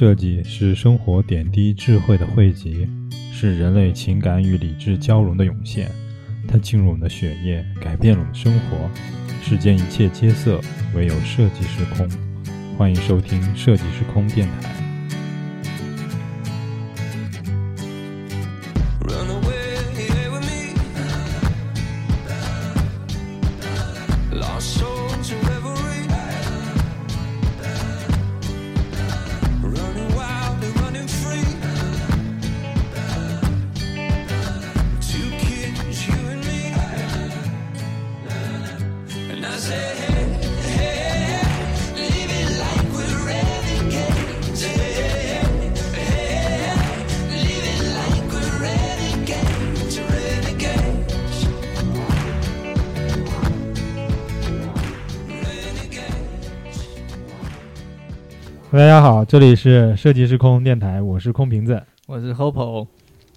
[0.00, 2.88] 设计是生活点滴智慧的汇集，
[3.34, 5.90] 是人类情感与理智交融的涌现。
[6.48, 8.90] 它进入我们的血液，改变了我们的生活。
[9.42, 10.58] 世间一切皆色，
[10.94, 12.08] 唯有设计是空。
[12.78, 14.89] 欢迎收听设计是空电台。
[59.30, 62.88] 这里是设计师空电台，我是空瓶子我是 Hopo，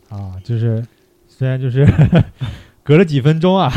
[0.10, 0.34] 啊。
[0.44, 0.84] 就是
[1.28, 1.88] 虽然就是
[2.82, 3.72] 隔了几分钟啊，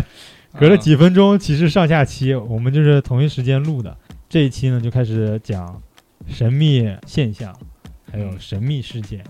[0.58, 3.94] 隔了几分钟，其实上下期我们就是同一时间录的。
[4.30, 5.82] 这一期呢，就开始讲
[6.26, 7.54] 神秘现象，
[8.10, 9.22] 还有神秘事件。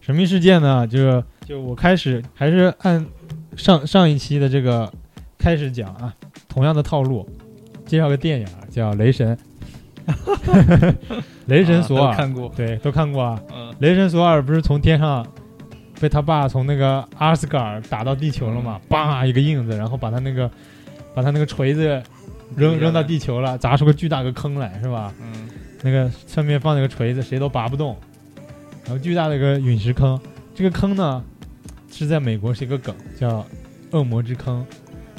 [0.00, 3.04] 神秘事件呢，就是就我开始还是按
[3.56, 4.88] 上上一期的这个
[5.36, 6.14] 开始讲啊，
[6.48, 7.28] 同样的套路，
[7.84, 9.36] 介绍个电影啊叫《雷神》，
[11.50, 13.38] 雷神索尔、啊看过，对都看过啊。
[13.52, 15.26] 嗯，雷神索尔不是从天上
[16.00, 18.80] 被他爸从那个阿斯加尔打到地球了嘛？
[18.88, 20.50] 叭一个印子，然后把他那个
[21.14, 22.02] 把他那个锤子
[22.56, 25.12] 扔扔到地球了，砸出个巨大个坑来，是吧？
[25.20, 25.48] 嗯，
[25.82, 27.96] 那个上面放那个锤子，谁都拔不动，
[28.84, 30.18] 然后巨大的一个陨石坑。
[30.54, 31.22] 这个坑呢
[31.90, 33.44] 是在美国是一个梗，叫
[33.90, 34.64] 恶魔之坑。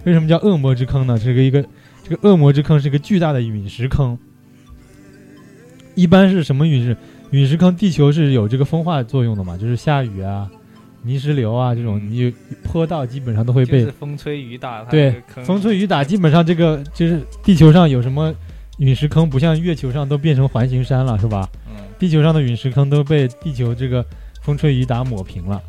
[0.04, 1.20] 为什么叫恶魔之坑呢？
[1.20, 1.64] 这个一个
[2.04, 4.18] 这个恶魔之坑是一个巨大的陨石坑。
[5.96, 6.96] 一般是什么陨石？
[7.32, 10.50] 陨石坑，地球是有这个风化作用的嘛，就是下雨啊、
[11.04, 12.34] 泥石流啊这种，嗯你
[12.64, 15.16] 坡道基本上都会被就是风吹雨打，对
[15.46, 18.34] 风吹雨打，基本上这个就是地球上有什么
[18.80, 21.50] 陨石坑，不像月球上都变成环形山了，是吧？
[21.70, 24.06] 嗯，地球上的陨石坑都被地球这个
[24.42, 25.62] 风吹雨打抹平了。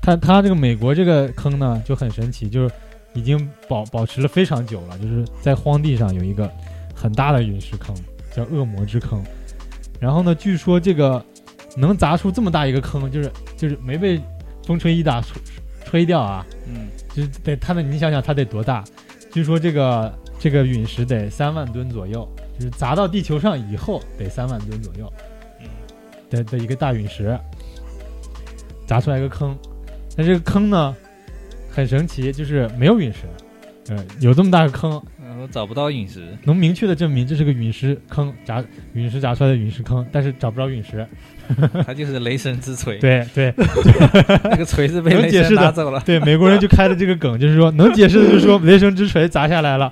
[0.00, 2.74] 它它这个美国这个坑呢就很神奇，就是
[3.14, 6.50] 已经保保持了非常久了，就是在荒地上有一个
[6.94, 7.94] 很大的陨石坑，
[8.34, 9.22] 叫恶魔之坑。
[10.00, 11.24] 然后呢，据说这个
[11.76, 14.20] 能砸出这么大一个坑，就是就是没被
[14.66, 15.40] 风吹一打吹
[15.84, 18.82] 吹掉啊，嗯，就是得它的，你想想它得多大？
[19.30, 22.28] 据说这个这个陨石得三万吨左右，
[22.58, 25.12] 就是砸到地球上以后得三万吨左右
[25.60, 25.66] 嗯
[26.30, 27.38] 的的一个大陨石，
[28.86, 29.56] 砸出来一个坑。
[30.16, 30.94] 但这个坑呢，
[31.70, 33.20] 很神奇，就是没有陨石，
[33.94, 38.62] 呃，有这么大个坑，然后找不到陨石，能明确的证明这是个陨石坑砸
[38.92, 41.06] 陨石砸出来的陨石坑，但是找不着陨石。
[41.86, 43.52] 它 就是雷神之锤，，对对
[44.44, 49.90] 那个锤子被雷能解释的神拿走了，对，美国人就开了这个梗，就是说能解释的，就是说雷神之锤砸下来了，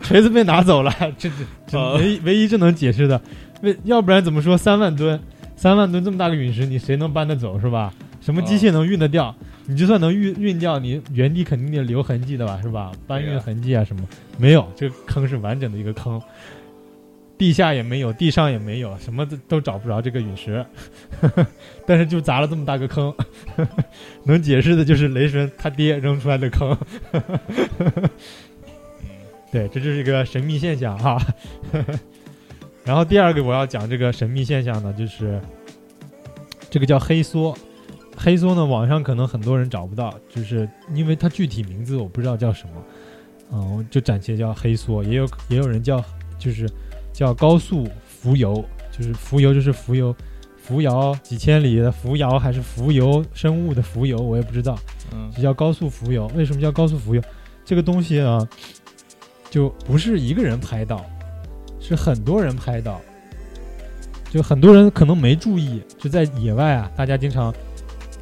[0.00, 1.28] 锤子被拿走了，这
[1.66, 3.20] 这唯一唯一这能解释的，
[3.62, 5.20] 为要不然怎么说三万吨，
[5.56, 7.92] 三万吨这么大个陨石，你谁能搬得走是吧？
[8.26, 9.32] 什么机械能运得掉？
[9.66, 12.90] 你就算能运运掉，你原地肯定得留痕迹的吧，是吧？
[13.06, 14.02] 搬运痕迹啊什么
[14.36, 16.20] 没有，这个坑是完整的一个坑，
[17.38, 20.66] 地下也没有，地上也没有，什么都都找不着这个陨石，
[21.86, 23.14] 但是就砸了这么大个坑，
[24.26, 26.76] 能解释的就是雷神他爹扔出来的坑。
[29.52, 31.16] 对，这就是一个神秘现象哈。
[32.84, 35.40] 然后第二个我要讲这个神秘现象呢，就是
[36.68, 37.56] 这个叫黑梭。
[38.16, 42.82] 黑梭呢，网上可能很多人找不到，就是因为它具体名字我不知道叫什么，
[43.52, 46.02] 嗯，就暂且叫黑梭，也有也有人叫
[46.38, 46.68] 就是
[47.12, 50.14] 叫高速浮游，就是浮游就是浮游，
[50.56, 54.78] 浮游几千里的浮游还是浮游生物的浮游，我也不知道。
[55.12, 56.26] 嗯就叫高速浮游。
[56.34, 57.22] 为什么叫高速浮游？
[57.64, 58.46] 这个东西啊，
[59.50, 61.04] 就不是一个人拍到，
[61.78, 63.00] 是很多人拍到。
[64.28, 67.54] 就很多人可能没注意，就在野外啊，大家经常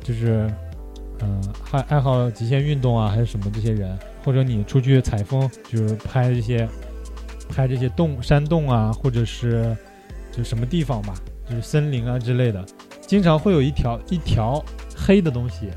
[0.05, 0.47] 就是，
[1.21, 1.43] 嗯、
[1.73, 6.69] 爱爱好极限运动啊，还是什么这些人，或者你出去采风，就是拍这些
[7.49, 9.75] 拍这些洞山洞啊，或者是
[10.31, 11.15] 就什么地方吧，
[11.49, 12.62] 就是森林啊之类的，
[13.01, 14.62] 经常会有一条一条
[14.95, 15.71] 黑的东西，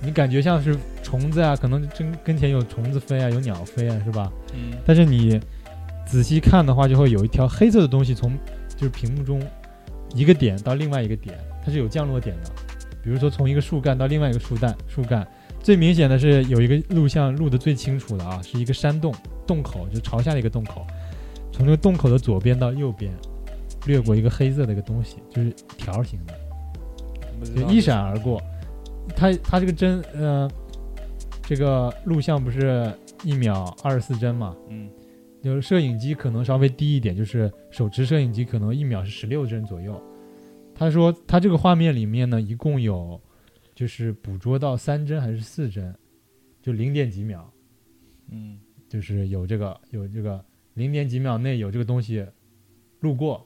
[0.00, 4.32] 你感觉像是虫子啊，可能真跟前有虫子飞啊，有鸟飞啊，是吧？
[4.54, 5.40] 嗯但是你
[6.06, 8.32] 仔细看的话，就会有一条黑色的东西从
[8.76, 9.42] 就是屏幕中
[10.14, 12.50] 一个点到另外一个点，它是有降落点的。
[13.04, 15.26] 比如说从一个树干到另外一个树干，树干
[15.62, 19.14] 最明显的是有一个录像录的最清楚的啊，是一个山洞
[19.46, 20.86] 洞口，就朝下的一个洞口，
[21.52, 23.12] 从这个洞口的左边到右边，
[23.86, 26.34] 掠过一个黑色的一个东西，就是条形的，
[27.54, 28.40] 就一闪而过。
[29.14, 30.50] 它它这个帧呃，
[31.42, 32.90] 这个录像不是
[33.22, 34.56] 一秒二十四帧嘛？
[34.70, 34.88] 嗯
[35.42, 40.02] 就是摄影机可能稍微低一点，就是手持摄影机可能一秒是十六帧左右。
[40.74, 43.20] 他说他这个画面里面呢，一共有
[43.74, 45.94] 就是捕捉到三帧还是四帧，
[46.60, 47.52] 就零点几秒，
[48.30, 48.58] 嗯。
[48.86, 50.44] 就是有这个有这个
[50.74, 52.24] 零点几秒内有这个东西
[53.00, 53.44] 路过，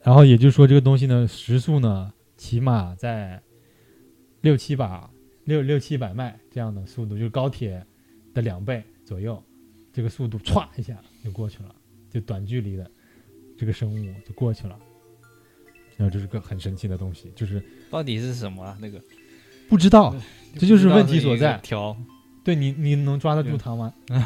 [0.00, 3.42] 然后也就是说这个东西呢时速呢起码在
[4.42, 5.10] 六七百
[5.42, 7.84] 六六七百迈这样的速度，就是高铁
[8.32, 9.42] 的两倍左右，
[9.92, 11.74] 这个速度歘一下就过去了，
[12.08, 12.88] 就短距离的
[13.58, 14.78] 这个生物就过去了。
[16.00, 18.74] 然后这是个很神奇的东西，就是到底是什么啊？
[18.80, 18.98] 那个
[19.68, 20.16] 不知道，
[20.58, 21.60] 这就是问题所在。
[21.62, 21.94] 调
[22.42, 23.92] 对你，你能抓得住它吗？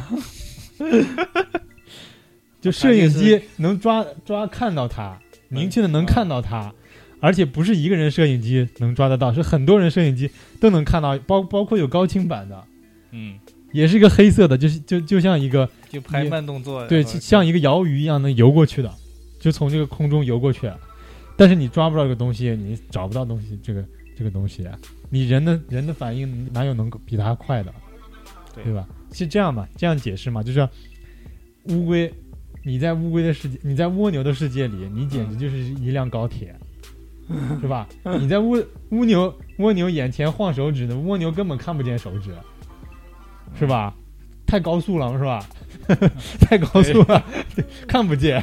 [2.61, 5.19] 就摄影机能抓抓看到它，
[5.49, 6.73] 明确的能看到它，
[7.19, 10.31] 而且不是一个人摄影机能抓得到，是很多人摄影机
[10.61, 12.65] 都能看到，包包括有高清版的，
[13.11, 13.37] 嗯，
[13.73, 18.95] 也是一个黑色的，就是就就像一个就拍慢动作，对，像一个摇鱼一样能游过去的，
[19.41, 20.71] 就从这个空中游过去，
[21.37, 23.85] 但是你抓不到这个东西，你找不到东西，这个
[24.17, 24.69] 这个东西，
[25.11, 27.73] 你人的人的反应哪有能够比它快的？
[28.55, 28.87] 对对吧？
[29.13, 29.69] 是这样吧？
[29.77, 30.69] 这样解释嘛，就是
[31.65, 32.13] 乌龟，
[32.63, 36.55] 你在乌龟的世界，你在蜗牛的世界里，你简直就是一辆高铁，
[37.61, 37.89] 是吧？
[38.21, 42.31] 你在蜗蜗牛蜗牛眼前晃手指呢，蜗牛根本看不见手指，
[43.59, 43.93] 是吧？
[44.47, 45.45] 太高速了，是吧？
[46.39, 47.25] 太高速了，
[47.89, 48.43] 看不见，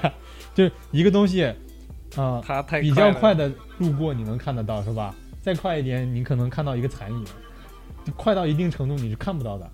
[0.53, 1.49] 就是一个东西，
[2.15, 5.15] 啊、它太比较快的，路过你能看得到是吧？
[5.41, 7.25] 再快一点，你可能看到一个残影，
[8.05, 9.71] 就快到一定程度你是看不到的。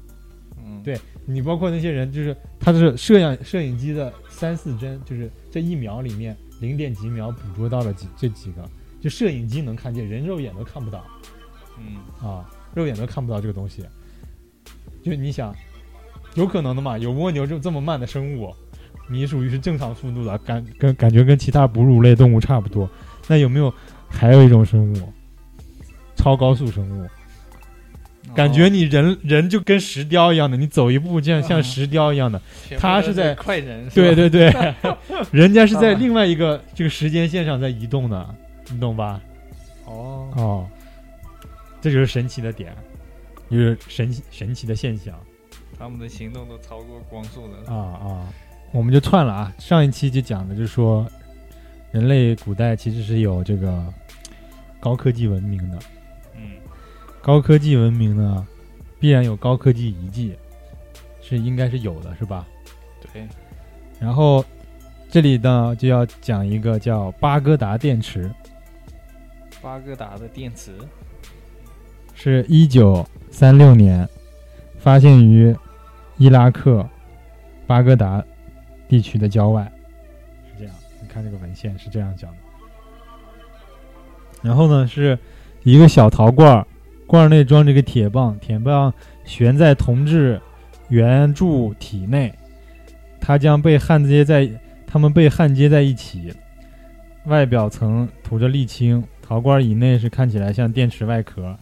[0.64, 8.64] 嗯，对你包括那些人，就是他是摄影摄影机的三四帧，就是这一秒里面零点几秒捕捉到了几这几个，
[9.02, 11.04] 就摄影机能看见，人肉眼都看不到
[11.78, 11.98] 嗯，
[12.28, 13.84] 啊，肉眼都看不到这个东西。
[15.04, 15.56] 就你想，
[16.36, 16.98] 有可能的嘛？
[16.98, 18.54] 有蜗牛这这么慢的生物，
[19.08, 22.90] 你属于是正常速度的，感跟感觉跟其他哺乳类动物差不多。
[23.28, 23.74] 那有没有
[24.10, 25.14] 还有一种生物，
[26.16, 27.08] 超高速生物？
[28.36, 32.40] 感觉哦你人人就跟石雕一样的，你走一步这样像啊石雕一样的。
[32.68, 34.74] 全部都它是在快人，对对，对对，
[35.32, 38.36] 人家是在啊另外一个这个时间线上在移动的，
[38.70, 39.20] 你懂吧？
[39.86, 40.68] 哦，哦，
[41.82, 42.76] 这就是神奇的点，
[43.50, 45.18] 就是神奇神奇的现象
[45.80, 48.28] 他们的行动都超过光速的，啊啊！
[48.78, 51.04] 我们就串了啊，上一期就讲的就是说，
[51.90, 53.84] 人类古代其实是有这个
[54.80, 55.80] 高科技文明的，
[56.36, 56.52] 嗯，
[57.20, 58.46] 高科技文明呢，
[59.00, 60.36] 必然有高科技遗迹，
[61.24, 62.46] 是应该是有的，是吧？
[63.12, 63.28] 对，
[64.00, 64.46] 然后
[65.10, 68.32] 这里呢就要讲一个叫巴格达电池，
[69.60, 70.78] 巴格达的电池，
[72.14, 74.08] 是一九三六年
[74.78, 75.56] 发现于
[76.18, 76.88] 伊拉克
[77.66, 78.24] 巴格达
[78.88, 79.72] 地区的郊外，
[80.46, 80.74] 是这样。
[81.02, 82.38] 你看这个文献是这样讲的。
[84.42, 85.18] 然后呢，是
[85.64, 86.66] 一个小陶罐，
[87.06, 88.94] 罐内装着一个铁棒，铁棒
[89.26, 90.40] 悬在铜质
[90.90, 92.34] 圆柱体内，
[93.20, 94.50] 它将被焊接在，
[94.86, 96.34] 它们被焊接在一起，
[97.26, 101.58] 外表层涂着沥青，陶罐以内是看起来像电池外壳。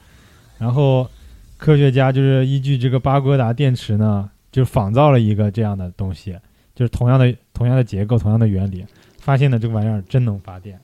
[0.57, 1.09] 然后
[1.57, 6.37] 科学家就是依据这个巴格达电池呢，就仿造了一个这样的东西，
[6.75, 8.85] 就是同样的同样的结构、同样的原理，
[9.17, 10.79] 发现了这个玩意儿真能发电，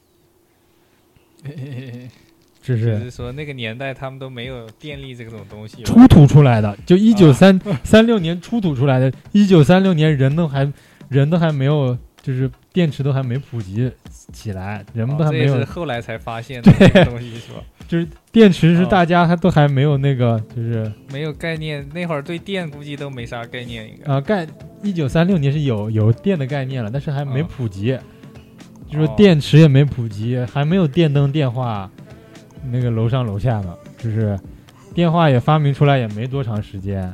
[2.64, 10.72] 这就是是说那个年代他们都没有电力这种东西，出土出来的，就一九三三六年出土出来的，一九三六年人都还
[11.10, 13.92] 人都还没有，就是电池都还没普及
[14.32, 17.64] 起来，人们都还没有是后来才发现的这个东西是吧？
[17.92, 24.10] 就是电池是哦大家还都还没有那个，就是没有概念，那会儿对电估计都没啥概念，应该。
[24.10, 24.48] 啊概
[24.82, 28.00] 一九三六年是有有电的概念了，但是还没哦普及，
[28.90, 29.14] 就说哦。
[29.18, 31.92] 电池也没普及，还没有电灯、电话，
[32.72, 34.40] 那个楼上楼下呢，就是
[34.94, 37.14] 电话也发明出来也没多长时间，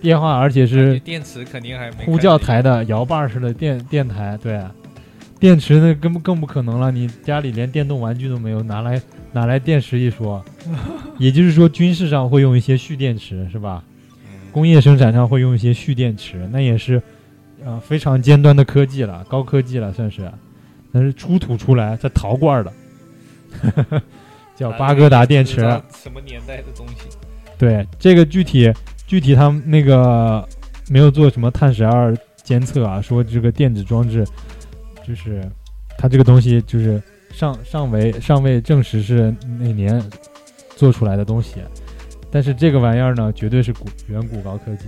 [0.00, 4.58] 电话而且是电池肯定还没呼叫台的摇把式的电电台，对，
[5.42, 10.40] 电池那根本更不可能了，你家里连电动玩具都没有，拿来拿来电池一说？
[11.18, 13.82] 也就是说，军事上会用一些蓄电池，是吧？
[14.24, 17.02] 嗯工业生产上会用一些蓄电池，那也是
[17.64, 20.30] 呃非常尖端的科技了，高科技了算是，
[20.92, 22.72] 但是出土出来在陶罐儿的，
[24.54, 25.56] 叫巴格达电池。
[25.92, 27.18] 什么年代的东西？
[27.58, 28.72] 对这个具体
[29.08, 30.48] 具体他们那个
[30.88, 34.24] 没有做什么碳十二监测啊，说这个电子装置
[35.06, 35.42] 就是
[35.98, 40.02] 它这个东西就是尚尚未尚未证实是哪年
[40.76, 41.56] 做出来的东西，
[42.30, 44.84] 但是这个玩意儿呢，绝对是古远古高科技。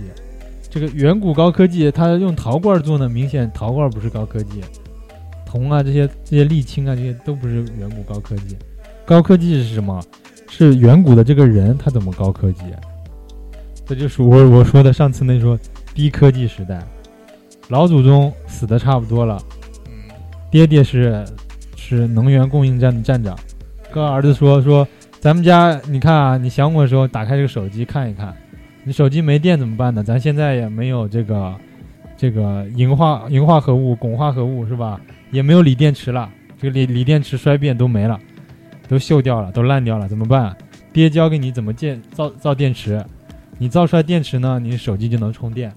[0.69, 4.61] 这个远古高科技，它用陶罐做呢，明显陶罐不是高科技，
[5.45, 8.57] 铜啊这些这些沥青啊这些都不是远古高科技。
[9.05, 10.03] 高科技是什么？
[10.49, 12.61] 是远古的这个人他怎么高科技？
[13.85, 15.57] 这就是我我说的上次那说
[15.93, 16.81] 低科技时代，
[17.69, 19.41] 老祖宗死的差不多了，
[20.51, 21.25] 爹爹是
[21.75, 23.37] 是能源供应站的站长，
[23.91, 24.87] 跟儿子说说
[25.19, 28.33] 咱们家你看啊，你想我的时候打开这个手机看一看，
[28.83, 30.03] 你手机没电怎么办呢？
[30.03, 31.53] 咱现在也没有这个
[32.15, 34.99] 这个银化 银化合物、汞化合物是吧？
[35.31, 36.29] 也没有锂电池了，
[36.61, 38.17] 这个锂锂电池衰变都没了，
[38.87, 40.55] 都锈掉了，都烂掉了，怎么办？
[40.93, 43.03] 爹教给你怎么建造造电池，
[43.57, 45.73] 你造出来电池呢，你手机就能充电。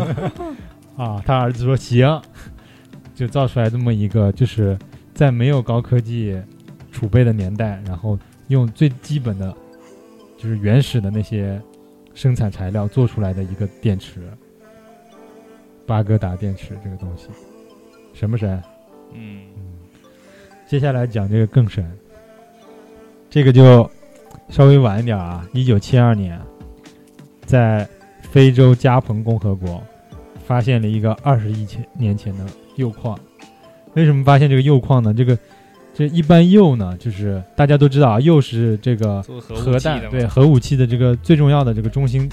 [0.96, 2.20] 啊，他儿子说行，
[3.16, 4.78] 就造出来这么一个，就是
[5.14, 6.38] 在没有高科技
[6.92, 8.18] 储备的年代，然后
[8.48, 9.56] 用最基本的，
[10.36, 11.58] 就是原始的那些
[12.12, 14.20] 生产材料做出来的一个电池，
[15.86, 17.28] 巴格达电池这个东西，
[18.12, 18.62] 神不神？
[19.14, 19.46] 嗯，
[20.68, 21.90] 接下来讲这个更神，
[23.30, 23.90] 这个就
[24.50, 26.38] 稍微晚一点啊，一九七二年，
[27.46, 27.88] 在
[28.20, 29.82] 非洲加蓬共和国
[30.44, 32.44] 发现了一个二十亿前年前的
[32.76, 33.18] 铀矿。
[33.94, 35.12] 为什么发现这个铀矿呢？
[35.12, 35.36] 这个
[35.94, 42.30] 这一般铀呢，就是大家都知道啊，铀是这个核核弹对核武器的这个最重要的这个中心，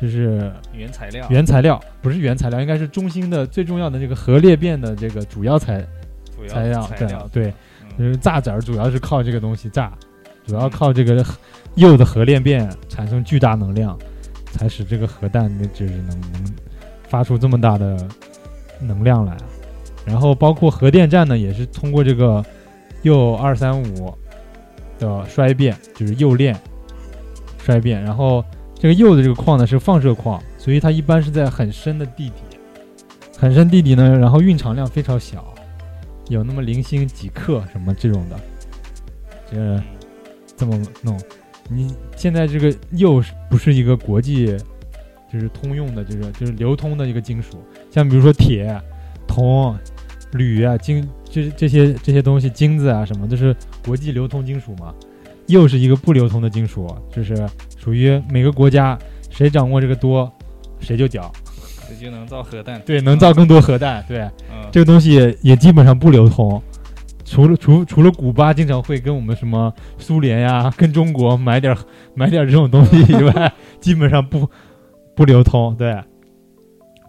[0.00, 5.86] 就是原材料，原材料，不是原材料，应该是中心的最重要的这个核裂变的这个主要材
[6.48, 7.46] 材料对材料对。
[7.48, 7.54] 嗯
[7.98, 9.92] 就是炸子儿主要是靠这个东西炸，
[10.46, 11.22] 主要靠这个
[11.74, 13.98] 铀的核裂变产生巨大能量，
[14.50, 16.54] 才使这个核弹的就是能能
[17.06, 18.08] 发出这么大的
[18.80, 19.36] 能量来。
[20.04, 22.44] 然后包括核电站呢，也是通过这个
[23.02, 24.12] 铀二三五
[24.98, 26.58] 的衰变，就是铀链
[27.58, 28.02] 衰变。
[28.02, 28.44] 然后
[28.74, 32.34] 这个铀的这个矿呢是放射矿，所以它一般是在很深的地底，
[33.38, 35.44] 很深地底呢，然后蕴藏量非常小。
[36.28, 38.40] 有那么零星几克什么这种的，
[39.50, 39.82] 这
[40.56, 41.18] 这么弄。
[41.68, 44.56] 你现在这个铀是不是一个国际
[45.32, 47.62] 就是通用的就是就是流通的一个金属？
[47.90, 48.80] 像比如说铁、
[49.26, 49.76] 铜、
[50.32, 54.94] 铝啊、金，这这些这些东西，金子啊什么，都是国际流通金属嘛。
[55.46, 57.36] 又是一个不流通的金属，就是
[57.76, 58.98] 属于每个国家
[59.30, 60.30] 谁掌握这个多，
[60.80, 61.30] 谁就屌。
[61.88, 62.80] 谁就能造核弹。
[62.86, 64.02] 对，能造更多核弹。
[64.08, 64.20] 对，
[64.50, 66.62] 嗯，这个东西也也基本上不流通，
[67.24, 71.78] 除了除除了古巴经常会跟我们什么苏联呀、跟中国买点儿
[72.14, 74.48] 买点儿这种东西以外， 基本上不
[75.14, 75.76] 不流通。
[75.76, 76.00] 对，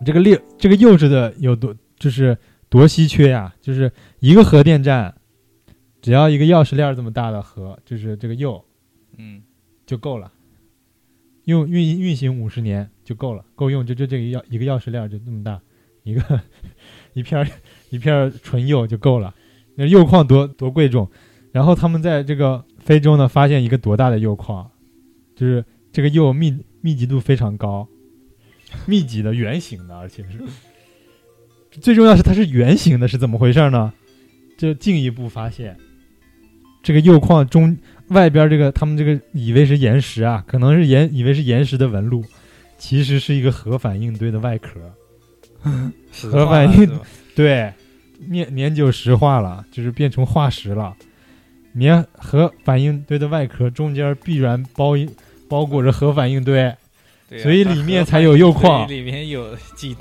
[0.03, 2.37] 这个六这个铀质的有多就是
[2.73, 3.53] 多稀缺呀？
[3.61, 5.13] 就是一个核电站，
[6.01, 8.65] 只要一个钥匙链儿这么大的核，就是这个铀
[9.15, 9.43] 嗯，
[9.85, 10.31] 就够了，
[11.43, 15.61] 用运运行五十年就够了，够用就就这个钥一个钥匙链儿就这么大，
[16.01, 16.41] 一个
[17.13, 17.47] 一片儿
[17.91, 19.35] 一片儿纯铀就够了。
[19.75, 21.07] 那铀矿多多贵重，
[21.51, 24.71] 然后他们在这个非洲呢发现一个多大的铀矿，
[25.35, 27.87] 就是这个铀密密集度非常高，
[28.87, 30.39] 密集的圆形的，而且是
[31.81, 33.91] 最重要是它是圆形的，是怎么回事呢？
[34.57, 35.75] 就进一步发现，
[36.81, 37.75] 这个铀矿中
[38.09, 42.23] 外边这个他们这个以为是岩石啊，可能是岩以为是岩石的纹路，
[42.77, 44.79] 其实是一个核反应堆的外壳。
[46.11, 47.01] 核反应化了是吧
[47.35, 47.73] 对，
[48.27, 50.95] 年年久石化了，就是变成化石了。
[51.73, 55.09] 年核反应堆的外壳中间必然包一
[55.49, 56.71] 包裹着核反应堆，
[57.27, 59.95] 对啊所以里面才有铀矿里面有几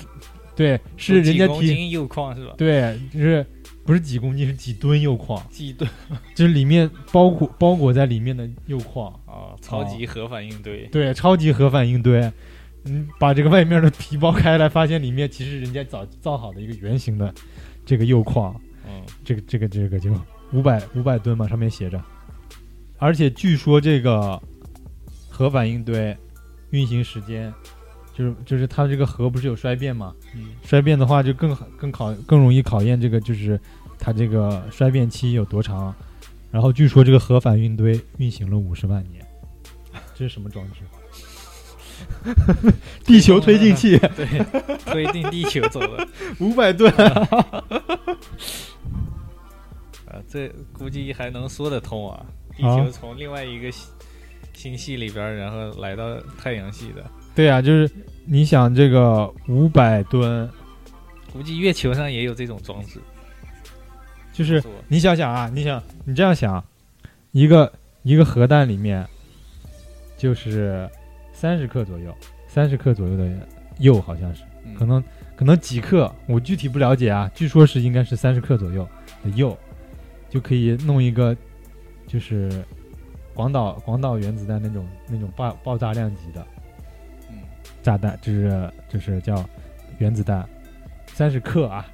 [0.55, 2.53] 对，是人家提几公斤铀矿是吧？
[2.57, 3.45] 对，就是
[3.85, 5.89] 不是几公斤，是几吨铀矿， 几吨
[6.35, 9.11] 就是里面包裹包裹在里面的铀矿。
[9.25, 10.85] 啊，超级核反应堆。
[10.87, 12.31] 对，超级核反应堆，
[12.85, 17.33] 嗯，把这个外面的皮剥开来，发现里面其实人家早造好的一个圆形的
[17.83, 18.55] 这个铀矿，
[18.87, 20.11] 嗯，这个这个这个就
[20.51, 21.99] 五百五百吨嘛，上面写着，
[22.99, 24.39] 而且据说这个
[25.29, 26.15] 核反应堆
[26.69, 27.51] 运行时间，
[28.13, 33.59] 就是就是它这个核不是有衰变嘛，嗯，衰变的话就更更考更容易考验这个就是
[33.97, 35.93] 它这个衰变期有多长，
[36.51, 39.25] 然后据说这个核反应堆运行了五十万年，
[40.15, 40.81] 这是什么装置？
[43.05, 44.25] 地球推进器 对，
[44.85, 46.05] 推进地球走了。
[46.39, 46.91] 五百吨，
[50.05, 52.25] 啊，这估计还能说得通啊！
[52.57, 53.87] 地啊球从另外一个星
[54.53, 57.89] 星系里边，然后来到太阳系的，对啊，就是
[58.25, 60.49] 你想这个五百吨，
[61.31, 62.99] 估计月球上也有这种装置。
[64.31, 66.63] 就是你想想啊，你想你这样想，
[67.31, 67.71] 一个
[68.01, 69.05] 一个核弹里面
[70.17, 70.89] 就是
[71.31, 72.15] 三十克左右，
[72.47, 73.29] 三十克左右的
[73.79, 75.03] 铀好像是，嗯可能
[75.35, 78.87] 可能几克，我具体不了解啊，据说是应该是三十克左右
[79.23, 79.55] 的铀，
[80.29, 81.35] 就可以弄一个
[82.07, 82.63] 就是
[83.33, 86.52] 广岛广岛原子弹那种那种爆爆炸量级的嗯
[87.83, 89.43] 炸弹，就是就是叫
[89.99, 90.43] 原子弹，
[91.13, 91.85] 三十克啊，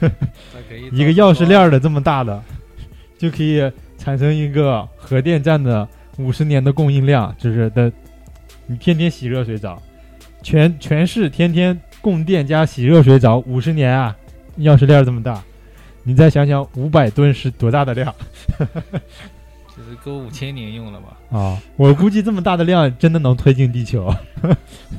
[0.90, 2.42] 一个钥匙链儿的这么大的，
[3.18, 5.86] 就可以产生一个核电站的
[6.18, 7.92] 五十年的供应量，就是的，
[8.66, 9.80] 你天天洗热水澡，
[10.42, 14.16] 全全市天天供电加洗热水澡五十年啊，
[14.58, 15.42] 钥匙链儿这么大，
[16.02, 18.12] 你再想想五百吨是多大的量。
[18.58, 18.72] 就是
[20.06, 21.36] 够五千年用了吧？
[21.36, 21.60] 啊！
[21.74, 24.06] 我估计这么大的量真的能推进地球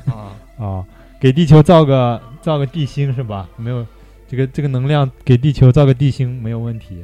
[0.04, 0.84] 啊， 啊，
[1.18, 3.48] 给地球造个造个地心是吧？
[3.56, 3.86] 没有
[4.28, 7.02] 这个这个能量给地球造个地心没有问题，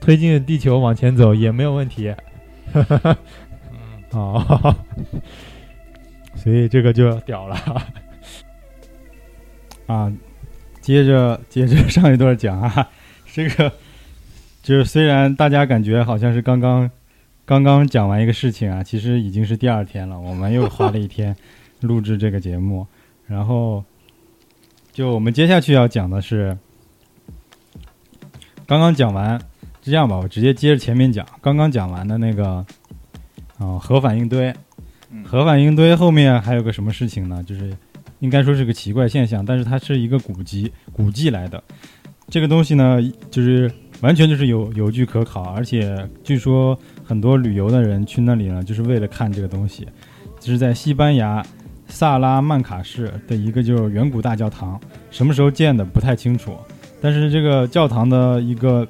[0.00, 2.14] 推进地球往前走也没有问题。
[2.72, 3.16] 嗯，
[4.12, 4.76] 哦，
[6.36, 7.56] 所以这个就屌了。
[9.88, 10.12] 啊，
[10.80, 12.88] 接着接着上一段讲啊，
[13.32, 13.72] 这个
[14.62, 16.88] 就是虽然大家感觉好像是刚刚
[17.48, 21.34] 刚刚讲完一个事情啊，其实已经是第二天了，我们又花了一天
[21.80, 22.86] 录制这个节目，
[23.26, 23.82] 然后
[24.92, 26.58] 就我们接下去要讲的是，
[28.66, 29.40] 刚刚讲完，
[29.80, 32.56] 这样吧，我直接接着前面讲，刚刚讲完的那个
[33.56, 34.54] 啊、核反应堆，
[35.10, 37.42] 嗯核反应堆后面还有个什么事情呢？
[37.42, 37.74] 就是
[38.18, 41.64] 应该说是个奇怪现象，但是它是一个古籍古迹来的。
[42.28, 43.00] 这个东西呢，
[43.30, 49.86] 就是完全就是有有据可考，而且据说很多旅游的人去那里呢，就是为了看这个东西。
[50.40, 51.44] 就是在西班牙
[51.88, 56.56] 萨拉曼卡市的一个就是远古大教堂，什么时候建的不太清楚，
[57.00, 58.86] 但是这个教堂的一个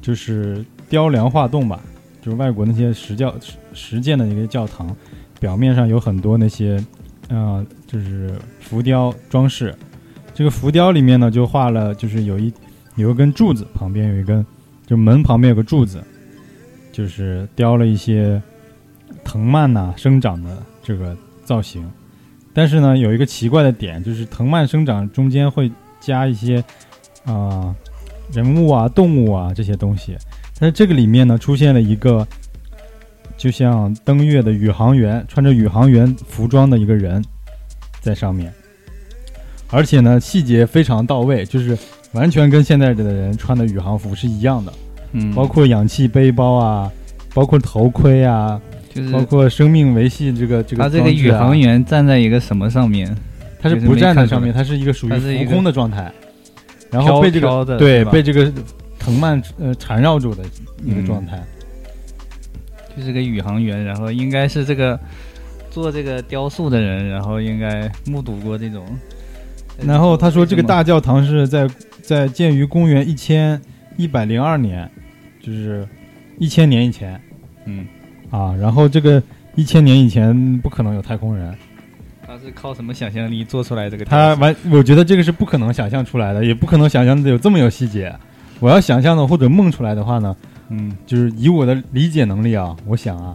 [0.00, 1.78] 就是雕梁画栋吧，
[2.22, 4.96] 就是外国那些石教石石建的一个教堂，
[5.38, 6.82] 表面上有很多那些
[7.28, 9.74] 呃，就是浮雕装饰。
[10.32, 12.50] 这个浮雕里面呢，就画了，就是有一
[12.96, 14.44] 有一根柱子，旁边有一根，
[14.86, 16.02] 就门旁边有个柱子，
[16.92, 18.40] 就是雕了一些
[19.24, 21.88] 藤蔓呐、生长的这个造型。
[22.52, 26.62] 但是呢，有一个奇怪的点，就是藤蔓生长中间会加一些
[27.24, 27.74] 啊、
[28.30, 30.16] 人物啊、动物啊这些东西。
[30.58, 32.26] 但是这个里面呢，出现了一个
[33.38, 37.24] 就像登月的宇航员，穿着宇航员服装的一个人
[38.00, 38.52] 在上面，
[39.70, 41.76] 而且呢，细节非常到位，就是
[42.12, 44.72] 完全跟现在的人穿的宇航服是一样的，
[45.12, 46.90] 嗯，包括氧气背包啊，
[47.34, 48.60] 包括头盔啊，
[48.92, 53.14] 就是包括生命维系这个这个、他这个宇航，员站在一个什么上面？
[53.60, 56.12] 他是不站在上面，他是一个属于浮空的状态，
[56.90, 58.52] 然后被这个对被这个
[58.98, 60.42] 藤蔓呃缠绕住的
[60.84, 61.06] 一个嗯。
[61.06, 61.42] 状态。
[62.94, 65.00] 就是个宇航员，然后应该是这个
[65.70, 68.84] 做这个雕塑的人，然后应该目睹过这种。
[69.80, 71.66] 然后他说，这个大教堂是在
[72.12, 73.58] 在建于公元一千
[73.96, 74.86] 一百零二年，
[75.40, 75.88] 就是
[76.38, 77.18] 一千年以前
[77.64, 77.86] 嗯，
[78.28, 78.54] 啊。
[78.60, 79.22] 然后这个
[79.54, 81.56] 一千年以前不可能有太空人，
[82.26, 84.04] 他是靠什么想象力做出来这个？
[84.04, 88.14] 他完，我觉得这个是不可能想象出来的，也不可能想象的有这么有细节。
[88.60, 90.36] 我要想象的或者梦出来的话呢，
[90.68, 93.34] 嗯就是以我的理解能力啊，我想啊，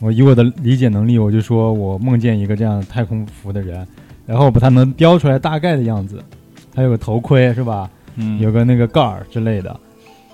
[0.00, 3.86] 我以我的理解能力，我就说我梦见一个这样太空服的人，
[4.24, 6.24] 然后把他能雕出来大概的样子，
[6.74, 7.90] 还有个头盔是吧？
[8.16, 9.78] 嗯，有个那个盖儿之类的。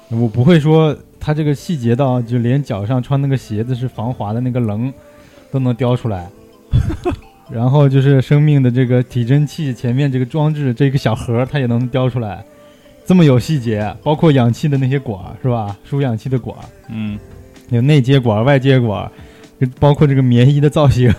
[0.09, 4.93] 我不会说他这个细节到就连脚上穿那个鞋子是防滑的那个棱
[5.51, 6.29] 都能雕出来。
[7.51, 12.43] 然后就是生命的这个体征器前面这个装置这个小盒，它也能雕出来，
[13.05, 15.77] 这么有细节，包括氧气的那些管儿是吧？
[15.85, 17.19] 输氧气的管儿，嗯，
[17.69, 19.13] 有内接管儿、外接管儿，就
[19.79, 21.13] 包括这个棉衣的造型，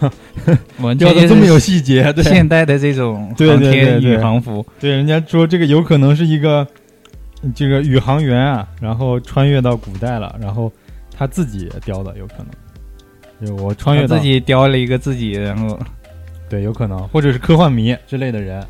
[0.98, 6.68] 雕的这么有细节，对现代的这种对航天宇航服，对，人家说这个有可能是一个
[7.56, 10.72] 这个宇航员啊，然后穿越到古代了，然后
[11.16, 12.48] 他自己雕的，有可能。
[13.46, 15.78] 就我穿越到自己雕了一个自己，然后
[16.48, 18.66] 对，有可能，或者是科幻迷之类的人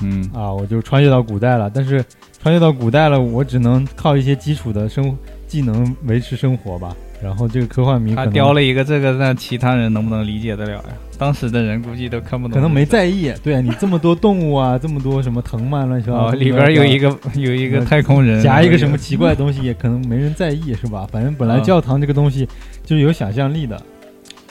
[0.00, 1.68] 嗯啊，我就穿越到古代了。
[1.74, 2.04] 但是
[2.40, 5.16] 穿越到古代了，我只能靠一些基础的生
[5.48, 6.94] 技能维持生活吧。
[7.22, 10.84] 然后这个科幻迷他雕了一个这个，那其他人能不能理解得了呀？
[11.18, 13.32] 当时的人估计都看不懂，可能没在意。
[13.44, 21.06] 对你这么多动物啊，这么多什么藤蔓乱七八糟，哦，里边有一个有一个太空人，夹一个什么奇怪的东西，也可能没人在意，是吧？
[21.12, 22.48] 反正本来嗯教堂这个东西
[22.84, 23.80] 就是有想象力的，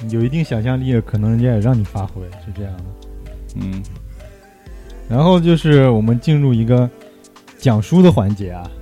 [0.10, 2.84] 有一定想象力，可能人家也让你发挥，是这样的。
[3.60, 3.84] 嗯
[5.10, 6.90] 然后就是我们进入一个
[7.58, 8.81] 讲书的环节啊，嗯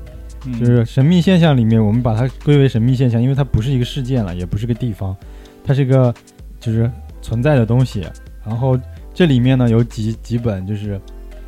[0.60, 5.16] 就是神秘现象里面，我们把它归为神秘现象，因为它不是一个事件了，也不是个地方，
[5.64, 6.14] 它是一个
[6.60, 6.90] 就是
[7.22, 8.06] 存在的东西。
[8.46, 8.80] 然后
[9.14, 11.00] 这里面呢有几几本就是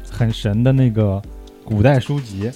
[0.10, 1.22] 很神的那个
[1.64, 2.52] 古代书籍。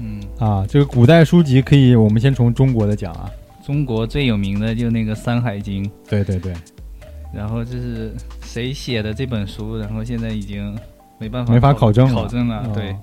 [0.00, 3.30] 嗯，啊，这个古代书籍可以我们先从中国的讲啊，
[3.64, 6.52] 中国最有名的就那个《山海经》，对对对，
[7.32, 8.12] 然后这是
[8.42, 9.76] 谁写的这本书？
[9.76, 10.76] 然后现在已经
[11.18, 12.14] 没办法没法考证了。
[12.14, 12.72] 考证了，哦。
[12.74, 12.94] 对。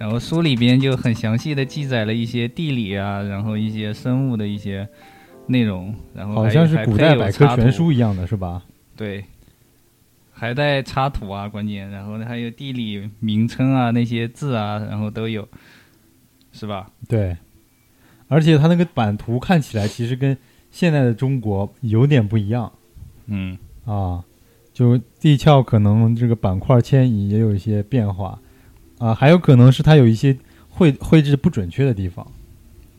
[0.00, 4.88] 然后书里边就很详细的记载了一些地理啊，然后一些生物的一些
[5.48, 8.62] 内容，然后好像是古代百科全书一样的是吧？
[8.96, 9.22] 对，
[10.32, 15.46] 还带插图啊，关键，然后呢还有地理名称啊，那些字啊，然后都有，
[16.50, 16.90] 是吧？
[17.06, 17.36] 对，
[18.28, 20.34] 而且它那个版图看起来其实跟
[20.70, 22.72] 现在的中国有点不一样。
[23.26, 24.24] 嗯，啊，
[24.72, 28.38] 就地壳可能这个板块迁移也有一些变化
[29.00, 30.36] 啊，还有可能是它有一些
[30.68, 32.24] 绘绘制不准确的地方，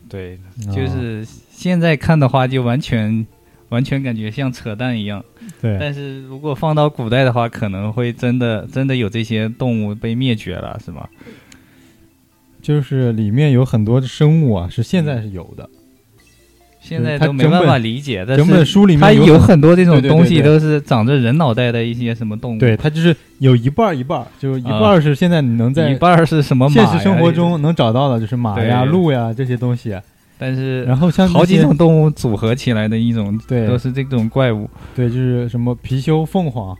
[0.08, 0.38] 对，
[0.68, 3.26] 啊就是现在看的话，就完全
[3.70, 5.24] 完全感觉像扯淡一样。
[5.60, 11.08] 对但是如果放到古代的话，可能会真的真的有这些动物被灭绝了，是吗？
[12.60, 15.68] 就是里面有很多的生物啊，是现在是有的，
[16.82, 29.96] 现在都没办法理解，但整本书里面它有很很多这种东西都是长着人脑袋的一些什么动物，对，它就是有一半儿一半儿，就一啊半儿是现在你能在一半儿是什么现实生活中能找到的，就是马呀、鹿呀这些东西，
[30.38, 34.68] 但是然后像好几种动物组合起来的一种，对都是这种怪物。
[34.96, 36.76] 对，就是什么貔貅、凤凰，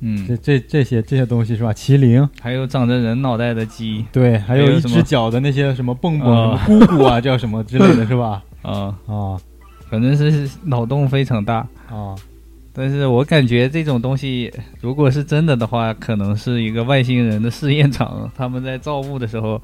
[0.00, 1.72] 嗯，这这这些这些东西是吧？
[1.72, 8.42] 麒麟，还有长着人脑袋的鸡对，还有一只脚的那些什么蹦蹦、啊什么姑姑啊，叫什么之类的 是吧？
[8.62, 9.38] 啊，啊
[9.90, 11.66] 反正是脑洞非常大。
[11.90, 12.14] 啊，
[12.72, 19.60] 但是我感觉这种东西，如果是真的的话，可能是一个外星人的试验场，他们在造物的时候，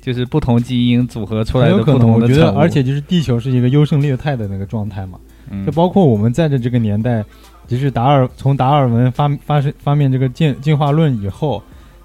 [0.00, 2.50] 就是不同基因组合出来的不很有可能，我觉得。
[2.52, 5.18] 而且就是地球是一个优胜劣汰的那个状态嘛，
[5.50, 7.24] 嗯就包括我们在的这个年代，
[7.66, 11.62] 即使达尔从达尔文发发生发明这个进进化论以后，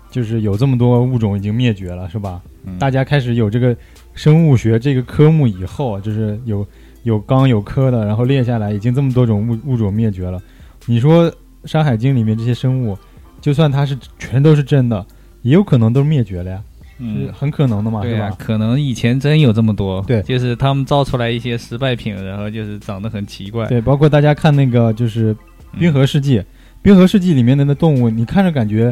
[0.09, 2.41] 就是有这么多物种已经灭绝了，是吧？
[2.65, 3.75] 嗯大家开始有这个
[4.17, 6.67] 生物学这个科目以后，就是有
[7.03, 10.41] 有纲有科的，然后列下来，已经这么多种物物种灭绝了。
[10.87, 11.31] 你说
[11.65, 12.97] 《山海经》里面这些生物，
[13.39, 15.05] 就算它是全都是真的，
[15.43, 20.21] 也有可能都灭绝了呀，是嗯，很可能的嘛，对吧？，可能以前真有这么多，对。
[20.23, 23.67] 就是他们造出来一些失败品，然后就是长得很奇怪。
[23.67, 25.33] 对，包括大家看那个就是
[25.73, 26.39] 《嗯冰河世纪》，
[26.81, 28.91] 冰河世纪》里面的那动物，你看着感觉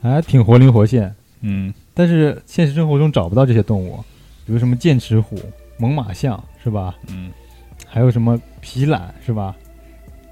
[0.00, 4.02] 还挺活灵活现，嗯，但是现实生活中找不到这些动物，
[4.44, 5.38] 比如什么剑齿虎、
[5.78, 6.94] 猛犸象，是吧？
[7.08, 7.30] 嗯
[7.86, 9.54] 还有什么皮懒，是吧？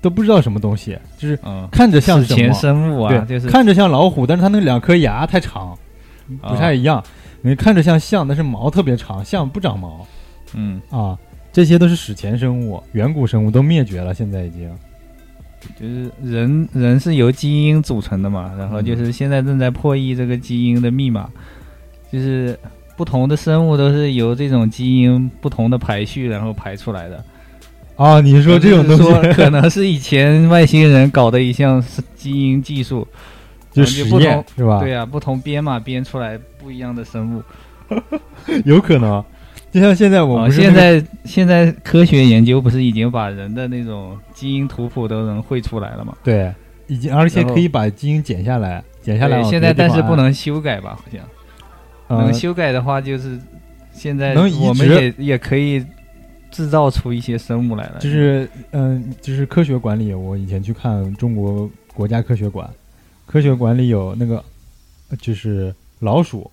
[0.00, 5.76] 都不知道什么东西，就是嗯，看着像史前什么，生物啊，对，就是看着像老虎，但是它那两颗牙太长，
[6.40, 7.04] 不太一样。
[7.42, 10.06] 你看着像象，但是毛特别长，象不长毛
[10.54, 11.18] 嗯，啊。
[11.52, 14.70] 这些都是史前生物，远古生物都灭绝了，现在已经。
[15.78, 21.28] 就是人人是由基因组成的嘛，然后就是现在正在破译这个基因的密码，
[22.10, 22.56] 就是
[23.00, 27.24] 不同的生物都是由这种基因不同的排序然后排出来的。
[27.96, 33.08] 啊，你说这种东西可能是以前外星人搞的一项是基因技术，
[33.72, 34.80] 就感觉不实验同是吧？
[34.80, 37.42] 对啊，不同编码编出来不一样的生物。
[38.66, 39.24] 有可能。
[39.72, 46.12] 就像现在我啊，们、现在现在科学研究不是已经把人的那种基因图谱都能绘出来了吗？
[46.22, 46.52] 对，
[46.86, 50.90] 已经而且可以把基因剪下来，剪下来现在但是不能修改吧？
[50.90, 51.22] 好像。
[52.18, 53.38] 能修改的话，就是
[53.92, 55.84] 现在能我们也也可以
[56.50, 57.98] 制造出一些生物来了。
[58.00, 62.68] 就是嗯，就是科学管理，我以前去看中国国家科学馆，
[63.26, 64.42] 科学馆里有那个
[65.10, 66.50] 呃就是老鼠，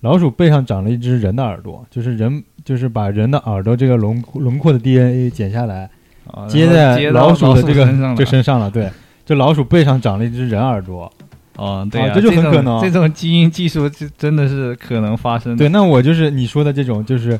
[0.00, 5.88] 老鼠背上长了一只人的耳朵，就是人就是把人的耳朵这个轮轮廓的 DNA 剪下来，
[6.26, 7.84] 啊接在老鼠的这个
[8.16, 8.90] 这身上了，对，
[9.24, 11.10] 这老鼠背上长了一只人耳朵，
[11.56, 15.58] 哦，对啊，啊这就很可能这种基因技术就真的是可能发生的。
[15.58, 17.38] 对，那我就是你说的这种，就是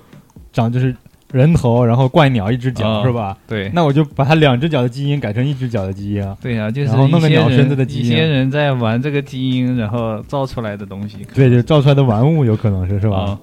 [0.52, 0.94] 长就是
[1.32, 3.36] 人头，然后怪鸟一只脚、啊是吧？
[3.46, 6.36] 对那我就把它两只脚的基因改成一只脚的基因啊。
[6.40, 11.18] 对啊，就是然后弄个鸟身人子的基因一些人在玩这个基因，然后造出来的东西。
[11.34, 13.38] 对，就造出来的玩物有可能是是吧啊？？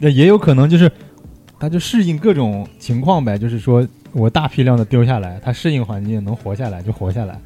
[0.00, 0.90] 那、也有可能就是，
[1.58, 3.38] 它就适应各种情况呗。
[3.38, 7.40] 就是说我大批量的丢下来，它适应环境能活下来就活下来，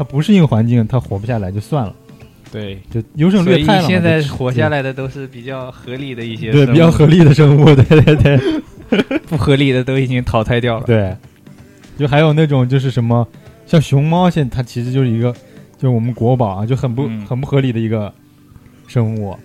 [0.00, 1.94] 它不适应环境它活不下来就算了，
[2.50, 3.86] 对，就优胜劣汰了嘛。
[3.88, 10.86] 现在活下来的都是比较合理的一些对比较合理的生物， 对对对不合理的都已经淘汰掉了。
[10.86, 11.14] 对，
[11.98, 13.28] 就还有那种就是什么，
[13.66, 15.30] 像熊猫，现在它其实就是一个，
[15.76, 18.10] 就是我们国宝啊，就很不、嗯很不合理的一个
[18.86, 19.36] 生物。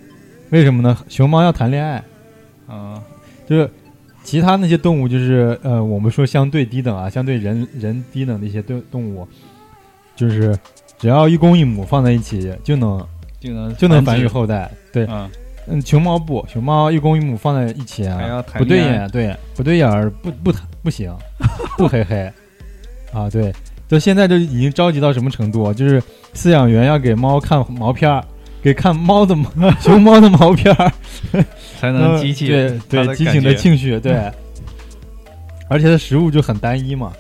[0.52, 0.98] 为什么呢？
[1.10, 2.02] 熊猫要谈恋爱，
[2.66, 3.04] 啊，
[3.46, 3.70] 就是
[4.24, 9.28] 其他那些动物，就是呃，我们说相对低等啊，相对人人低等的一些动动物，
[10.16, 10.58] 就是
[10.98, 13.06] 只要一公一母放在一起就能
[13.40, 14.72] 就能就能繁育后代。
[14.92, 15.30] 对，啊，
[15.68, 18.08] 嗯，熊猫不，熊猫一公一母放在一起
[18.58, 21.14] 不对眼，对，不对眼儿，不不不行，
[21.78, 22.32] 不嘿嘿，
[23.12, 23.54] 啊，对，
[23.88, 25.74] 就现在就已经着急到什么程度啊？
[25.74, 26.02] 就是
[26.34, 28.24] 饲养员要给猫看毛片儿，
[28.62, 29.50] 给看猫的毛
[29.82, 30.92] 熊猫的毛片儿，
[31.80, 34.32] 才能激起对对激情的的情绪，对，
[35.68, 37.12] 而且它食物就很单一嘛，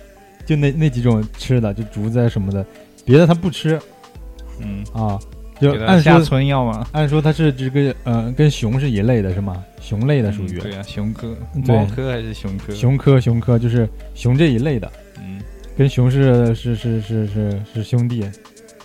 [0.45, 2.65] 就那那几种吃的，就竹子啊什么的，
[3.05, 3.79] 别的它不吃
[4.59, 5.19] 嗯，啊，
[5.59, 9.63] 就给它下按说春药嘛，按说它是这个呃跟熊是一类的是吗？
[9.79, 10.57] 熊类的属于。
[10.57, 12.73] 嗯对啊，熊科、对猫科还是熊科？
[12.73, 15.39] 熊科，熊科就是熊这一类的，嗯，
[15.77, 18.23] 跟熊是是是是是是兄弟，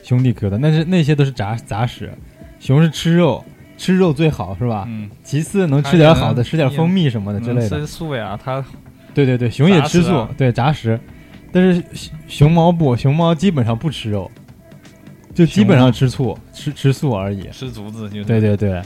[0.03, 0.59] 兄弟科的。
[0.59, 2.13] 那是那些都是杂杂食，
[2.59, 3.43] 熊是吃肉，
[3.79, 4.85] 吃肉最好是吧？
[4.89, 7.69] 嗯，其次能吃点好的，吃点蜂蜜什么的之类的。
[7.69, 8.63] 吃素呀，它
[9.15, 10.99] 对对对，熊也吃素，对杂食。
[11.53, 14.31] 但是熊熊猫不，熊猫基本上不吃肉，
[15.35, 17.49] 就基本上吃醋，吃吃素而已。
[17.51, 18.25] 吃竹子就是。
[18.25, 18.83] 对，对对，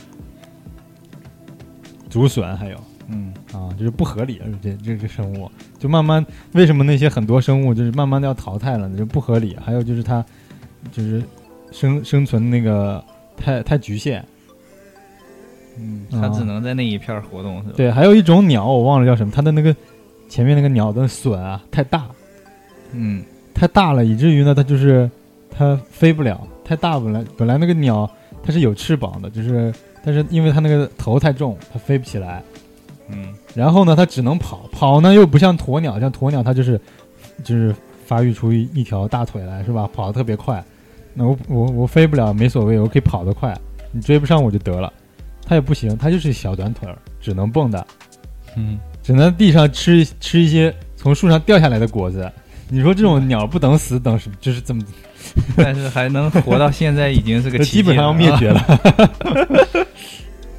[2.08, 2.76] 竹笋还有。
[3.08, 8.96] 嗯，啊，就是不合理，这这个生物就慢慢为什么那些很多生物就是慢慢的要淘汰了呢？
[8.96, 9.54] 就不合理。
[9.62, 10.24] 还有就是它
[10.90, 11.22] 就是
[11.70, 13.04] 生生存那个
[13.36, 14.24] 太太局限。
[16.10, 19.76] 它只能在那一片儿活动是吧？，对，还有一种鸟我忘了叫什么，它的那个
[20.26, 22.06] 前面那个鸟的笋啊太大
[22.94, 25.10] 嗯，太大了，以至于呢它就是
[25.50, 28.08] 它飞不了，太大本来本来那个鸟
[28.42, 29.72] 它是有翅膀的，就是
[30.04, 32.42] 但是因为它那个头太重，它飞不起来。
[33.08, 36.80] 嗯，然后呢，它只能跑，跑呢又不像鸵鸟，像鸵鸟它就是
[37.42, 37.74] 就是
[38.06, 39.88] 发育出一一条大腿来，是吧？
[39.92, 40.64] 跑得特别快。
[41.12, 43.56] 那我我我飞不了没所谓，我可以跑得快，
[43.92, 44.92] 你追不上我就得了。
[45.46, 47.84] 它也不行，它就是小短腿儿，只能蹦跶，
[48.56, 52.30] 嗯，只能地上吃吃一些从树上掉下来的果子。
[52.74, 54.34] 你说这种鸟不等死，等什么？
[54.40, 54.82] 就是这么，
[55.56, 59.86] 但是还能活到现在，已经是个 基本上要灭绝了。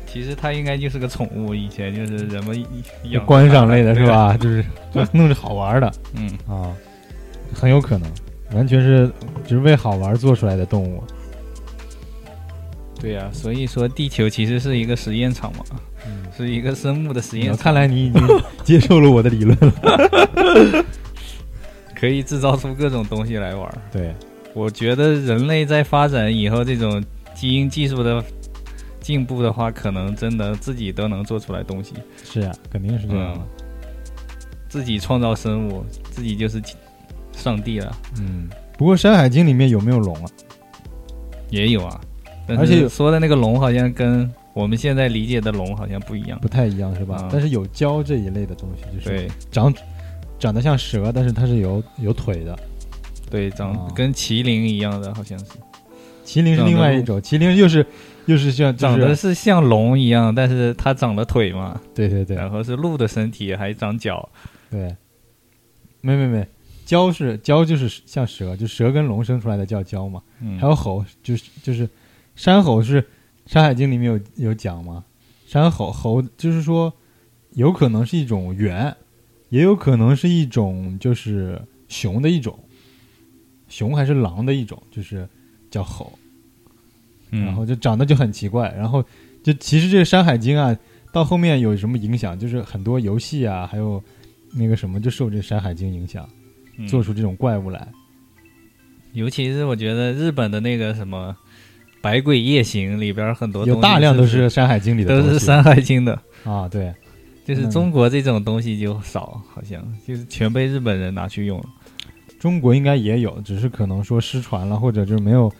[0.07, 2.65] 其实它应该就是个宠物，以前就是人们
[3.09, 4.05] 养观赏类的是？
[4.07, 4.37] 吧？
[4.37, 5.91] 就是就弄着好玩的。
[6.13, 6.71] 嗯，啊，
[7.53, 8.09] 很有可能，
[8.53, 9.11] 完全是
[9.45, 11.03] 只是为好玩做出来的动物。
[13.01, 15.65] 对呀、所以说地球其实是一个实验场嘛，
[16.07, 18.21] 嗯，是一个生物的实验场，看来你已经
[18.63, 20.85] 接受了我的理论了。
[21.95, 23.77] 可以制造出各种东西来玩儿。
[23.91, 24.13] 对，
[24.53, 27.03] 我觉得人类在发展以后，这种
[27.33, 28.23] 基因技术的
[28.99, 33.41] 进步的话，可能真的自己都能做出来东西，是啊、肯定是这样的。
[34.67, 36.61] 自己创造生物，自己就是
[37.31, 37.95] 上帝了。
[38.19, 40.25] 嗯，不过《山海经》里面有没有龙啊？
[41.49, 42.01] 也有啊，
[42.49, 46.37] 而且说的那个龙好像跟我们现在理解的龙好像不一样。
[46.41, 47.15] 不太一样是吧？
[47.15, 49.73] 啊但是有蛟这一类的东西，就是对长
[50.39, 52.57] 长得像蛇，但是它是有有腿的。
[53.29, 55.45] 对，长、啊跟麒麟一样的，好像是
[56.25, 57.85] 麒麟是另外一种，麒麟又是
[58.25, 64.29] 又是像、就是、长得是像龙一样，但是它长了腿嘛，对对对然后是鹿的身体，还长脚。
[64.69, 64.95] 对，
[66.01, 66.47] 没没没，
[66.85, 70.21] 蛟是蛟就是像蛇，就蛇跟龙生出来的叫蛟嘛。
[70.41, 71.89] 嗯，还有吼，就是就是
[72.35, 73.01] 山吼是
[73.47, 75.03] 《山海经》里面有有讲吗？
[75.47, 76.93] 山吼猴就是说，
[77.51, 78.95] 有可能是一种猿，
[79.55, 82.59] 也有可能是一种就是熊的一种，
[83.69, 85.25] 熊还是狼的一种，就是
[85.71, 86.19] 叫吼，
[87.31, 87.45] 嗯。
[87.45, 89.01] 然后就长得就很奇怪，然后
[89.41, 90.77] 就其实这个《山海经》啊，
[91.13, 92.37] 到后面有什么影响？
[92.37, 94.03] 就是很多游戏啊，还有
[94.53, 96.27] 那个什么，就受这《山海经》影响，
[96.77, 96.85] 嗯。
[96.85, 97.87] 做出这种怪物来。
[99.13, 101.33] 尤其是我觉得日本的那个什么
[102.01, 106.93] 《百鬼夜行》里边很多有大量都是是《山海经》里的都是《山海经》的，啊，对，
[107.45, 111.65] 就是嗯中国这种东西就少，好像就是全被日本人拿去用了。
[112.39, 115.51] 中国应该也有，只是可能说失传了，或者就是没有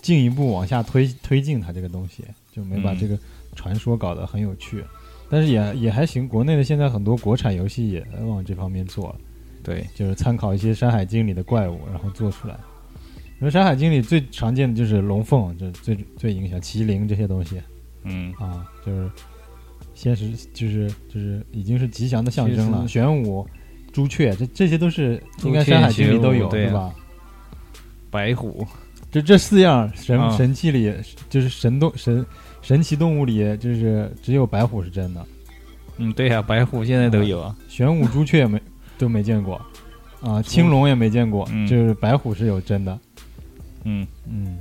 [0.00, 2.22] 进一步往下推推进它这个东西，
[2.52, 3.18] 就没把嗯这个
[3.56, 4.84] 传说搞得很有趣。
[5.28, 9.16] 但是也也还行，国内的现在很多国产游戏也往这方面做了，
[9.62, 12.54] 对，就是参考一些《山海经》里的怪物，然后做出来。
[13.38, 17.60] 因为《山海经》里最常见的就是龙凤，这最最影响麒麟这些东西
[18.02, 19.10] 嗯，啊，就是
[20.00, 22.88] 现实就是就是已经是吉祥的象征了。
[22.88, 23.46] 玄武、
[23.92, 26.90] 朱雀，这这些都是应该《山海经》里都有，对吧？
[28.10, 28.66] 白虎，
[29.12, 30.90] 这这四样神、啊神器里，
[31.28, 32.24] 就是神动神
[32.62, 35.26] 神奇动物里，就是只有白虎是真的，
[35.98, 37.54] 嗯，对呀、白虎现在都有啊。
[37.68, 38.58] 玄武、朱雀没
[38.96, 39.60] 都没见过，
[40.22, 42.98] 啊，青龙也没见过，嗯就是白虎是有真的。
[43.84, 44.56] 嗯，嗯，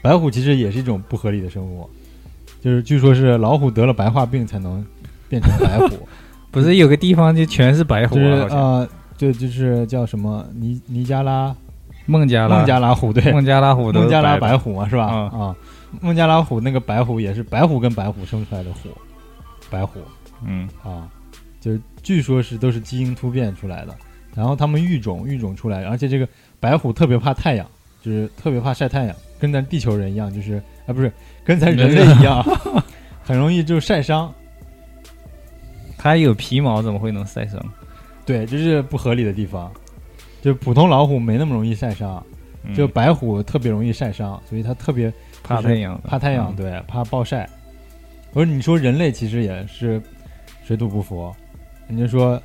[0.00, 1.86] 白虎其实也是一种不合理的生物，
[2.60, 4.84] 就是据说是老虎得了白化病才能
[5.28, 6.08] 变成白虎，
[6.50, 8.88] 不是有个地方就全是白虎就是啊，好像呃，
[9.18, 11.54] 对，就是叫什么尼尼加拉
[12.06, 15.06] 孟加拉孟加拉虎，对，孟加拉虎孟加拉白虎嘛，是吧？
[15.06, 15.56] 啊啊，
[16.00, 18.90] 孟加拉虎那个白虎也是白虎跟白虎生出来的虎，
[19.70, 20.00] 白虎
[20.44, 21.08] 嗯啊，
[21.60, 23.94] 就是据说是都是基因突变出来的，
[24.34, 26.28] 然后他们育种育种出来，而且这个
[26.60, 27.66] 白虎特别怕太阳，
[28.02, 31.10] 就是特别怕晒太阳，跟咱地球人一样，就是啊不是
[31.46, 32.44] 跟咱人类一样，
[33.24, 34.32] 很容易就晒伤。
[35.96, 37.58] 它有皮毛怎么会能晒伤？
[38.26, 39.70] 对，这是不合理的地方。
[40.42, 42.24] 就普通老虎没那么容易晒伤，
[42.64, 47.48] 嗯就白虎特别容易晒伤，所以它特别怕太阳，怕太阳，嗯对，怕暴晒。
[48.32, 50.00] 我说你说人类其实也是
[50.64, 51.34] 水土不服，
[51.88, 52.40] 人家说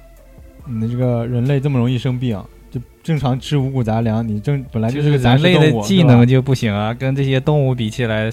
[0.66, 8.32] 你这个人类这么容易生病，就正常吃五谷杂粮，你正本来就是个杂人类食动物，的技能就不行啊，跟这些动物比起来，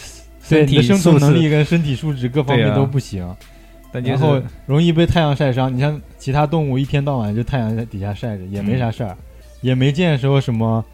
[0.48, 3.34] 对你的生存，能力跟身体素质各方面都不行，
[3.92, 5.74] 但就然后容易被太阳晒伤。
[5.74, 9.16] 你像其他动物一天到晚就太阳在底下晒着，也没啥事儿，
[9.60, 10.84] 也没见说什么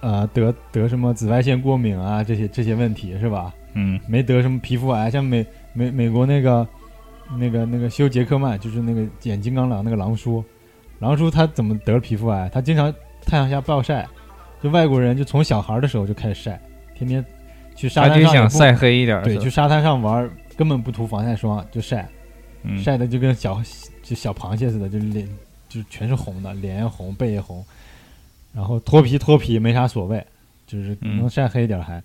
[0.00, 3.52] 呃得得什么紫外线过敏啊这些这些问题是吧？
[3.74, 6.66] 嗯没得什么皮肤癌，像美美美国那个
[7.38, 10.42] 那个那个休·杰克曼，就是那个演金刚狼那个狼叔，
[10.98, 12.48] 狼叔他怎么得了皮肤癌？
[12.52, 12.92] 他经常
[13.24, 14.08] 太阳下暴晒，
[14.62, 16.60] 就外国人就从小孩的时候就开始晒，
[16.94, 17.24] 天天
[17.78, 22.08] 去沙他就滩上晒黑一点，对，去沙滩上玩，根本不涂防晒霜就晒，
[22.64, 23.62] 嗯晒的就跟小
[24.02, 25.28] 就小螃蟹似的，就脸
[25.68, 27.64] 就全是红的，脸也红，背也红，
[28.52, 30.26] 然后脱皮脱皮没啥所谓，
[30.66, 32.02] 就是嗯能晒黑一点儿还，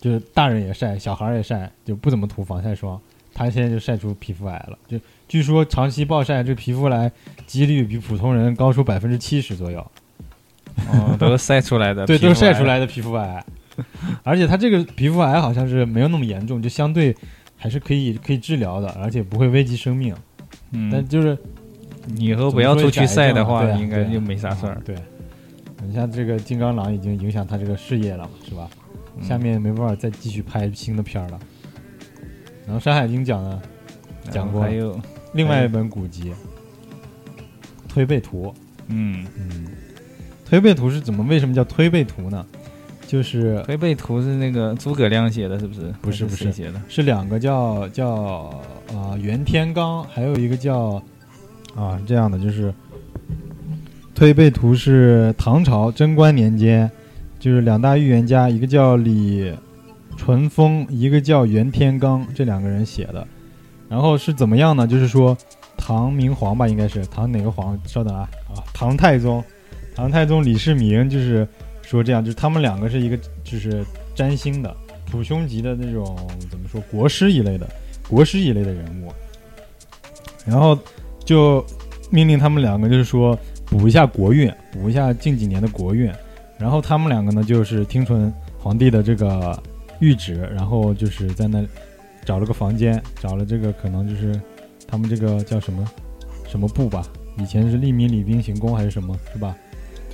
[0.00, 3.00] 就是大人也晒，小孩也晒，就不怎么涂防晒霜。
[3.36, 7.10] 他现在就晒出皮肤癌了，就据说长期暴晒，这皮肤癌
[7.48, 9.84] 几率比普通人高出百分之七十左右。
[10.88, 13.44] 哦，都是晒出来的， 对，都是晒出来的皮肤癌，
[14.22, 17.14] 而且他这个皮肤癌好像是没有那么严重，就相对
[17.56, 20.14] 还是可以可以治疗的，而且不会危及生命。
[20.72, 21.36] 嗯，但就是
[22.06, 24.80] 你以后不要出去晒的话，应该就没啥事儿。
[24.84, 24.96] 对，
[25.86, 28.68] 你像这个金刚狼已经影响他这个事业了嘛，是吧？
[29.16, 31.38] 嗯下面没办法再继续拍新的片儿了。
[32.66, 33.62] 然后《山海经》讲呢，
[34.28, 35.00] 讲过还有，
[35.34, 36.32] 另外一本古籍
[37.88, 38.48] 《推背图》。
[38.88, 39.66] 嗯，嗯，
[40.44, 41.22] 推背图是怎么？
[41.24, 42.44] 为什么叫推背图呢？
[43.06, 45.94] 就是推背图是那个诸葛亮写的，是不是？
[46.00, 46.80] 不是不是写的？
[46.88, 48.50] 是两个叫叫
[48.88, 51.02] 啊袁天罡，还有一个叫
[51.76, 52.72] 啊这样的，就是
[54.14, 56.90] 推背图是唐朝贞观年间，
[57.38, 59.52] 就是两大预言家，一个叫李
[60.16, 63.26] 淳风，一个叫袁天罡，这两个人写的。
[63.88, 64.86] 然后是怎么样呢？
[64.86, 65.36] 就是说
[65.76, 67.78] 唐明皇吧，应该是唐哪个皇？
[67.86, 69.44] 稍等啊啊，唐太宗，
[69.94, 71.46] 唐太宗李世民就是
[71.84, 74.74] 说这样，就是他们两个是一个就是占星的。
[75.10, 76.16] 普兄级的那种
[76.50, 77.68] 怎么说国师一类的
[78.08, 79.12] 国师一类的人物，
[80.44, 80.76] 然后
[81.24, 81.64] 就
[82.10, 86.10] 命令他们两个就是说补一下国运，补一下近几年的国运。
[86.58, 89.56] 然后他们两个呢就是听从皇帝的这个
[90.00, 91.64] 谕旨，然后就是在那
[92.24, 94.40] 找了个房间，找了这个可能就是
[94.88, 95.84] 他们这个叫什么
[96.48, 97.06] 什么部吧，
[97.38, 99.54] 以前是利民礼兵行宫还是什么，是吧？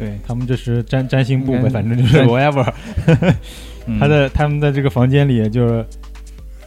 [0.01, 2.73] 对，他们这是占占星部呗，应该是反正就是 whatever。
[3.87, 5.85] 嗯他在他们在这个房间里就是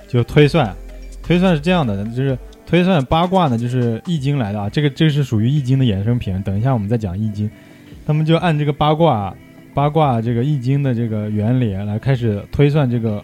[0.08, 0.74] 就推算，
[1.22, 6.42] 推算是这样的，就是推算八卦呢，就是易经来的啊，这个这是属于易经的衍生品。
[6.42, 7.50] 等一下我们再讲易经，
[8.06, 9.34] 他们就按这个八卦
[9.74, 13.24] 八卦这个易经的这个原理来开始推算这个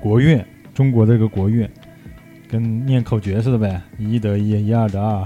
[0.00, 0.42] 国运，
[0.74, 1.66] 中国的这个国运，
[2.48, 5.24] 跟念口诀似的呗，一得一，一二得二，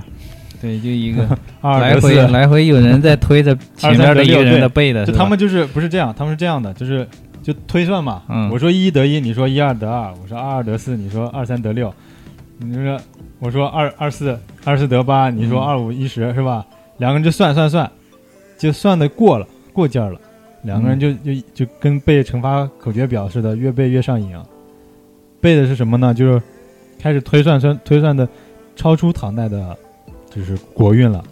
[0.64, 1.28] 对，就一个
[1.60, 2.14] 二来回。
[2.28, 7.06] 来回有人在推着 前面的一个人的背的，就他们就是不是这样，他们是这样的，就是
[7.42, 8.22] 就推算嘛。
[8.30, 11.92] 嗯我说一得一，你说一二得二，我说二二得四，你说二三得六，
[12.56, 12.98] 你说
[13.40, 16.64] 我说二二四二四得八，你说嗯二五一十是吧？
[16.96, 17.90] 两个人就算算算，
[18.56, 20.18] 就算的过了，过劲儿了。
[20.62, 24.34] 两个人就就就跟背乘法口诀表似的，越背越上瘾。
[25.42, 26.14] 背的是什么呢？
[26.14, 26.40] 就是
[26.98, 28.26] 开始推算算推算的
[28.74, 29.76] 超出唐代的，
[30.34, 31.24] 就是国运了，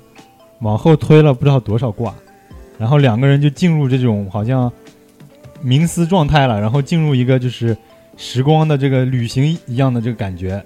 [0.61, 2.15] 往后推了不知道多少卦，
[2.79, 4.71] 然后两个人就进入这种好像
[5.65, 7.77] 冥思状态了，然后进入一个就是
[8.17, 10.65] 时光的这个旅行一样的这个感觉，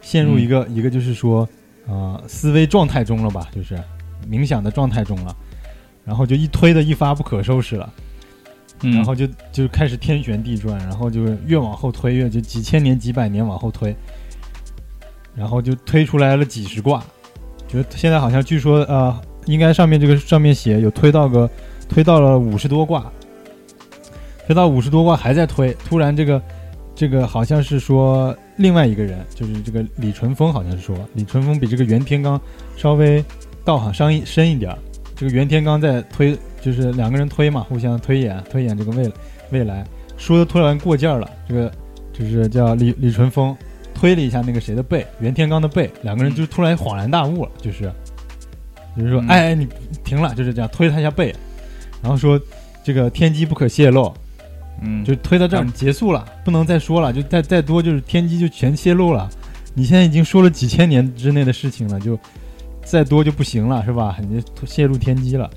[0.00, 1.42] 陷入一个、一个就是说
[1.86, 3.80] 啊、呃思维状态中了吧，就是
[4.28, 5.36] 冥想的状态中了，
[6.04, 7.92] 然后就一推的一发不可收拾了。
[8.82, 8.96] 嗯。
[8.96, 13.94] 然后就就开始天旋地转，然后就越往后推越就几千年几百年往后推，
[15.36, 17.04] 然后就推出来了几十卦，
[17.72, 21.48] 就现在好像据说呃，应该上面这个上面写有推到个
[21.88, 23.10] 推到了五十多卦，
[24.46, 26.42] 推到五十多卦还在推，突然这个
[26.94, 32.38] 这个好像是说另外一个人，就是这个李淳风，好像是说李淳风比这个袁天罡
[32.76, 33.24] 稍微
[33.64, 34.76] 道行稍一深一点。
[35.14, 39.12] 这个袁天罡在推，就是两个人推嘛，互相推演推演这个未
[39.50, 39.84] 未来，
[40.16, 41.30] 说的突然过劲儿了。
[41.48, 41.72] 这个
[42.12, 43.56] 就是叫李李淳风
[44.02, 47.82] 推了一下那个谁的背，袁天罡的背，两个人就突然恍然大悟了，就是
[48.96, 49.68] 就是说，嗯哎哎，你
[50.02, 51.32] 停了，就是这样推他一下背，
[52.02, 52.40] 然后说
[52.82, 54.12] 这个天机不可泄露，
[54.80, 59.30] 嗯，就推到这儿嗯结束了，不能再说了，就再再多就是天机就全泄露了。
[59.72, 62.18] 你现在已经说了几千年之内的事情了，就
[62.84, 64.16] 再多就不行了，是吧？
[64.20, 65.48] 你就泄露天机了。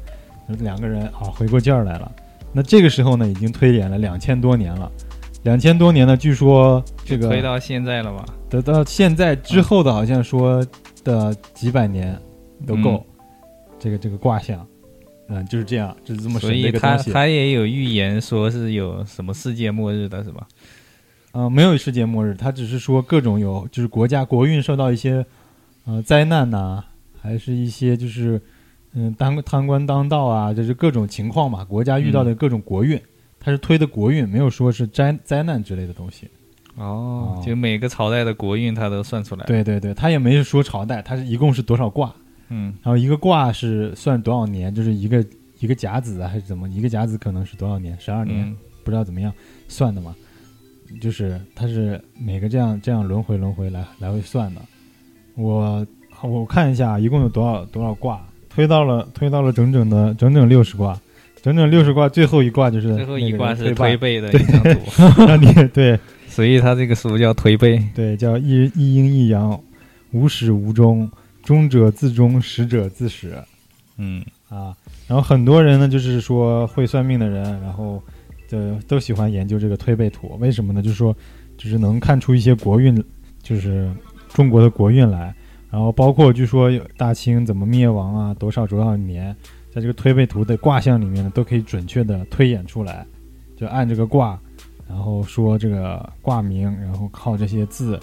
[0.60, 2.12] 两个人啊回过劲儿来了。
[2.54, 4.91] 那这个时候呢，已经推演了两千多年了。
[5.46, 8.26] 两千多年呢，据说这个推到现在了吧？
[8.50, 10.66] 得到现在之后的，好像说
[11.04, 12.20] 的几百年
[12.66, 13.06] 都够。
[13.78, 14.66] 这个这个卦象，
[15.28, 17.12] 嗯，就是这样，就是这么神的一所以他个东西。
[17.12, 20.48] 他也有预言说是有什么世界末日的是吧？
[21.34, 25.24] 呃，没有世界末日，他只是说各种有，就是国家国运受到一些
[25.86, 26.84] 呃灾难呐、
[27.22, 28.41] 还是一些就是
[28.93, 33.00] 嗯当贪官当道啊，就是各种情况嘛，国家遇到的各种国运，
[33.46, 36.28] 他是推的国运，没有说是灾灾难之类的东西。
[36.78, 42.12] 哦，哦就每个朝代的国运他都算出来。，对对对，他也没说朝代，他是一共是多少卦，
[42.50, 45.24] 嗯然后一个卦是算多少年，就是一个
[45.60, 46.68] 一个甲子啊，还是怎么？
[46.70, 47.96] 一个甲子可能是多少年？
[48.00, 48.48] 十二年。
[48.48, 49.34] 嗯不知道怎么样
[49.68, 50.16] 算的嘛，
[51.02, 54.62] 就是它是每个这样这样轮回轮回来来回算的。
[55.34, 55.84] 我
[56.22, 61.02] 我看一下，一共有多少多少卦，推到了推到了整整的整整六十卦，
[61.46, 64.80] 整整六十卦，最后一卦就是最后一那个卦是推推背的一张图，
[65.16, 65.96] 败，让你对
[66.28, 67.80] 所以他这个书叫推背。
[67.93, 69.62] 对叫一一阴一阳，
[70.12, 71.08] 无始无终，
[71.43, 73.38] 终者自终，始者自始。
[73.98, 74.76] 嗯啊，
[75.08, 78.02] 然后很多人呢，就是说会算命的人，然后
[78.48, 80.82] 就都喜欢研究这个推背图，为什么呢？
[80.82, 81.16] 就是说，
[81.60, 83.04] 就是能看出一些国运，
[83.43, 83.88] 就是
[84.30, 85.32] 中国的国运来，
[85.70, 89.36] 然后包括据说有大清怎么灭亡啊，多少多少年，
[89.76, 93.05] 在这个推背图的卦象里面呢，都可以准确的推演出来，
[93.57, 94.39] 就按这个卦，
[94.88, 97.99] 然后说这个卦名，然后靠这些字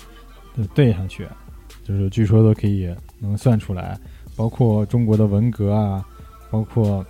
[0.55, 1.27] 就对上去，
[1.83, 3.99] 就是据说都可以能算出来。
[4.37, 6.05] 包括中国的文革啊，
[6.51, 7.03] 包括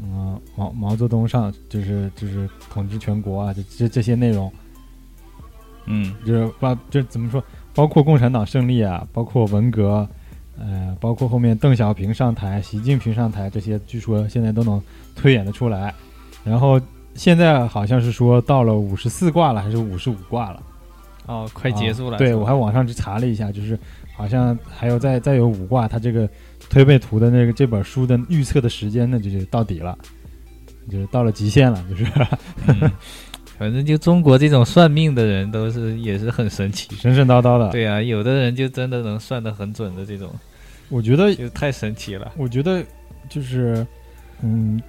[0.00, 4.52] 嗯、毛毛泽东上就是就是统治全国啊，这这这些内容，
[5.86, 7.42] 嗯就是把就怎么说，
[7.74, 10.08] 包括共产党胜利啊，包括文革，
[10.58, 14.82] 呃，包括后面邓小平上台、习近平上台这些，据说现在都能
[15.14, 15.94] 推演得出来。
[16.44, 16.80] 然后
[17.14, 20.62] 现在好像是说到了五十四卦了，还是五十五卦了。
[21.26, 22.16] 哦，快结束了。
[22.16, 23.78] 啊对，我还网上去查了一下，就是
[24.14, 26.28] 好像还有再再有五卦，它这个
[26.70, 29.98] 推背图的那个这本书的预测的时间呢，就是到底了，
[30.88, 32.06] 就是到了极限了，就是
[32.68, 32.90] 嗯
[33.58, 36.94] 反正就中国这种算命的人都是也是很神奇。
[36.96, 37.70] 神神叨叨的。
[37.70, 40.30] 对啊，有的人就真的能算得很准的这种，
[40.88, 42.32] 我觉得，就太神奇了。
[42.36, 42.82] 我觉得
[43.28, 43.86] 就是，
[44.42, 44.80] 嗯，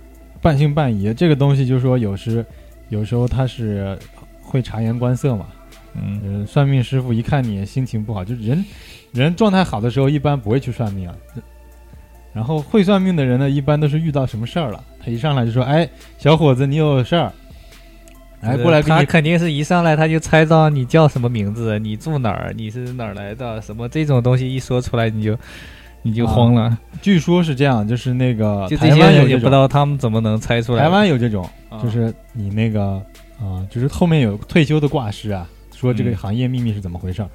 [0.41, 1.13] 半信半疑。
[1.13, 2.45] 这个东西就是说，有时
[2.89, 3.97] 有时候他是
[4.41, 5.47] 会察言观色嘛。
[5.99, 8.65] 嗯嗯，算命师傅一看你心情不好，就是人
[9.13, 11.15] 人状态好的时候，一般不会去算命啊。
[12.33, 15.89] 然后会算命的人呢，一般都是遇到什么事儿了，他一上来就说：“哎，
[16.19, 17.33] 小伙子，你有事儿，
[18.41, 18.81] 来过来。
[18.81, 25.37] 他肯定是一上来他就猜到你叫什么名字，你住哪儿，你是哪儿来的，什么这种东西一说出来你就
[26.01, 26.77] 你就慌了。
[27.01, 30.83] ”据说是这样，就是那个就台这些人也不知道他们怎么能猜出来。
[30.83, 33.01] 台湾有这种，啊就是你那个
[33.39, 37.29] 啊、就是后面有退休的挂师啊，说这个嗯行业秘密是怎么回事儿，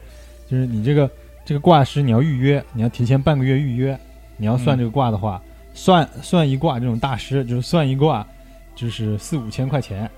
[0.51, 1.09] 就是你这个
[1.45, 3.97] 这个挂师你要预约，你要提前半个月预约，
[4.37, 5.41] 你要算嗯这个卦的话，
[5.75, 8.27] 算算一卦这种大师就是算一卦
[8.75, 10.11] 就是四五千块钱，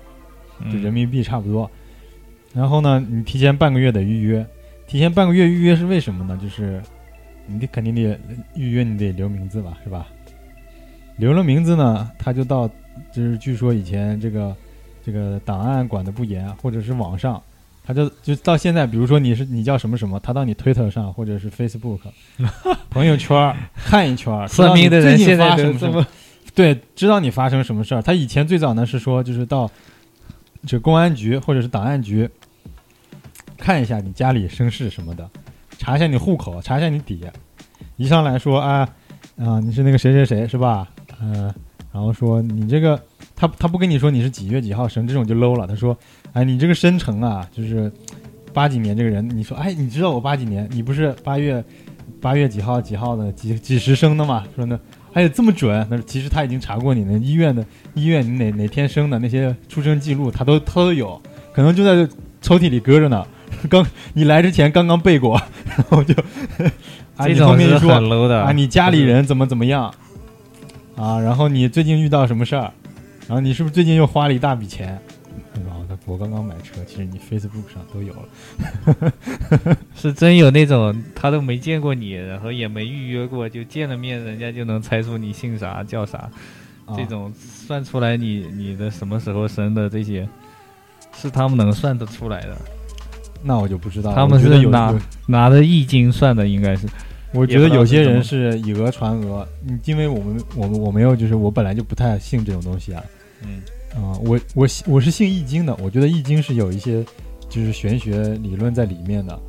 [0.71, 1.69] 就嗯人民币差不多。
[2.53, 4.45] 然后呢，你提前半个月得预约，
[4.87, 6.39] 提前半个月预约是为什么呢？
[6.41, 6.81] 就是
[7.47, 8.17] 你得肯定得
[8.55, 10.07] 预约，你得留名字吧，是吧？
[11.17, 12.67] 留了名字呢，他就到，
[13.11, 14.55] 就是据说以前这个
[15.05, 17.41] 这个档案管的不严，或者是网上，
[17.85, 21.99] 他就就到现在，比如说你是你叫什么什么，他到你推特上或者是 Facebook
[22.89, 26.05] 朋友圈儿看一圈算命的人现在发什么
[26.53, 28.01] 对，知道你发生什么事儿。
[28.01, 29.69] 他以前最早呢是说，就是到
[30.65, 32.29] 就公安局或者是档案局
[33.57, 35.29] 看一下你家里身世什么的，
[35.77, 37.25] 查一下你户口，查一下你底。
[37.97, 38.87] 一上来说啊
[39.37, 40.87] 啊，你是那个谁谁谁是吧？
[41.21, 41.53] 嗯、
[41.93, 43.01] 然后说你这个
[43.35, 45.65] 他他不跟你说你是几月几号生，这种就 low 了。
[45.65, 45.97] 他说，
[46.33, 47.91] 哎，你这个生辰啊，就是
[48.53, 50.67] 八几年这个人，你说，哎，你知道我八几年？
[50.71, 51.63] 你不是八月
[52.19, 54.45] 八月几号几号的几几时生的吗？
[54.55, 54.77] 说呢，
[55.15, 55.87] 还有这么准？
[55.89, 61.21] 那其实他已经查过你的医院的医院你哪哪天生的那些出生记录，他都他都有，
[61.53, 62.05] 可能就在
[62.41, 63.25] 抽屉里搁着呢。
[63.69, 66.13] 刚你来之前刚刚背过， 然后就
[67.15, 69.85] 啊，这你后面就种是很说 low 的啊，你家里人怎么怎么样
[70.97, 72.69] 啊，然后你最近遇到什么事儿，
[73.25, 74.99] 然后你是不是最近又花了一大笔钱？
[76.05, 79.75] 我刚刚买车，其实你 Facebook 上都有了。
[79.95, 86.29] 是真有那种他都没见过你，然后也没预约过，就见了面，人家就能猜出你姓啥叫啥，
[86.85, 90.27] 啊这种算出来你你的什么时候生的这些，
[91.15, 92.57] 是他们能算得出来的，
[93.43, 94.13] 那我就不知道。
[94.13, 94.93] 他们是拿
[95.27, 96.87] 拿着易经算的，应该是。
[97.33, 103.03] 我觉得有些人是以讹传讹，你，因为我们我们我没有，就是我本来就不太信这种东西啊，
[103.43, 103.61] 嗯
[103.95, 107.03] 啊、我我我是信易经的，我觉得易经是有一些
[107.49, 109.39] 就是玄学理论在里面的，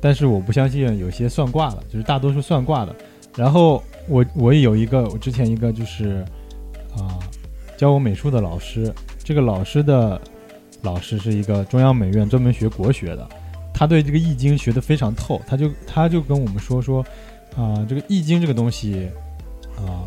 [0.00, 2.94] 但是我不相信有些算卦的，就是大多数算卦的。
[3.36, 6.24] 然后我我也有一个，我之前一个就是
[6.96, 7.18] 啊、
[7.76, 10.20] 教我美术的老师，这个老师的
[10.82, 13.28] 老师是一个中央美院专门学国学的，
[13.74, 17.04] 他对这个易经学得非常透，他就他就跟我们说说
[17.56, 19.08] 啊、这个易经这个东西
[19.76, 20.06] 啊、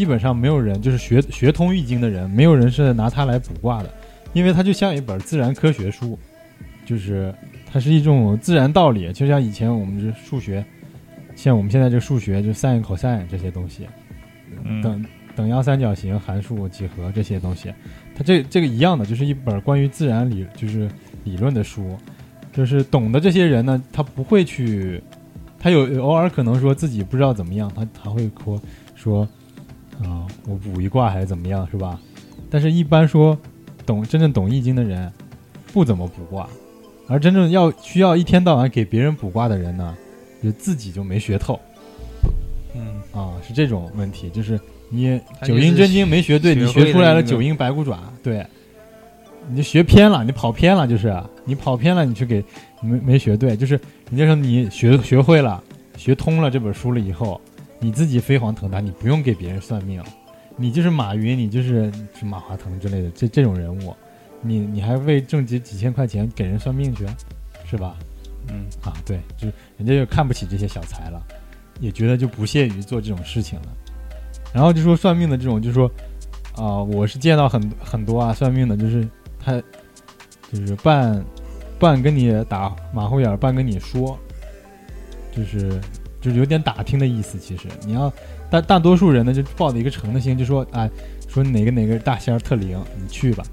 [0.00, 3.90] 基本上没有人就是学学通易经的人，没有人是拿它来卜卦的，
[4.32, 6.18] 因为它就像一本自然科学书，
[6.86, 7.34] 就是
[7.70, 10.64] 它是一种自然道理，就像以前我们这数学，
[11.36, 13.86] 像我们现在这数学就 sin、cos 这些东西，
[14.64, 14.80] 嗯。
[14.80, 15.04] 等
[15.36, 17.70] 等腰三角形、函数、几何这些东西，
[18.14, 20.90] 它这这个一样的，就是一本关于自然理就是
[21.24, 21.94] 理论的书，
[22.54, 25.02] 就是懂的这些人呢，他不会去，
[25.58, 28.62] 他有偶尔可能说自己不知道怎么样，他他会说
[28.94, 29.28] 说
[30.02, 32.00] 啊、我卜一卦还是怎么样，是吧？
[32.50, 33.38] 但是，一般说
[33.86, 35.12] 懂真正懂易经的人，
[35.72, 36.48] 不怎么卜卦，
[37.06, 39.96] 而真正要需要一天到晚给别人卜卦的人呢，
[40.42, 41.60] 就自己就没学透
[42.74, 44.30] 嗯，啊，是这种问题。
[44.30, 48.44] 就是你九阴真经没学对，学你学出来了九阴白骨爪，对，
[49.48, 52.42] 你就学偏了，你跑偏了，就是你跑偏了，你去给
[52.80, 53.78] 没没学对，就是
[54.08, 55.62] 你就说你学学会了，
[55.96, 57.40] 学通了这本书了以后，
[57.80, 60.00] 你自己飞黄腾达，你不用给别人算命，
[60.56, 63.96] 你就是马云，你就是是马化腾之类的这这种人物，
[64.42, 67.06] 你你还为挣几几千块钱给人算命去，
[67.64, 67.96] 是吧？
[68.48, 71.22] 嗯，啊，对，就是人家就看不起这些小财了，
[71.80, 73.66] 也觉得就不屑于做这种事情了。
[74.52, 75.90] 然后就说算命的这种，就说
[76.56, 79.08] 啊、我是见到很很多啊，算命的，就是
[79.38, 79.62] 他
[80.52, 81.24] 就是半
[81.78, 84.18] 半跟你打马虎眼儿，半跟你说，
[85.32, 85.80] 就是
[86.20, 87.38] 就是有点打听的意思。
[87.38, 88.12] 其实你要
[88.50, 90.88] 大大多数人呢，就抱着一个诚的心，就说啊，
[91.28, 93.44] 说哪个哪个大仙儿特灵，你去吧，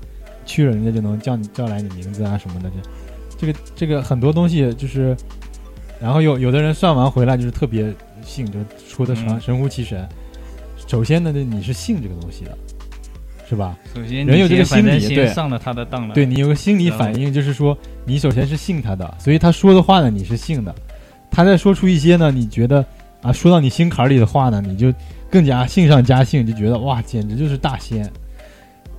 [0.45, 2.69] 去了人家就能叫你叫来你名字啊什么的。
[2.69, 5.15] 这这个这个很多东西就是，
[6.01, 7.93] 然后有有的人算完回来就是特别
[8.23, 10.07] 信，就说的神嗯神乎其神。
[10.87, 12.57] 首先呢，你是信这个东西的，
[13.47, 13.77] 是吧？
[13.93, 20.73] 首先人有这个心理对上了他的当了，对你有个心理反应，就是说你首先是信他的，所以他说的话呢你是信的，
[21.29, 22.83] 他再说出一些呢你觉得
[23.21, 24.93] 啊说到你心坎儿里的话呢，你就
[25.29, 28.09] 更加信上加信，就觉得哇简直就是大仙，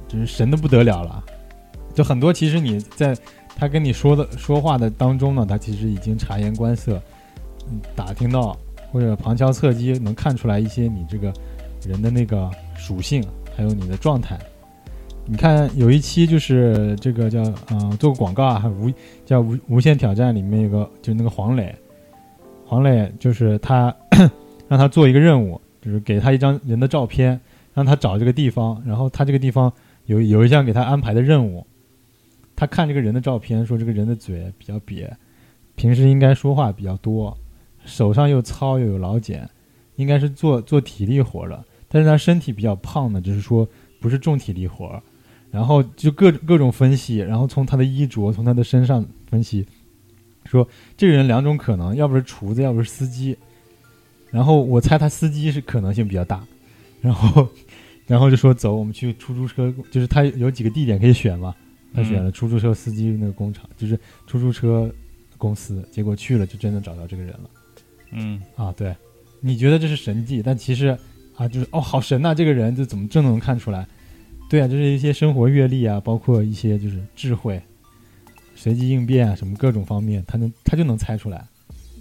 [0.07, 1.25] 就是神的不得了了。
[1.95, 3.17] 就很多其实你在
[3.57, 7.01] 他跟你说的说话的当中呢，他其实已经察言观色，
[7.71, 8.57] 嗯打听到
[8.93, 11.33] 或者旁敲侧击能看出来一些你这个
[11.85, 13.25] 人的那个属性，
[13.57, 14.39] 还有你的状态。
[15.27, 18.91] 你看有一期就是这个叫呃做个广告啊，无
[19.27, 21.75] 叫无无限挑战里面有个就那个黄磊，
[22.69, 23.95] 黄磊就是他
[24.69, 27.41] 让他做一个任务，就是给他一张人的照片，
[27.73, 29.73] 让他找这个地方，然后他这个地方
[30.05, 31.67] 有有一项给他安排的任务，
[32.55, 35.09] 他看这个人的照片，说这个人的嘴比较瘪，
[35.77, 37.35] 平时应该说话比较多，
[37.87, 39.49] 手上又糙又有老茧，
[39.97, 43.67] 应该是做做体力活的，但是他身体比较胖呢，就是说
[43.99, 45.03] 不是重体力活。
[45.51, 49.67] 然后就各各种分析，然后从他的衣着，从他的身上分析，
[50.49, 53.37] 说这个人两种可能，要不是厨子，要不是司机。
[54.31, 56.45] 然后我猜他司机是可能性比较大，
[57.01, 57.49] 然后
[58.07, 61.55] 然后就说走，我们去出租车，就是他有几个地点可以选嘛，
[61.95, 64.93] 他选了出租车司机那个工厂，就是出租车
[65.39, 67.51] 公司，结果去了就真的找到这个人了。
[68.13, 68.95] 嗯，啊，对，
[69.41, 70.99] 你觉得这是神迹，但其实
[71.37, 73.87] 啊，就是哦，好神呐、这个人就怎么真的能看出来？
[74.51, 77.61] 对啊，就是一些生活阅历啊，包括一些就是智慧、
[78.59, 81.45] 随机应变啊，什么各种方面，他能他就能猜出来。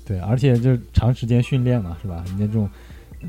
[0.04, 2.24] 对，而且就长时间训练嘛，是吧？
[2.28, 2.68] 人家这种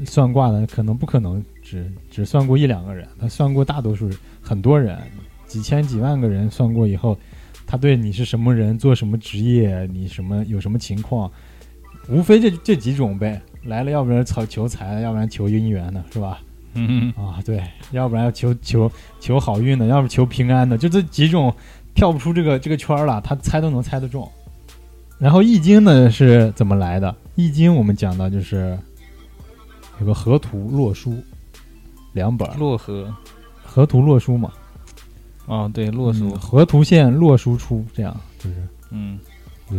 [0.06, 4.08] 算卦的，可能不可能只只算过一两个人，他算过大多数
[4.40, 4.98] 很多人，
[5.46, 7.18] 几千几万个人算过以后，
[7.66, 11.30] 他对你是什么人，做什么职业，你什么有什么情况，
[12.08, 13.38] 无非这这几种呗。
[13.64, 16.40] 来了，要不然求求财，要不然求姻缘的，是吧？
[16.74, 21.52] 嗯啊，对，要不然要求求求好运的，要不求平安的，就这几种
[21.94, 24.30] 跳不出这个这个圈儿了，他猜都能猜得中。
[25.18, 27.10] 然后《易经》呢是怎么来的？
[27.34, 28.78] 《易经》我们讲到就是
[30.00, 31.16] 有个河图洛书
[32.12, 33.12] 两本，洛河。
[33.64, 34.50] 河图洛书嘛，
[35.46, 36.30] 哦，对，洛书。
[36.30, 38.56] 嗯，河图县洛书出，这样就是。
[38.90, 39.18] 嗯，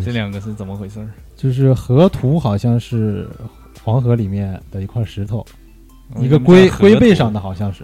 [0.05, 1.09] 这两个是怎么回事儿？
[1.35, 3.27] 就是河图好像是
[3.83, 5.39] 黄河里面的一块石头，
[6.13, 7.83] 哦一个龟龟背上的好像是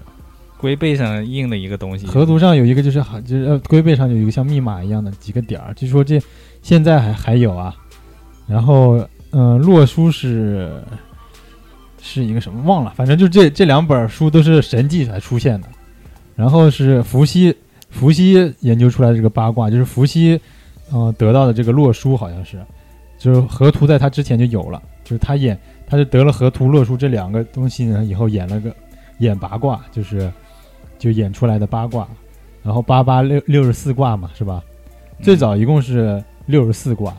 [0.66, 6.20] 龟背上印的一个东西，河图上有一个就是好就是龟背上有一个像密码一样的几个点儿，据说这
[6.64, 7.76] 现在还还有啊。
[8.48, 10.82] 然后嗯、洛书是
[12.02, 15.68] 是一个什么忘了，反正就这这两本书都是神迹才出现的。
[16.36, 17.56] 然后是伏羲
[17.92, 20.40] 伏羲研究出来的这个八卦，就是伏羲
[20.92, 22.60] 呃得到的这个洛书好像是，
[23.20, 25.56] 就是河图在他之前就有了，就是他演
[25.86, 28.76] 他就得了河图洛书这两个东西呢，以后演了个
[29.20, 30.32] 演八卦，就是
[31.06, 32.08] 就演出来的八卦，
[32.64, 34.64] 然后八八六六十四卦嘛，是吧？
[35.20, 37.16] 嗯最早一共是六十四卦，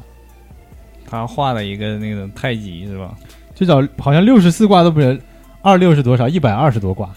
[1.09, 3.15] 他画了一个那种太极是吧？
[3.55, 5.17] 最早好像六十四卦都不是，
[5.63, 6.29] 二六是多少？
[6.29, 7.15] 一百二十多卦，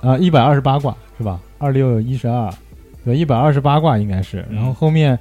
[0.00, 1.40] 啊，一百二十八卦是吧？
[1.58, 2.48] 二六一十二，
[3.04, 4.46] 对，一百二十八卦应该是。
[4.48, 5.18] 嗯然后后面，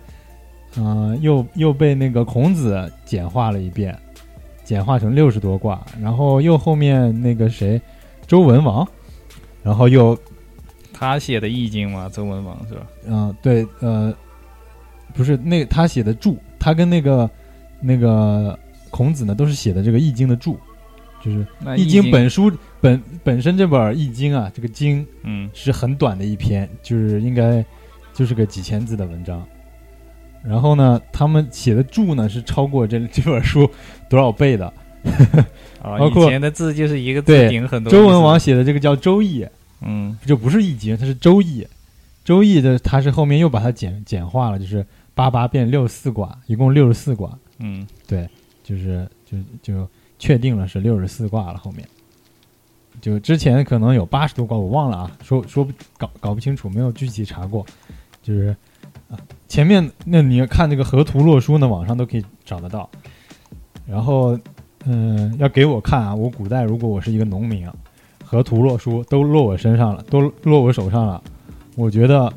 [0.78, 3.98] 嗯、又又被那个孔子简化了一遍，
[4.64, 5.84] 简化成六十多卦。
[6.00, 7.82] 然后又后面那个谁，
[8.28, 8.88] 周文王，
[9.62, 10.18] 然后又
[11.02, 12.86] 他写的《易经》嘛，周文王是吧？
[13.08, 14.14] 嗯、对，呃，
[15.16, 17.28] 不是那他写的注，他跟那个
[17.82, 18.58] 那个
[18.92, 20.60] 孔子呢，都是写的这个《易经》的注，
[21.20, 21.44] 就是
[21.76, 27.66] 《易经》本书本本身这本《易经》啊，这个经嗯是很短的一篇，就是应该
[28.14, 29.44] 就是个几千字的文章。
[30.44, 33.68] 然后呢，他们写的注呢是超过这这本书
[34.08, 34.72] 多少倍的。
[35.82, 37.92] 啊， 包括以前的字就是一个字对顶很多。
[37.92, 39.44] 周文王，写的这个叫《周易》，
[39.82, 41.64] 嗯就不是《易经》，它是《周易》。
[42.24, 47.38] 《周易》的它是后面又把它简简化了，就是八八变六十四卦，一共六十四卦。
[47.58, 48.28] 嗯对
[48.64, 51.58] 就是就就确定了是六十四卦了。
[51.58, 51.88] 后面
[53.00, 57.66] 就之前可能有八十多卦，我忘了啊，说说不搞搞不清楚，没有具体查过。
[58.22, 58.56] 就是
[59.10, 59.18] 啊，
[59.48, 62.88] 前面那你要看那个河图洛书呢，网上都可以找得到。
[63.88, 64.38] 然后
[64.86, 67.76] 嗯，要给我看啊，我古代如果我是一个农民啊，
[68.32, 71.22] 河图洛书都落我身上了，都落我手上了，
[71.76, 72.32] 我觉得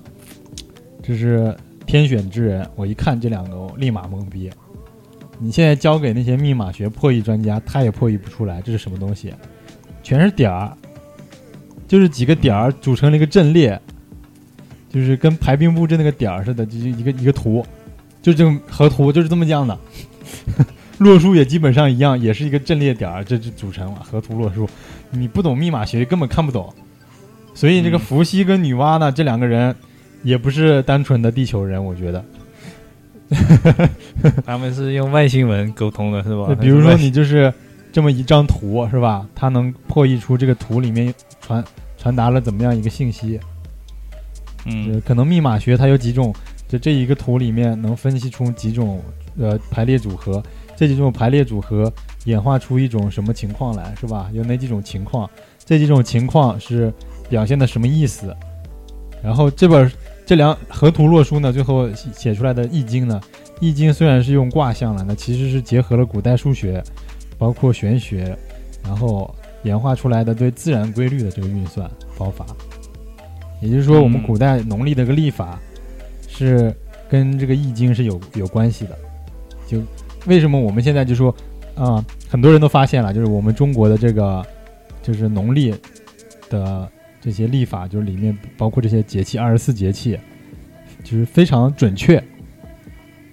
[1.00, 2.68] 这是天选之人。
[2.74, 4.50] 我一看这两个，我立马懵逼。
[5.38, 9.32] 你现在交给那些密码学破译专家，他也破译不出来这是什么东西，
[10.02, 10.76] 全是点儿，
[11.86, 13.80] 就是几个点儿组成了一个阵列，
[14.90, 17.64] 就是跟排兵布阵那个点儿似的，就是一个一个图，
[18.20, 19.78] 就这种河图就是这么样的。
[20.98, 24.68] 洛书也基本上一样，也是一个阵列点儿，这就组成了河图洛书。
[25.10, 26.72] 你不懂密码学，根本看不懂。
[27.54, 29.74] 所以这个嗯伏羲跟女娲呢，这两个人
[30.22, 32.24] 也不是单纯的地球人，我觉得。
[34.44, 36.54] 他们是用外星文沟通的是吧，？
[36.60, 37.52] 比如说你就是
[37.92, 39.26] 这么一张图是吧？
[39.34, 41.64] 它能破译出这个图里面传
[41.96, 43.40] 传达了怎么样一个信息？
[44.66, 46.34] 嗯呃，可能密码学它有几种，
[46.68, 49.02] 就这一个图里面能分析出几种
[49.38, 50.42] 呃排列组合，
[50.76, 51.92] 这几种排列组合
[52.24, 54.28] 演化出一种什么情况来是吧？
[54.32, 55.28] 有哪几种情况？
[55.64, 56.92] 这几种情况是
[57.28, 58.34] 表现的什么意思？
[59.22, 59.90] 然后这本
[60.26, 63.20] 这两河图洛书呢，最后写写出来的《易经》呢，
[63.60, 66.82] 《易经》虽然是用卦象了，那其实是结合了古代数学，
[67.38, 68.36] 包括玄学，
[68.82, 72.44] 然后演化出来的对自然规律的这个运算方法。
[73.62, 75.58] 也就是说，我们嗯古代农历的个历法
[76.28, 76.74] 是
[77.08, 78.98] 跟这个《易经》是有有关系的。
[79.66, 79.80] 就
[80.26, 81.34] 为什么我们现在就说
[81.76, 84.46] 啊、很多人都发现了，就是我们中国的这个
[85.02, 85.74] 就是农历
[86.48, 86.88] 的
[87.20, 90.16] 这些历法，就是里面包括这些节气，二十四节气，
[91.02, 92.22] 就是非常准确，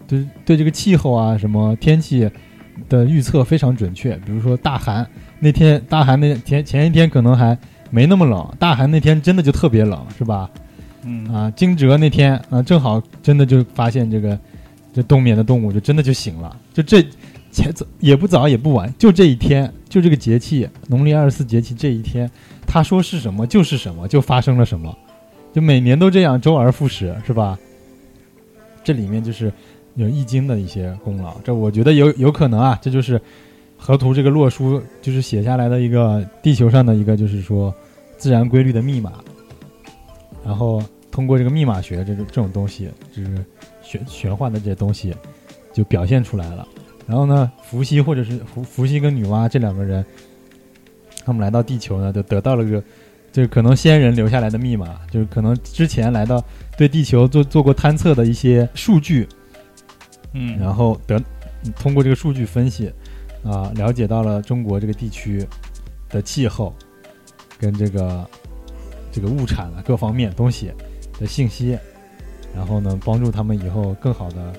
[0.07, 2.27] 对对这个气候啊什么天气
[2.89, 4.15] 的预测非常准确。
[4.25, 5.07] 比如说大寒
[5.39, 7.55] 那天，大寒那天前一天可能还
[7.91, 10.49] 没那么冷，大寒那天真的就特别冷，是吧？
[11.03, 14.39] 嗯啊，惊蛰那天啊，正好真的就发现这个
[14.93, 17.01] 这冬眠的动物就真的就醒了，就这
[17.51, 22.29] 前早也不早也不晚，就这一天，就这个节气，农历二十四节气这一天，
[22.65, 24.97] 他说是什么就是什么，就发生了什么，
[25.53, 27.57] 就每年都这样，周而复始，是吧？
[28.83, 29.51] 这里面就是
[29.95, 33.21] 有易经的一些功劳，这我觉得有有可能啊，这就是
[33.77, 37.73] 河图这个洛书就是写下来的一个地球上的一个就是说
[38.17, 39.13] 自然规律的密码。
[40.43, 40.81] 然后
[41.11, 43.45] 通过这个密码学这种这种东西，就是
[43.91, 45.13] 玄玄幻的这些东西，
[45.73, 46.65] 就表现出来了。
[47.07, 50.05] 然后呢，伏羲或者是伏伏羲跟女娲这两个人，
[51.25, 52.81] 他们来到地球呢，就得到了个，
[53.33, 56.41] 就是可能先人留下来的密码，就是可能之前来到
[56.77, 59.27] 对地球做做过探测的一些数据，
[60.33, 61.19] 嗯，然后得
[61.65, 62.89] 嗯通过这个数据分析
[63.43, 65.45] 啊、了解到了中国这个地区
[66.07, 66.73] 的气候
[67.59, 68.25] 跟这个
[69.11, 70.71] 这个物产啊各方面东西
[71.19, 71.77] 的信息，
[72.55, 74.53] 然后呢，帮助他们以后更好的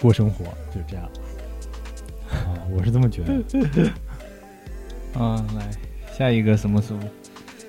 [0.00, 0.44] 过生活，
[0.74, 1.04] 就是这样。
[2.30, 3.90] 啊，我是这么觉得。
[5.18, 5.70] 啊，来
[6.16, 6.94] 下一个什么书？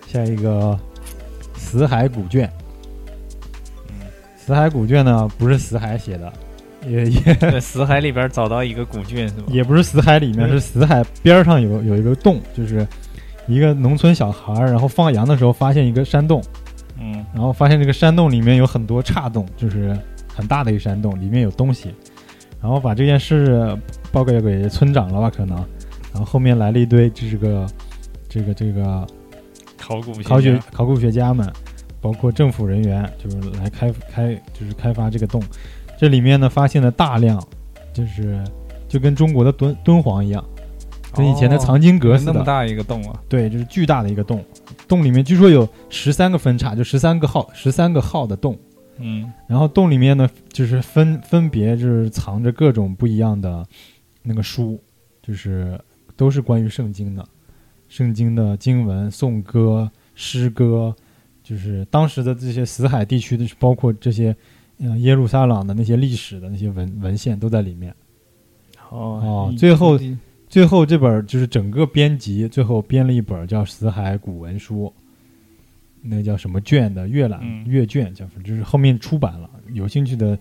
[0.06, 0.78] 下一个
[1.58, 2.48] 《死海古卷》。
[3.90, 4.08] 嗯，
[4.38, 6.34] 死海古卷呢，不是死海写的，
[6.86, 9.44] 也也 在死海里边找到一个古卷是吗？
[9.48, 12.86] 也不是死海里面，是死海边儿上有有一个洞，就是
[13.48, 16.59] 一个农村小孩儿，然后放羊的时候发现一个山洞，嗯
[17.34, 19.98] 然后发现这个山洞里面有很多岔洞，就是
[20.34, 21.94] 很大的一个山洞，里面有东西，
[22.62, 23.78] 然后把这件事
[24.12, 25.58] 报告给村长了吧，可能，
[26.12, 27.68] 然后后面来了一堆这个
[28.28, 29.06] 这个这个
[29.78, 31.48] 考古考学学考古学家们，
[32.02, 35.42] 包括政府人员，就是来开开就是开发这个洞。
[35.98, 37.42] 这里面呢发现了大量，
[37.94, 38.44] 就是
[38.88, 40.44] 就跟中国的敦敦煌一样，
[41.14, 42.34] 跟以前的哦藏经阁似的。
[42.34, 43.20] 那么大一个洞啊！
[43.28, 44.44] 对，就是巨大的一个洞。
[44.90, 48.60] 洞里面据说有十三个分叉，就十三个号，十三个号的洞。
[49.02, 53.66] 嗯然后洞里面呢，就是分分别就是藏着各种不一样的
[54.22, 54.78] 那个书，
[55.22, 55.80] 就是
[56.18, 57.26] 都是关于圣经的，
[57.88, 60.94] 圣经的经文、颂歌、诗歌，
[61.42, 64.36] 就是当时的这些死海地区的，包括这些
[64.80, 67.96] 呃耶路撒冷的那些历史的那些文文献都在里面。
[68.90, 69.98] 哦哦最后
[70.50, 74.86] 最后这本就是整个编辑，最后编了一本叫《死海古文书》，
[76.02, 80.38] 那叫什么卷的阅览、嗯阅卷，叫就是后面出版了，有兴趣的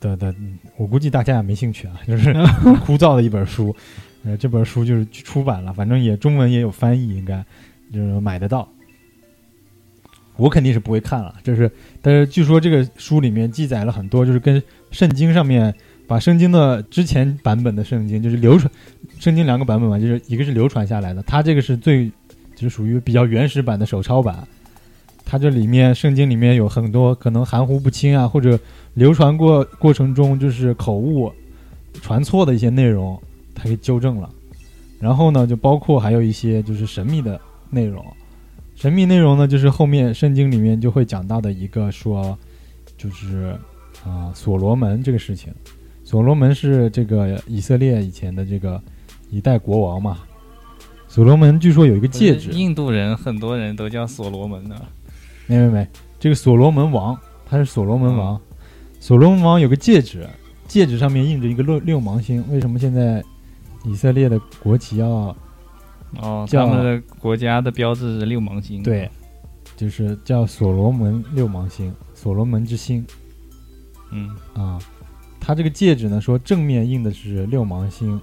[0.00, 0.34] 的的，
[0.76, 2.32] 我估计大家也没兴趣啊，就是
[2.86, 3.74] 枯燥的一本书。
[4.24, 7.44] 呃，这本书就是出版了，反正也中文也有翻译，应该
[7.92, 8.66] 就是买得到。
[10.36, 11.70] 我肯定是不会看了，就是
[12.00, 15.74] 但是据说这个书里面记载了很多，就是跟圣经上面
[16.06, 18.70] 把圣经的之前版本的圣经，就是流传
[19.18, 22.08] 圣经两个版本嘛，就是一个是流传下来的，它这个是最
[22.54, 24.46] 就是属于比较原始版的手抄版。
[25.24, 28.58] 它这里面圣经里面有很多可能含糊不清啊，或者
[28.92, 31.32] 流传过过程中就是口误
[32.02, 33.18] 传错的一些内容，
[33.54, 34.28] 它给纠正了。
[35.00, 37.40] 然后呢，就包括还有一些就是神秘的
[37.70, 38.04] 内容。
[38.76, 42.36] 神秘内容呢，就是后面圣经里面就会讲到的一个说，
[42.98, 43.56] 就是
[44.04, 45.52] 啊、所罗门这个事情。
[46.04, 48.80] 所罗门是这个以色列以前的这个
[49.30, 50.18] 一代国王嘛。
[51.08, 54.76] 所罗门据说有一个戒指，印度人很多人都叫所罗门的。
[55.46, 55.88] 没没没，
[56.18, 58.40] 这个所罗门王他是所罗门王，
[58.98, 60.28] 所罗门王有个戒指，
[60.66, 62.44] 戒指上面印着一个六六芒星。
[62.50, 63.22] 为什么现在
[63.84, 65.34] 以色列的国旗要
[66.20, 68.82] 哦，叫他们的国家的标志是六芒星。
[68.82, 69.08] 对，
[69.76, 73.06] 就是叫所罗门六芒星，所罗门之星
[74.10, 74.78] 嗯，啊。
[75.46, 78.18] 他这个戒指呢，说正面印的是六芒星，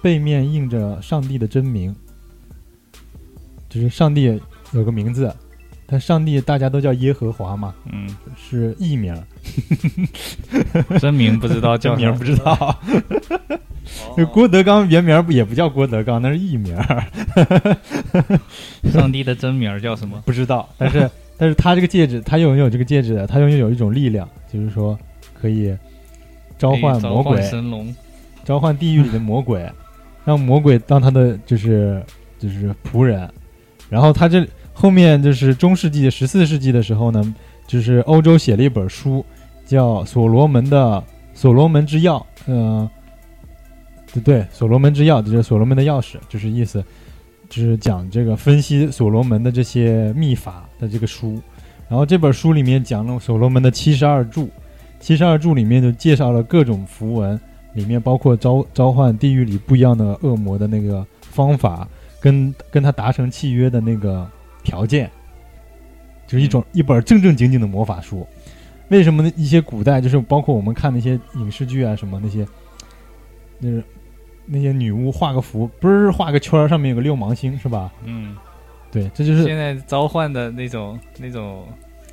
[0.00, 1.94] 背面印着上帝的真名，
[3.68, 4.40] 就是上帝
[4.72, 5.30] 有个名字，
[5.86, 9.22] 但上帝大家都叫耶和华嘛，嗯，是艺名儿，
[10.98, 12.34] 真名不知道叫真名不知。
[12.36, 12.80] 道。
[14.16, 17.04] 这哦郭德纲原名不也不叫郭德纲，那是艺名儿，
[18.90, 20.22] 上帝的真名叫什么？
[20.24, 20.66] 不知道。
[20.78, 24.98] 但是但是他这个戒指，他拥有这个戒指的，他拥有一种力量，就是说
[25.38, 25.76] 可以
[26.62, 27.92] 召唤魔鬼，唤神龙。
[28.44, 29.68] 召唤地狱里的魔鬼，
[30.24, 32.00] 让魔鬼当他的就是
[32.38, 33.28] 就是仆人。
[33.90, 37.34] 然后他这后面就是中世纪十四世纪的时候呢，
[37.66, 39.24] 就是欧洲写了一本书，
[39.66, 41.02] 叫《所罗门的
[41.34, 42.88] 所罗门之钥》，嗯，
[44.12, 46.82] 对对，所罗门之钥就是所罗门的钥匙，就是意思，
[47.48, 51.40] 就是讲这个分析所罗门的这些秘法的这个书。
[51.88, 54.48] 然后这本书里面讲了所罗门的七十二柱，
[55.02, 57.38] 七十二柱里面就介绍了各种符文，
[57.74, 61.86] 里面包括召召唤地狱里不一样的恶魔的那个方法，
[62.20, 64.30] 跟跟他达成契约的那个
[64.62, 65.10] 条件，
[66.26, 68.24] 就是一种、一本正正经经的魔法书。
[68.90, 69.32] 为什么呢？
[69.36, 72.46] 一些古代就是包括我们看那些影视剧啊什么那些，
[73.60, 73.82] 就是
[74.46, 77.90] 那些女巫画个符，不是画个圈儿，上面有个六芒星是吧？
[78.04, 78.36] 嗯，
[78.92, 81.66] 对，这就是现在召唤的那种那种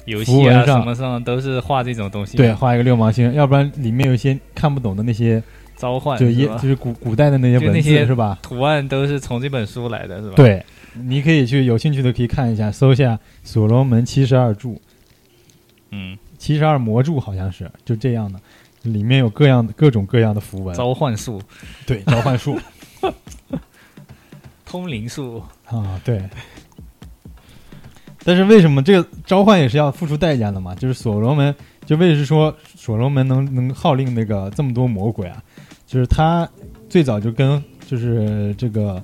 [0.10, 2.36] 游符戏啊什么上都是画这种东西。
[2.36, 5.41] 对，画一个六芒星，要不然里面有一些看不懂的那些，
[5.78, 8.38] 召唤就是也就是古古代的那些文字是吧？
[8.41, 14.74] 图案都是从这本书来的，是吧？，对，你可以去有兴趣的可以看一下，搜一下《所罗门七十二柱》，
[15.91, 18.39] 嗯，七十二魔柱好像是就这样的，
[18.84, 21.41] 里面有各样的各种各样的符文，召唤术、
[21.86, 22.57] 对召唤术
[24.66, 26.22] 通灵术，啊，对。
[28.30, 30.75] 但是为什么这个召唤也是要付出代价的嘛？
[30.75, 35.41] 就是所罗门，就为是说所罗门能能号令那个这么多魔鬼啊，
[35.88, 36.47] 就是他
[36.88, 39.01] 最早就跟就是这个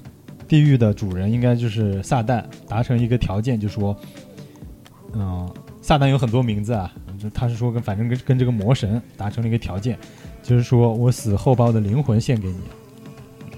[0.47, 3.97] 地狱的主人应该就是撒旦达成一个条件，就说，
[5.13, 5.51] 嗯、
[5.81, 9.97] 撒旦有很多名字啊，就他是说跟反正跟跟这个魔神达成了一个条件，
[10.43, 12.59] 就是说我死后把我的灵魂献给你，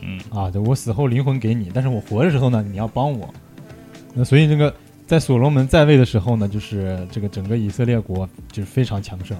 [0.02, 3.28] 嗯啊，对我死后灵魂给你，但是我活的时候呢，你要帮我。
[4.14, 4.74] 那所以这个
[5.08, 9.38] 在所罗门在位的时候呢，就是这个整个以色列国就是非常强盛，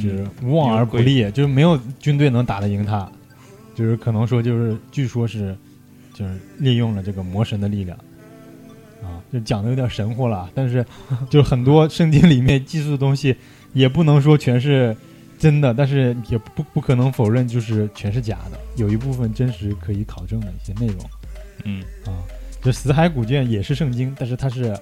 [0.00, 3.10] 就是无往而不利，就是没有军队能打得赢他，
[3.74, 5.56] 就是可能说就是据说是
[6.12, 7.98] 就是利用了这个魔神的力量。
[9.02, 10.84] 啊，就讲的有点神乎了，但是
[11.30, 13.34] 就是很多圣经里面记述的东西，
[13.72, 14.94] 也不能说全是
[15.38, 20.98] 真的，但是也不不可能否认就是全是假的，有一部分真实可以考证的一些内容
[21.64, 22.12] 嗯啊。
[22.62, 24.76] 就死海古卷也是圣经，但是它是，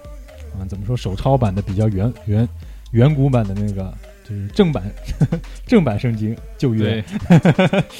[0.58, 2.48] 嗯，怎么说手抄版的比较原原
[2.92, 3.94] 远古版的那个
[4.28, 4.82] 就是正版
[5.66, 7.04] 正版圣经旧约，，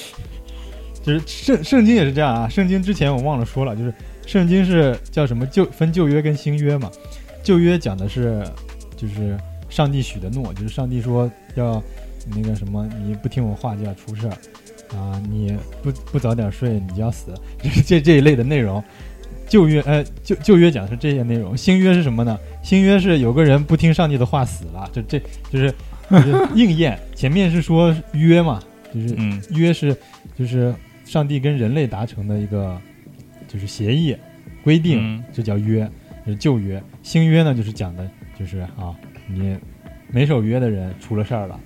[1.03, 2.49] 就是圣圣经也是这样啊。
[2.49, 3.95] 圣经之前我忘了说了，就是
[4.27, 6.91] 圣经是叫什么旧分旧约跟新约嘛。
[7.43, 8.45] 旧约讲的是
[8.97, 9.39] 就是
[9.71, 11.83] 上帝许的诺，就是上帝说要
[12.35, 14.37] 那个什么，你不听我话就要出事儿
[14.97, 18.83] 啊，你不不早点睡你就要死，就 是这这一类的内容。
[19.49, 22.39] 旧约呃旧旧约讲的是这些内容，新约是什么呢？
[22.63, 25.19] 新约是有个人不听上帝的话死了，就这
[25.51, 25.75] 就是
[26.11, 26.99] 就是 应验。
[27.15, 28.63] 前面是说约嘛，
[28.95, 29.97] 就是嗯约是
[30.37, 30.75] 就是
[31.05, 32.79] 上帝跟人类达成的一个
[33.49, 34.15] 就是协议
[34.63, 35.91] 规定，嗯这叫约，
[36.27, 36.83] 就是旧约。
[37.03, 38.95] 新约呢，就是讲的就是啊，
[39.27, 39.57] 你
[40.11, 41.61] 没守约的人出了事儿了，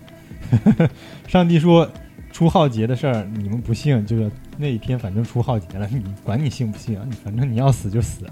[1.27, 1.91] 上帝说
[2.33, 7.05] 出浩劫的事儿你们不信，就是那一天反正出浩劫了，你管你信不信啊？
[7.07, 8.25] 你反正你要死就死，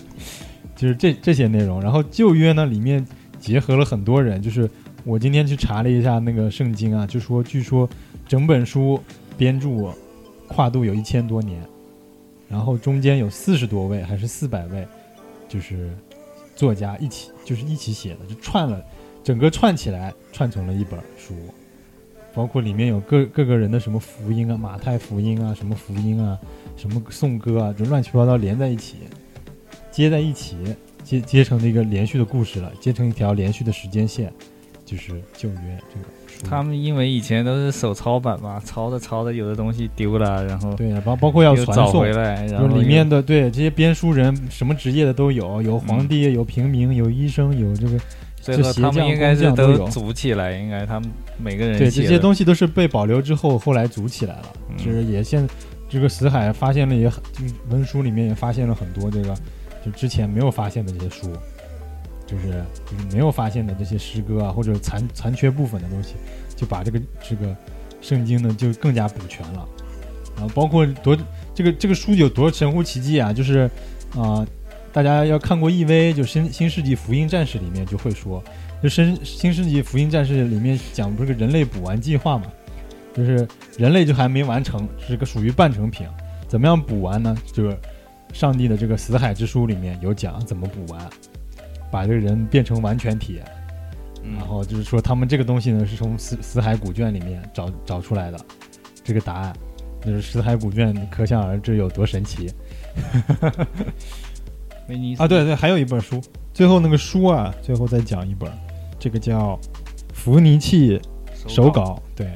[0.74, 1.80] 就是这这些内容。
[1.80, 3.06] 然后旧约呢里面
[3.38, 4.68] 结合了很多人，就是
[5.04, 7.88] 我今天去查了一下那个圣经啊，就说据说
[8.26, 9.00] 整本书
[9.36, 9.94] 编著
[10.48, 11.62] 跨度有一千多年，
[12.48, 14.88] 然后中间有四十多位还是四百位，
[15.46, 15.90] 就是
[16.56, 18.82] 作家一起就是一起写的，就串了
[19.22, 21.34] 整个串起来串成了一本书，
[22.38, 26.38] 包括里面有各各个人的什么福音啊，马太福音啊，什么福音啊，
[26.76, 28.98] 什么颂歌啊，就乱七八糟连在一起，
[29.90, 30.56] 接在一起，
[31.02, 34.32] 接接成了一个连续的故事了，接成一条连续的时间线，
[34.84, 36.48] 就是旧约这个。
[36.48, 47.98] 他们因为以前都是手抄版嘛，抄着抄着有的东西丢了，然后对，包包括要传送回，来，然后里面的对这些编书人什么职业的都有，有皇帝，有平民，有医生，有这个
[48.54, 54.76] 最后就他们应该是都有组起来，应该他们每个人对这些东西都是被保留之后后来组起来了，嗯。
[54.76, 55.46] 就是也现
[55.88, 59.34] 这个死海发现了也很，就是文书里面也发现了很多这个
[59.84, 61.32] 就之前没有发现的这些书，
[62.26, 66.14] 就是就是没有发现的这些诗歌啊或者残残缺部分的东西，
[66.56, 67.56] 就把这个这个
[68.00, 69.66] 圣经呢就更加补全了，
[70.36, 71.16] 然后包括多
[71.54, 73.70] 这个这个书有多神乎其技啊，就是
[74.16, 74.46] 啊、
[74.98, 78.42] 大家要看过 EV 就新新世纪福音战士里面就会说，
[78.82, 82.46] 就新新世纪福音战士里面讲不是个人类补完计划嘛，
[83.14, 83.46] 就是
[83.76, 86.04] 人类就还没完成，是个属于半成品，
[86.48, 87.32] 怎么样补完呢？
[87.52, 87.78] 就是
[88.32, 91.00] 上帝的这个死海之书里面有讲怎么补完，
[91.92, 93.40] 把这个人变成完全体，
[94.36, 98.40] 然后就是说他们这个东西呢是从死死海古卷里面找找出来的
[99.04, 99.54] 这个答案，
[100.04, 102.50] 就是死海古卷，可想而知有多神奇。
[104.88, 106.20] 威尼斯啊，对对，还有一本书，
[106.52, 108.50] 最后那个书啊，最后再讲一本，
[108.98, 109.56] 这个叫
[110.14, 111.00] 《伏尼契
[111.46, 112.02] 手稿》。
[112.16, 112.26] 对，《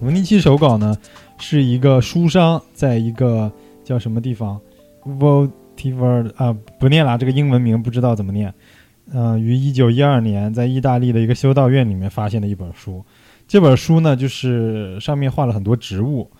[0.00, 0.96] 伏尼契手稿》呢
[1.38, 3.50] 是一个书商在一个
[3.84, 4.60] 叫什么地方
[5.04, 8.52] v o t i v e r 啊，不念了，这个英文名不知道怎么念。
[9.12, 13.04] 呃，于一九一二年在意大利的一个修道院里面发现的一本书。
[13.46, 16.30] 这本书呢，就是上面画了很多植物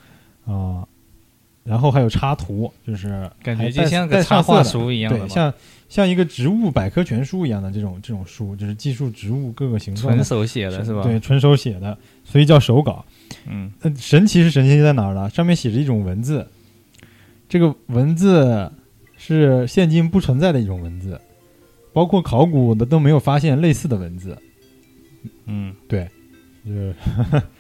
[0.47, 0.87] 啊、
[1.65, 5.53] 然后还有插图，就是感觉就像带个插画书一样的嘛，像
[5.89, 11.03] 像一个植物百科全书一样的这种这种书，就是记述植物各个形状，纯手写的是吧？
[11.03, 13.05] 对，纯手写的，所以叫手稿。
[13.47, 15.29] 嗯呃，神奇是神奇在哪儿呢？
[15.31, 16.47] 上面写着一种文字，
[17.49, 18.71] 这个文字
[19.17, 21.21] 是现今不存在的一种文字，
[21.93, 24.37] 包括考古的都没有发现类似的文字。
[25.47, 26.09] 嗯，对
[26.65, 26.95] 就是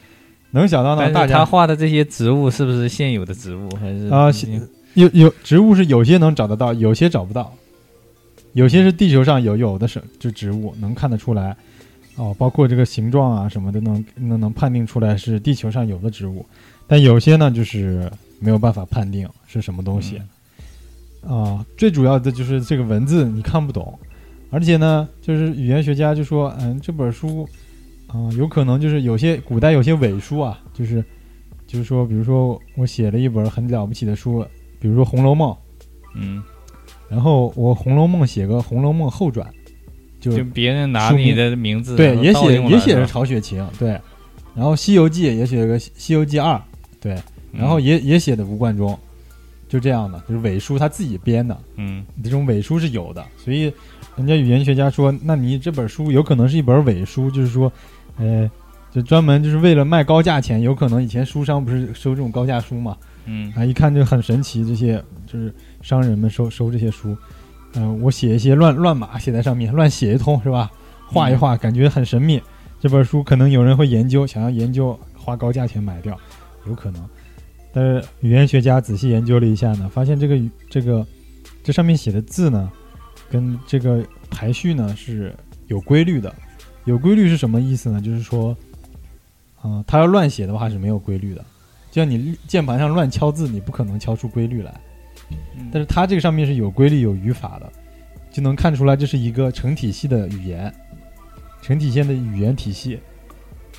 [0.54, 3.68] 能想到呢，大家他画的这些植物是不是现有的植物？
[3.74, 4.30] 还是啊
[4.94, 7.52] 有有植物是有些能找得到，有些找不到，
[8.52, 11.56] 有些是地球上有有的是就植物能看得出来，
[12.14, 16.46] 哦，包括这个形状啊什么的能能能判定出来是地球上有的植物，
[16.86, 20.22] 但有些呢就是没有办法判定是什么东西，
[21.26, 23.98] 啊、最主要的就是这个文字你看不懂，
[24.50, 27.48] 而且呢，就是语言学家就说，嗯，这本书
[28.14, 31.04] 啊、有可能就是有些古代有些伪书啊，就是
[31.66, 34.46] 就是说，比如说我写了一本很了不起的书，
[34.78, 35.50] 比如说《红楼梦》，
[36.14, 36.40] 嗯，
[37.08, 39.44] 然后我《红楼梦》写个《红楼梦后传》，
[40.20, 44.00] 就就别人拿你的名字对，也写也写着曹雪芹，对，
[44.54, 46.54] 然后《西游记》也写个《西游记二》，
[47.00, 48.96] 对，然后嗯也也写的吴冠中，
[49.68, 52.04] 就这样的，就是伪书他自己编的，嗯。
[52.22, 53.72] 这种伪书是有的，所以
[54.16, 57.70] 人家语言学家说，那你这本书有可能是一本伪书，就是说，
[58.16, 58.50] 呃，
[58.90, 62.96] 就专门就是为了卖高价钱，有可能以前书商不是收这种高价书嘛，
[63.26, 65.52] 嗯啊，一看就很神奇，这些就是
[65.82, 67.16] 商人们收收这些书，
[67.74, 70.70] 嗯、我写一些乱乱码写在上面，乱写一通是吧？
[71.06, 72.40] 画一画，感觉很神秘。
[72.80, 76.18] 这本书可能有人会研究，想要研究，花高价钱买掉，
[76.66, 77.08] 有可能。
[77.72, 81.04] 但是语言学家仔细研究了一下呢，发现这个语这个
[81.62, 82.70] 这上面写的字呢，
[83.30, 85.34] 跟这个排序呢是
[85.66, 86.32] 有规律的。
[86.84, 88.00] 有规律是什么意思呢？
[88.00, 88.56] 就是说，
[89.60, 91.44] 啊、它要乱写的话是没有规律的。
[91.90, 94.74] 就像你键盘上乱敲字，你不可能敲出规律来。
[95.56, 97.72] 嗯但是它这个上面是有规律、有语法的，
[98.30, 100.72] 就能看出来这是一个成体系的语言，
[101.62, 102.98] 成体系的语言体系。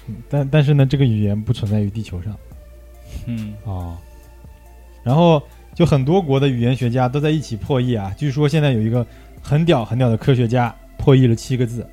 [0.07, 2.35] 嗯但但是呢，这个语言不存在于地球上
[3.27, 3.97] 嗯哦。
[5.03, 5.41] 然后
[5.73, 8.13] 就很多国的语言学家都在一起破译啊。
[8.17, 9.05] 据说现在有一个
[9.41, 11.87] 很屌很屌的科学家破译了七个字，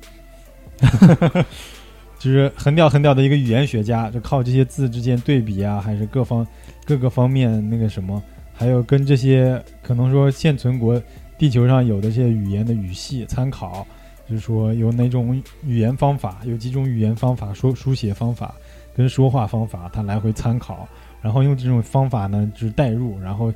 [2.19, 6.45] 就是很屌很屌的一个语言学家，就靠这些字之间对比啊，还是各方
[6.85, 8.21] 各个方面那个什么，
[8.53, 11.01] 还有跟这些可能说现存国
[11.37, 13.85] 地球上有的这些语言的语系参考，
[14.29, 18.55] 就是说有哪种语言方法，有几种语言方法，说书写方法
[18.95, 20.87] 跟说话方法，他来回参考，
[21.21, 23.53] 然后用这种方法呢，就是代入，然后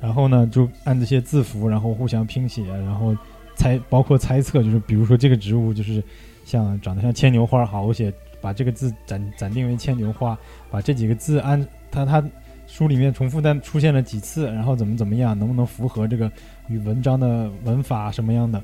[0.00, 3.14] 然后呢就按这些字符，然后互相拼写，然后
[3.54, 6.02] 猜包括猜测，就是比如说这个植物就是
[6.48, 10.36] 像长得像牵牛花，好，我写把这个字暂暂定为牵牛花，
[10.70, 12.24] 把这几个字按它它
[12.66, 16.32] 书里面重复但出现了几次，然后怎么怎么样，能不能符合这个
[16.68, 18.58] 与文章的文法什么样的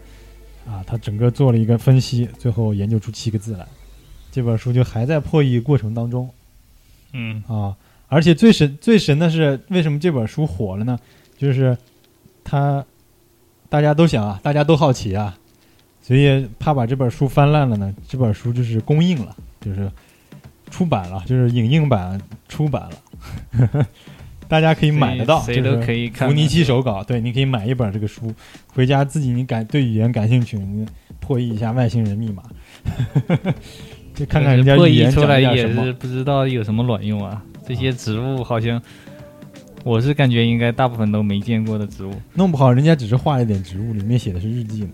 [0.67, 0.83] 啊？
[0.87, 3.67] 他整个做了一个分析，最后研究出七个字来。
[4.33, 6.29] 这本书就还在破译过程当中
[7.13, 7.77] 嗯啊！
[8.09, 10.99] 而且最神最神的是，为什么这本书火了呢？
[11.37, 11.77] 就是
[12.43, 12.85] 他
[13.69, 15.39] 大家都想啊，大家都好奇啊，
[16.07, 17.95] 所以怕把这本书翻烂了呢。
[18.07, 19.91] 这本书就是公映了，就是
[20.71, 23.87] 出版了，就是影印版出版了，
[24.47, 28.31] 大家可以买得到，谁都就是可以看福尼七手稿，对，你可以买一本这个书，
[28.75, 30.87] 回家自己你感对语言感兴趣，你
[31.21, 32.43] 破译一下外星人密码，
[34.15, 35.93] 就看看人家破译语言出来也是。
[35.95, 37.43] 不知道有什么卵用啊！
[37.67, 38.83] 这些植物好像，
[39.83, 42.13] 我是感觉应该大部分都没见过的植物。
[42.35, 44.91] 弄不好人家只是画了一点植物，里面写的是日记呢。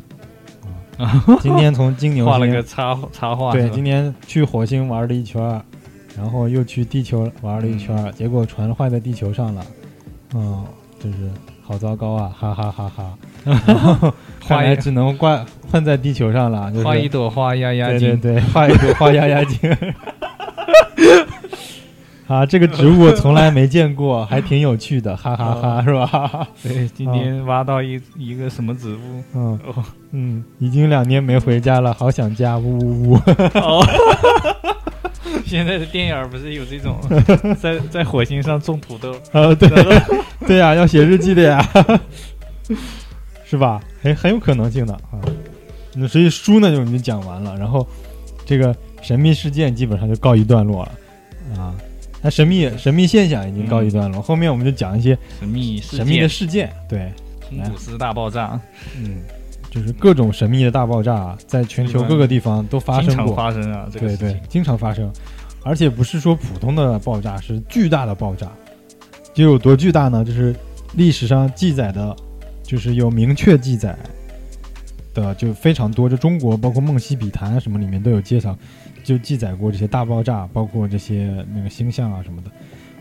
[1.00, 5.40] 啊， 今天从金牛画了星个插插画，对，今天去火星玩了一圈，
[6.16, 9.64] 然后又去地球玩了一圈儿，结果船坏在地球上了，
[10.34, 10.64] 嗯，
[11.02, 11.30] 就是
[11.62, 13.14] 好糟糕啊，哈哈哈哈。
[13.66, 15.42] 然后看画一来只能挂
[15.72, 18.20] 混在地球上了，就是画一朵花压压惊。
[18.20, 19.58] 对对对，画一朵花压压惊。
[22.30, 26.46] 啊，这个植物我从来没见过，还挺有趣的，哈哈哈是吧？
[26.62, 29.22] 对，今天挖到一一个什么植物？
[29.34, 33.14] 嗯哦嗯，已经两年没回家了，好想家，呜呜呜。
[33.58, 33.84] 哦，
[35.44, 37.00] 现在的电影儿不是有这种
[37.58, 39.12] 在在火星上种土豆？
[39.32, 39.68] 啊，对，
[40.46, 41.68] 对呀、要写日记的呀，
[43.44, 43.82] 是吧？
[44.00, 45.18] 很很有可能性的啊。
[45.96, 47.84] 那所以书呢就已经讲完了，然后
[48.46, 48.72] 这个
[49.02, 51.74] 神秘事件基本上就告一段落了啊。
[52.22, 58.60] 那神秘神秘现象已经告一段落，后面我们就讲一些神秘神秘的，事件，对，通古斯大爆炸，
[58.96, 59.22] 嗯，
[59.70, 65.10] 就是各种神秘的大爆炸啊，在全球各个地方都发经常生过，发生啊，这个对对，经常发生，
[65.62, 68.50] 而且不是说普通的爆炸，是巨大的爆炸。
[69.32, 70.24] 就有多巨大呢？
[70.24, 70.54] 就是
[70.94, 72.14] 历史上记载的，
[72.64, 73.96] 就是有明确记载
[75.14, 76.08] 的，就非常多。
[76.08, 78.56] 就中国包括《梦溪笔谈》什么里面都有介绍，
[79.02, 82.50] 就记载过这些大爆炸，包括这些那个星象啊什么的。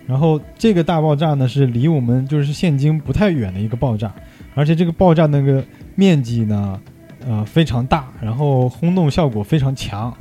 [0.06, 4.12] 然后这个大爆炸呢，是离我们就是现今不太远的一个爆炸，
[4.56, 6.82] 而且这个爆炸那个面积呢，
[7.28, 10.12] 呃非常大，然后轰动效果非常强，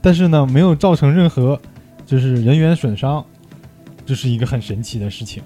[0.00, 1.60] 但是呢没有造成任何
[2.06, 3.22] 就是人员损伤，
[4.06, 5.42] 这是一个很神奇的事情。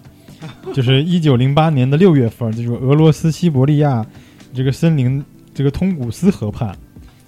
[0.73, 4.07] 就是一九零八年的六月份，就是俄罗斯西伯利亚
[4.55, 5.23] 这个森林
[5.61, 6.75] 这个通古斯河畔，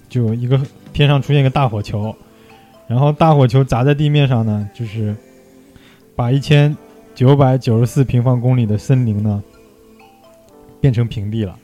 [0.09, 0.59] 就一个
[0.91, 2.11] 天上出现一个大火球，
[2.87, 5.15] 然后大火球砸在地面上呢，就是
[6.15, 6.75] 把一千
[7.13, 9.43] 九百九十四平方公里的森林呢
[10.81, 11.55] 变成平地了。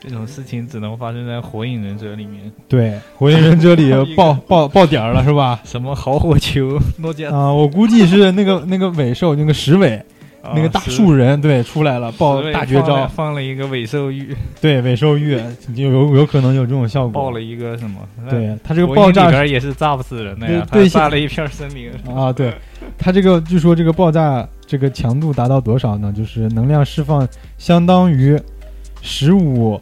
[0.00, 5.60] 这种事情只能发生在《火影忍者 》里面，对，《火影忍者》里爆爆爆点儿了是吧？
[5.66, 10.02] 什么好火球、诺基亚、啊，我估计是那个那个尾兽，那个石尾，
[10.42, 15.38] 那个大树人，对，出来了，爆大绝招，放了一个尾兽玉， 对，尾兽玉
[15.76, 17.12] 就有有可能有这种效果。
[17.12, 18.00] 爆了一个什么？
[18.28, 22.54] 对，他这个爆炸里边也是炸不死人的呀，对，炸了一片森林啊，对，
[22.98, 26.12] 它这个据说这个爆炸这个强度达到多少呢？
[26.16, 27.28] 就是能量释放
[27.58, 28.40] 相当于
[29.02, 29.80] 十五。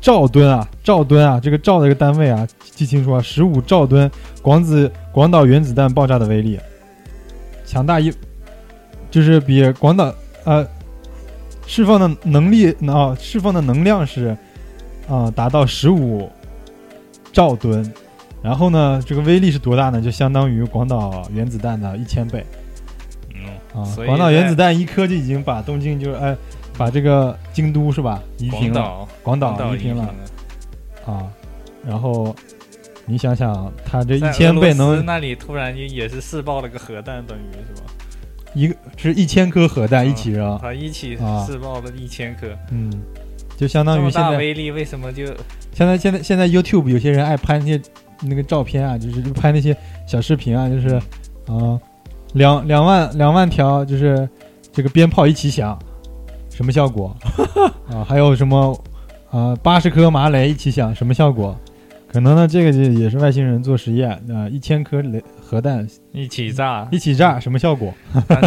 [0.00, 4.10] 兆吨啊，兆吨啊，这个兆的一个单位啊，记清楚啊，十五兆吨
[4.42, 6.60] 广子广岛原子弹爆炸的威力，
[7.64, 8.12] 强大一，
[9.14, 10.12] 就是比广岛
[10.42, 10.66] 呃
[11.68, 14.36] 释放的能力啊，释放的能量是
[15.08, 16.28] 啊达到十五
[17.32, 17.88] 兆吨，
[18.42, 20.00] 然后呢，这个威力是多大呢？
[20.00, 22.44] 就相当于广岛原子弹的一千倍。
[23.32, 23.46] 嗯
[23.80, 26.36] 啊，广岛原子弹一颗就已经把东京就是哎。
[26.76, 30.12] 把这个京都是吧夷平了，广岛夷平了
[31.06, 31.22] 啊，
[31.86, 32.34] 然后
[33.06, 37.86] 你想想，他这一千倍能那里突然就也是试爆了个核弹，等于是吧？
[38.54, 42.90] 一个是一千颗核弹一起扔，啊一起试爆的一千颗，嗯，
[43.56, 45.26] 就相当于现在威力为什么就
[45.72, 47.80] 现在现在现在 YouTube 有些人爱拍那些
[48.22, 49.76] 那个照片啊，就是拍那些
[50.06, 50.94] 小视频啊，就是
[51.46, 51.78] 啊
[52.32, 54.28] 两两万两万条就是
[54.72, 55.78] 这个鞭炮一起响。
[56.50, 57.12] 什么效果
[57.90, 58.04] 啊？
[58.08, 58.80] 还有什么
[59.28, 59.56] 啊？
[59.60, 61.58] 八十颗麻雷一起响，什么效果？
[62.06, 64.48] 可能呢，这个就也是外星人做实验啊。
[64.48, 67.92] 一千颗雷核弹一起炸，一起炸，什么效果？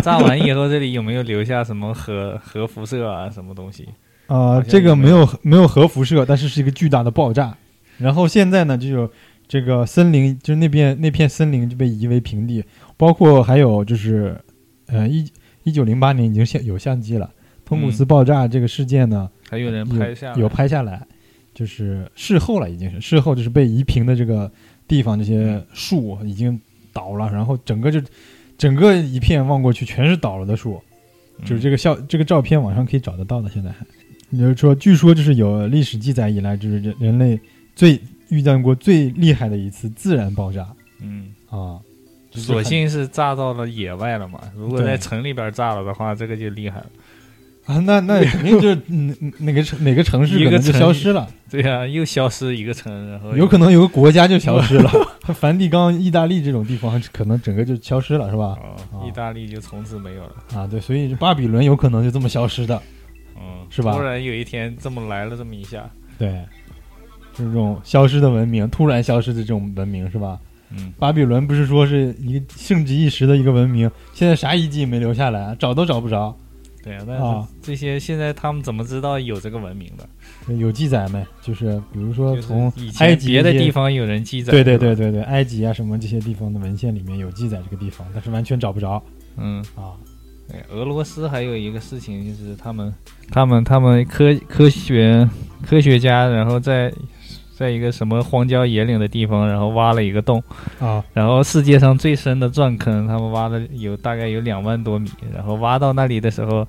[0.02, 3.30] 炸完以后，这里有没有留下什么核 核辐射啊？
[3.30, 3.88] 什么东西？
[4.26, 7.56] 啊，这个没有没有核辐射，但是是一个巨大的爆炸。
[8.00, 9.10] 然后现在呢，就有
[9.48, 12.64] 这个森林，就是那边那片森林就被夷为平地，
[12.98, 14.36] 包括还有就是，
[14.88, 15.26] 呃，一
[15.64, 17.30] 一九零八年已经相有相机了。
[17.64, 21.06] 通古斯爆炸这个事件呢，还有人拍下有拍下来，
[21.54, 24.52] 就是事后了，已经是事后，就是被夷平的这个
[24.88, 26.60] 地方，这些树已经
[26.98, 28.02] 倒了，然后整个就
[28.58, 30.82] 整个一片望过去全是倒了的树，
[31.46, 33.86] 就是这个效这个照片网上可以找得到的，现在还，
[34.38, 37.40] 就是说，据说就是有历史记载以来，就是人人类
[37.76, 40.68] 最遇见过最厉害的一次自然爆炸，
[41.02, 41.34] 嗯。
[41.50, 41.80] 啊，
[42.32, 46.88] 索性是炸到了野外了嘛，如果在城里边炸了的话，这个就厉害了。
[47.68, 51.28] 啊，那那 肯定就是嗯，哪个城哪个城市可能就消失了。
[51.50, 54.90] 对呀，又消失一个城，然后有可能有个国家就消失了。
[55.36, 58.58] 梵蒂冈、意大利这种地方，可能整个就消失了，是吧？
[58.94, 60.32] 哦，意大利就从此没有了。
[60.56, 62.82] 啊，对，所以巴比伦有可能就这么消失的，
[63.36, 63.92] 嗯，是吧？
[63.92, 66.42] 突然有一天这么来了这么一下，对，
[67.34, 70.40] 这种消失的文明，突然消失的这种文明，是吧？
[70.72, 76.34] 嗯，巴比伦不是说是一个盛极一时的一个文明，现在啥遗迹也没留下来，找都找不着。
[76.88, 80.54] 对啊，但是这些现在他们怎么知道有这个文明的？
[80.56, 81.26] 有记载没？
[81.42, 89.02] 就是比如说从埃及别的地方有人记载，对对对对对，埃及啊什么这些地方的文献里面有记载这个地方，但是完全找不着。
[89.38, 89.94] 嗯啊，
[90.48, 92.94] 对，俄罗斯还有一个事情就是他们
[93.30, 95.30] 他们他们科科学
[95.66, 96.94] 科学家，然后在。
[97.58, 100.44] 在一个什么荒郊野岭的地方，然后挖了一个洞，
[100.80, 106.68] 啊，然后世界上最深的钻坑，他们挖了有大概有两万多米，然后挖到那里的时候，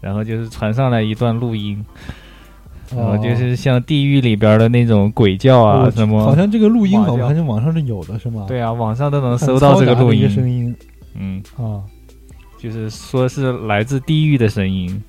[0.00, 1.84] 然后就是传上来一段录音，
[2.96, 8.46] 然后就是像地狱里边的那种鬼叫啊什么，好像这个录音好像网上是有的，是吗？
[8.48, 10.74] 对啊，网上都能搜到这个录音声音，
[11.14, 11.84] 嗯啊，
[12.58, 15.04] 就是说是来自地狱的声音。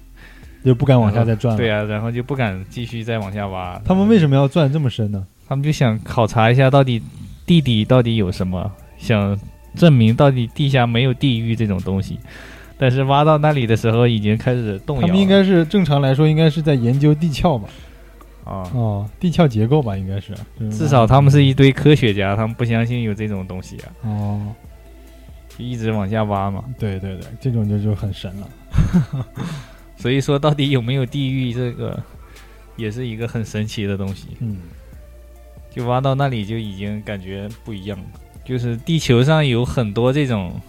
[0.65, 1.57] 就不敢往下再转了。
[1.57, 3.79] 对呀，然后就不敢继续再往下挖。
[3.85, 5.25] 他们为什么要钻这么深呢？
[5.47, 7.01] 他们就想考察一下到底
[7.45, 9.39] 地底到底有什么，想
[9.75, 12.19] 证明到底地下没有地狱这种东西。
[12.77, 15.01] 但是挖到那里的时候已经开始动摇。
[15.03, 17.69] 他们应该是正常来说应该是在研究地壳吧？
[18.43, 20.33] 啊哦，地壳结构吧，应该是。
[20.69, 23.87] 至少他们是一堆科学家，他们不相信有这种东西啊。
[24.01, 24.47] 哦，
[25.49, 26.63] 就一直往下挖嘛。
[26.77, 28.49] 对对对，这种就就很神了。
[30.05, 31.99] 所以说，到底有没有地狱，这个
[32.77, 34.27] 也是一个很神奇的东西。
[34.39, 34.57] 嗯，
[35.71, 38.05] 就挖到那里就已经感觉不一样了。
[38.43, 40.61] 就是地球上有很多这种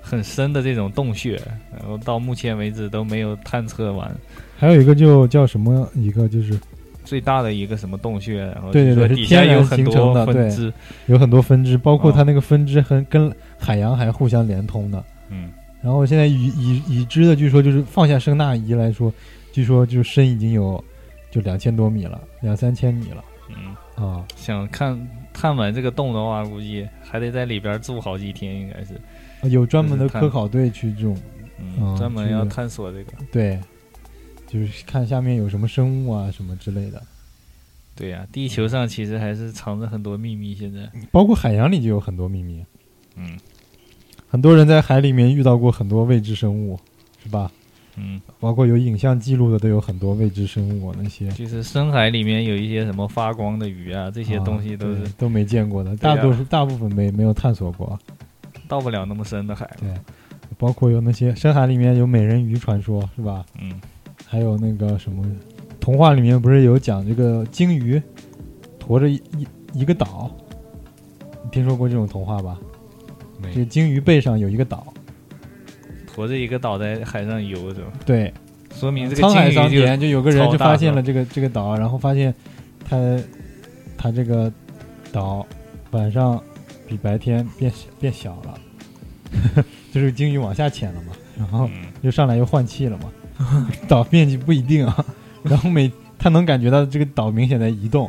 [0.00, 1.42] 很深的这种洞穴，
[1.76, 4.08] 然后到目前为止都没有探测完。
[4.56, 5.90] 还有一个就叫什么？
[5.96, 6.56] 一个就是
[7.04, 8.44] 最大的一个什么洞穴？
[8.44, 10.72] 然后对对对，底下有很多分支，
[11.06, 15.04] 有很多分支，包括它那个分支和跟海洋还互相连通的。
[15.30, 15.50] 嗯。
[15.82, 19.12] 然后现在已已已知的，据说就是放下声纳仪来说，
[19.52, 20.82] 据说就深已经有
[21.30, 23.24] 就两千多米了，两三千米了。
[23.50, 29.00] 嗯啊，想看探完这个洞的话，估计还得在里边住好几天，应该是。
[29.48, 31.16] 有专门的科考队去这种，
[31.58, 33.12] 嗯，专门要探索这个。
[33.32, 33.58] 对，
[34.46, 37.02] 就是看下面有什么生物啊什么之类的。
[37.94, 40.54] 对呀、地球上其实还是藏着很多秘密。
[40.54, 42.64] 现在，包括海洋里就有很多秘密。
[43.16, 43.36] 嗯
[44.28, 46.78] 很多人在海里面遇到过很多未知生物，
[47.22, 47.50] 是吧？
[47.96, 57.98] 嗯，包括有影像记录的都有很多未知生物，那些就是深海里面有一些什么发光的鱼啊，这些东西都是啊都没见过的，大多数大部分没没有探索过。
[58.68, 59.68] 到不了那么深的海。
[59.80, 59.92] 对，
[60.56, 63.44] 包括有那些深海里面有美人鱼传说，是吧？
[63.60, 63.80] 嗯，
[64.24, 65.24] 还有那个什么，
[65.80, 68.00] 童话里面不是有讲这个鲸鱼
[68.78, 69.46] 驮着一一
[69.80, 70.30] 一个岛，
[71.42, 72.56] 你听说过这种童话吧？
[73.42, 73.52] 没。
[73.52, 74.92] 这个鲸鱼背上有一个岛，
[76.06, 78.32] 驮着一个岛在海上游着，对，
[78.74, 82.34] 说明这个沧海桑田就有个人就发现了这个这个岛，然后发现
[82.88, 83.18] 他
[83.96, 84.52] 他这个
[85.12, 85.46] 岛
[85.90, 86.42] 晚上
[86.86, 91.86] 比白天变变小了， 就是鲸鱼往下潜了嘛，然后嗯。
[92.02, 95.04] 又上来又换气了嘛，岛面积不一定啊，
[95.42, 98.08] 然后每他能感觉到这个岛明显在移动，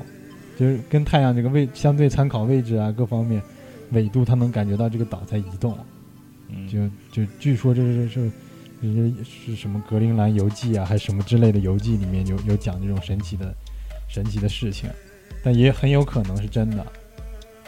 [0.60, 3.42] 就是跟太阳这个位相对参考位置啊各方面
[3.92, 5.78] 纬度，他能感觉到这个岛在移动，
[6.48, 8.32] 嗯，就就据说这是是
[8.84, 13.54] 是是什么格陵兰游记啊，还是什么之类的游记里面有有讲这种神奇的
[14.08, 14.90] 神奇的事情，
[15.44, 16.86] 但也很有可能是真的，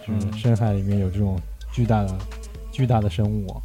[0.07, 0.34] 就是嗯。
[0.38, 1.39] 深海里面有这种
[1.72, 2.18] 巨大的
[2.72, 3.61] 巨大的生物，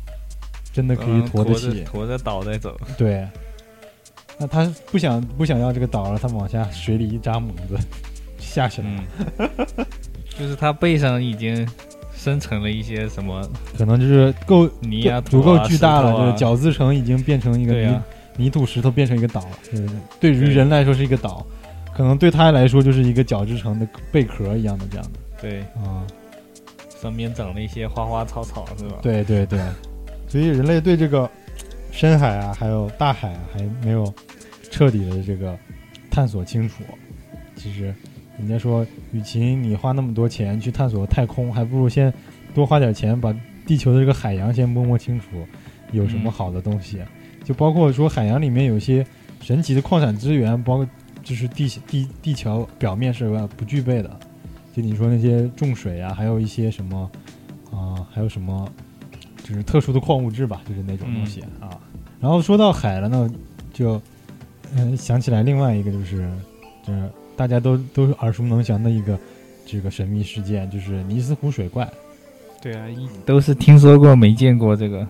[0.73, 1.85] 真的可以嗯驮得着起。
[1.85, 2.79] 驮着岛在走。
[2.99, 3.27] 对，
[4.39, 7.79] 那他不想不想要这个岛了，他往下水里一扎猛子
[8.39, 8.89] 下去了，
[9.39, 9.49] 嗯，
[10.39, 11.67] 就是他背上已经
[12.27, 13.49] 生成了一些什么
[13.79, 16.27] 可能就是够泥啊、足够巨大了，啊。
[16.27, 18.01] 就是角质层已经变成一个泥、
[18.37, 19.89] 泥土石头变成一个岛，就是
[20.19, 21.47] 对于人来说是一个岛，
[21.95, 25.21] 可能对他来说就是一个角质层的贝壳一样的这样的。
[25.41, 26.03] 对，啊、
[27.01, 29.61] 上面长了一些花花草草，是吧？，对对对，
[30.27, 31.31] 所以人类对这个
[31.93, 34.13] 深海啊，还有大海啊，还没有
[34.69, 35.57] 彻底的这个
[36.11, 36.83] 探索清楚。
[37.55, 37.95] 其实，
[38.39, 42.13] 人家说，与其你花那么多钱去探索太空，还不如先
[42.55, 43.35] 多花点钱把
[43.67, 45.27] 地球的这个海洋先摸摸清楚，
[45.93, 47.01] 有什么嗯好的东西。
[47.45, 49.07] 就包括说海洋里面有些
[49.41, 50.89] 神奇的矿产资源，包括
[51.23, 54.19] 就是地地地球表面是不具备的。
[54.75, 57.11] 就你说那些重水啊，还有一些什么
[57.73, 58.69] 啊、还有什么
[59.43, 61.79] 就是特殊的矿物质吧，就是那种东西、啊。
[62.21, 63.31] 然后说到海了呢，
[63.73, 64.01] 就
[64.75, 66.29] 嗯、想起来另外一个就是
[66.83, 69.19] 就是大家都都耳熟能详的一个
[69.65, 71.89] 这个神秘事件，就是尼斯湖水怪
[72.63, 75.07] 对啊，一都是听说过没见过这个，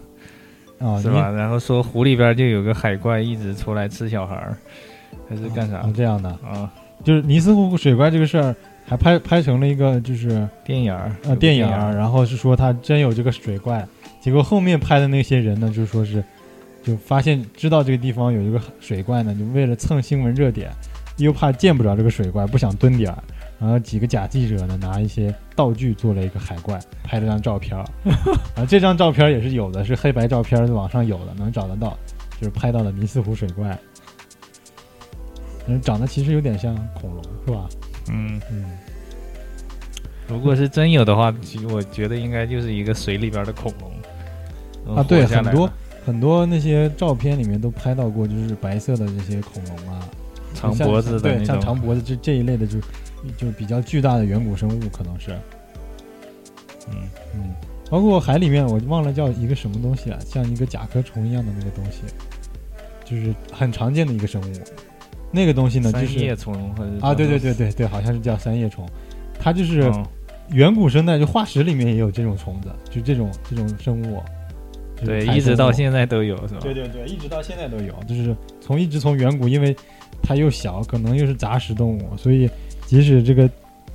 [0.78, 1.30] 啊，是吧？
[1.30, 4.56] 然后说湖里边就有个海怪一直出来吃小孩儿，
[5.28, 5.92] 还是干啥啊？
[5.96, 6.70] 这样的，啊？
[7.04, 8.54] 就是尼斯湖水怪这个事儿，
[8.84, 13.86] 还拍拍成了一个就是电影儿呃电影儿儿，然后是说他真有这个水怪，
[14.20, 16.24] 结果后面拍的那些人呢，就说是
[16.82, 20.70] 就发现知道这个地方有一个水怪呢，就为了蹭新闻热点，
[21.16, 23.22] 又怕见不着这个水怪，不想蹲点儿，
[23.58, 27.84] 然后几个假记者呢拿一些道具做了一个海怪，拍了张照片儿，
[28.56, 31.96] 啊这张照片儿也是有的，是黑白照片儿，网上有的，能找得到，
[32.40, 33.78] 就是拍到了尼斯湖水怪。
[35.68, 37.68] 嗯，长得其实有点像恐龙，是吧？
[38.08, 38.64] 嗯，嗯，
[40.28, 45.68] 如果是真有的话，其实我觉得应该就是一个水里边的恐龙啊，对，很多
[46.04, 50.08] 很多那些照片里面都拍到过，就是白色的这些恐龙啊，像
[50.56, 52.78] 长脖子的对，像长脖子这这一类的就，
[53.36, 55.30] 就比较巨大的远古生物，可能是，
[56.90, 56.96] 嗯，
[57.34, 57.54] 嗯，
[57.90, 62.02] 包括海里面，我忘了叫一个什么东西啊，像一个甲壳虫一样的那个东西，
[63.04, 64.44] 就是很常见的一个生物。
[65.30, 66.50] 那个东西呢，就三叶是
[67.00, 68.88] 啊，对对对对对，好像是叫三叶虫，
[69.38, 70.06] 它就是嗯
[70.50, 74.22] 远古生代，就化石里面也有这种虫子，就这种这种生物。
[75.04, 76.60] 对，一直到现在都有是吧？
[76.62, 79.76] 对对对，一直到现在都有，就是从一直从远古，因为
[80.26, 82.50] 它又小，可能又是杂食动物，所以
[82.86, 83.48] 即使这个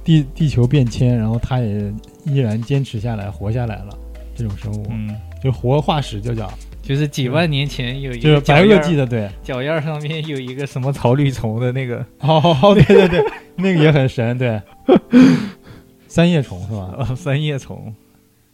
[0.03, 1.93] 地地球变迁，然后它也
[2.25, 3.97] 依然坚持下来，活下来了。
[4.33, 5.13] 这种生物、嗯，
[5.43, 6.49] 就活化石，就叫
[6.81, 13.23] 就是几万年前有一就是个脚印儿白垩纪的，对，脚印儿上面有一个什么草履虫的那个 哦哦，对对对，
[13.57, 14.59] 那个也很神，对，
[16.07, 16.95] 三叶虫是吧？
[16.97, 17.93] 呃三叶虫，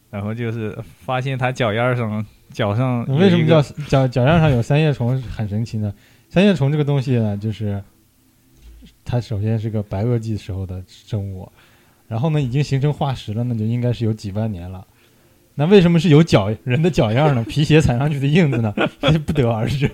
[0.09, 5.93] 然后就是发现它脚印儿上脚上为什么叫脚脚印上有三叶虫很神奇呢？
[6.29, 7.83] 三叶虫这个东西呢，就是
[9.05, 11.49] 它首先是个白垩纪时候的生物，
[12.07, 14.85] 然后呢已经形成化石了，那就应该是有几万年了。
[15.55, 17.43] 那为什么是有脚人的脚样呢？
[17.45, 18.73] 皮鞋踩上去的印子呢？
[19.01, 19.89] 这不得而知。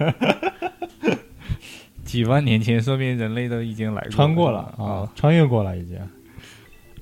[2.04, 5.98] 几万年前，说明人类都已经来过穿过了啊啊，穿越过了已经。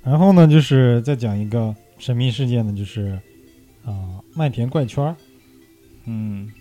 [0.04, 3.20] 然后呢，就是再讲一个神秘事件呢，就是
[3.84, 5.16] 啊、麦田怪圈儿。
[6.06, 6.52] 嗯嗯，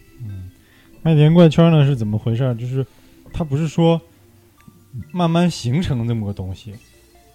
[1.02, 2.54] 麦田怪圈呢是怎么回事儿？
[2.54, 2.84] 就是
[3.32, 4.00] 它不是说
[5.12, 6.74] 慢慢形成这么个东西，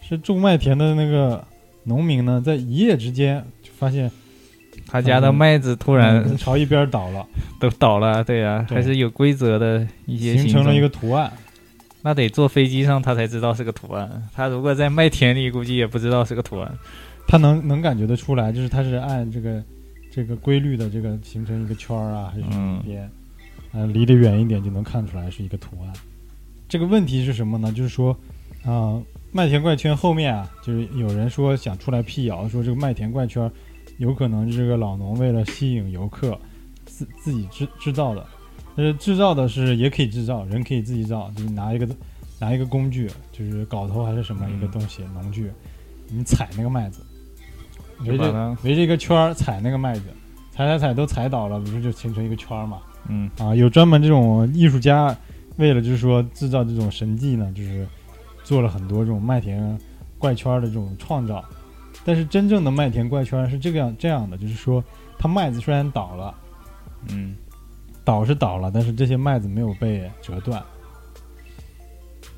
[0.01, 1.43] 是种麦田的那个
[1.83, 4.11] 农民呢，在一夜之间就发现
[4.87, 7.25] 他家的麦子突然嗯朝一边倒了，
[7.59, 11.31] 都倒了，对呀、对还是有规则的一些，形成了一个图案。
[12.01, 16.71] 那得坐飞机上他才知道是个图案，他如果在麦田里，估计也不知道是个图案。
[17.27, 19.63] 他能能感觉得出来，就是他是按这个
[20.11, 23.09] 这个规律的这个形成一个圈儿啊，还是什么嗯边，
[23.75, 25.91] 呃，离得远一点就能看出来是一个图案。
[26.69, 27.71] 这个问题是什么呢？
[27.73, 28.17] 就是说，
[28.63, 28.99] 啊、
[29.31, 33.51] 麦田怪圈后面啊，就是有人说想出来辟谣，说这个麦田怪圈
[33.97, 36.39] 有可能是这个老农为了吸引游客
[36.85, 38.25] 自自己制制造的。
[38.77, 41.87] 呃，制造的是也可以制造，人可以自己造，就是拿一个
[42.39, 45.51] 拿一个工具，就是镐头还是什么一个东西，农具，
[46.07, 47.01] 你踩那个麦子，
[48.05, 50.03] 围着围着一个圈儿踩那个麦子，
[50.51, 52.81] 踩踩踩都踩倒了，不是就形成一个圈儿嘛？
[53.07, 55.15] 嗯，啊，有专门这种艺术家，
[55.57, 57.87] 为了就是说制造这种神迹呢，就是
[58.43, 59.77] 做了很多这种麦田
[60.17, 61.43] 怪圈的这种创造。
[62.03, 64.83] 但是真正的麦田怪圈是这个样这样的，就是说
[65.17, 66.35] 它麦子虽然倒了，
[67.09, 67.35] 嗯，
[68.03, 70.61] 倒是倒了，但是这些麦子没有被折断，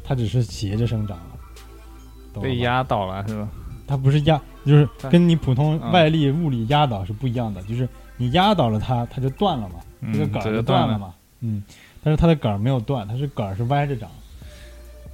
[0.03, 3.49] 它只是斜着生长了，被压倒了是吧？
[3.85, 7.87] 它不是压，就是跟你普通嗯外力物理压倒是不一样的，就是
[8.17, 9.75] 你压倒了它，它就断了嘛，
[10.13, 10.99] 这个嗯，杆儿就断断了。
[10.99, 11.63] 嘛，嗯，
[12.03, 14.09] 但是它的杆儿没有断，它是杆儿是歪着长，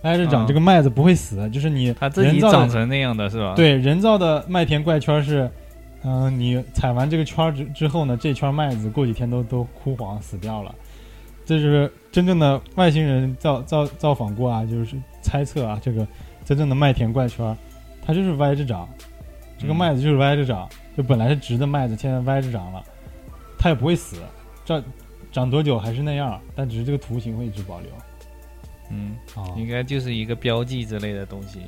[0.04, 5.50] 歪着长，嗯这个麦子不会死，就是你它自己人长成那样的是吧？，对人造的麦田怪圈是，
[6.04, 10.74] 嗯、你踩完这个圈儿之之后呢，这圈麦子过几天都都枯黄死掉了。
[11.46, 16.08] 这是真正的外星人造造造访过啊，就是猜测啊，这个
[16.46, 17.58] 真正的麦田怪圈儿，
[18.06, 18.88] 它就是歪着长，
[19.58, 22.82] 这个嗯麦子就是歪着长，就本来是直的麦子，现在歪着长了，
[23.64, 24.18] 它也不会死，
[24.66, 24.84] 长
[25.32, 27.90] 长多久还是那样，但只是这个图形会一直保留
[28.92, 29.56] 嗯，啊。
[29.56, 31.62] 应该就是一个标记之类的东西。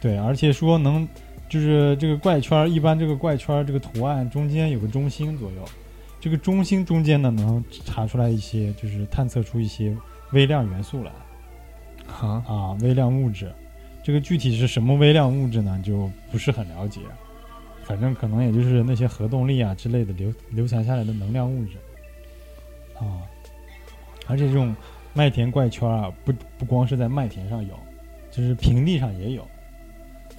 [0.00, 1.06] 对，而且说能，
[1.46, 5.62] 就是这个怪圈，一般这个怪圈这个图案中间有个中心左右，
[6.18, 9.94] 这个中心中间呢能查出来一些，就是探测出一些
[10.32, 11.12] 微量元素来
[12.10, 13.52] 啊，啊，微量物质。
[14.02, 17.02] 这个具体是什么微量物质呢，就不是很了解，
[17.84, 21.72] 反正可能也就是那些核动力啊之类的流流传下来的能量物质。
[22.98, 23.22] 啊。
[24.26, 24.74] 而且这种
[25.12, 27.78] 麦田怪圈啊，不不光是在麦田上有，
[28.30, 29.46] 就是平地上也有。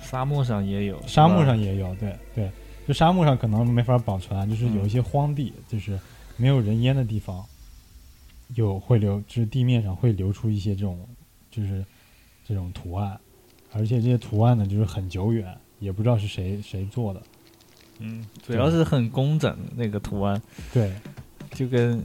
[0.01, 2.51] 沙漠上也有，沙漠上也有，对对，
[2.87, 5.99] 就沙漠上可能没法保存，就是有一些荒地，就是
[6.35, 7.43] 没有人烟的地方，
[8.55, 10.99] 有会流，就是地面上会流出一些这种，
[11.49, 11.83] 就是
[12.45, 13.19] 这种图案，
[13.71, 17.21] 而且这些图案呢，就是很久远，也不知道是谁谁做的，
[17.99, 20.41] 嗯，主要是很工整那个图案，
[20.73, 20.93] 对
[21.51, 22.01] 就跟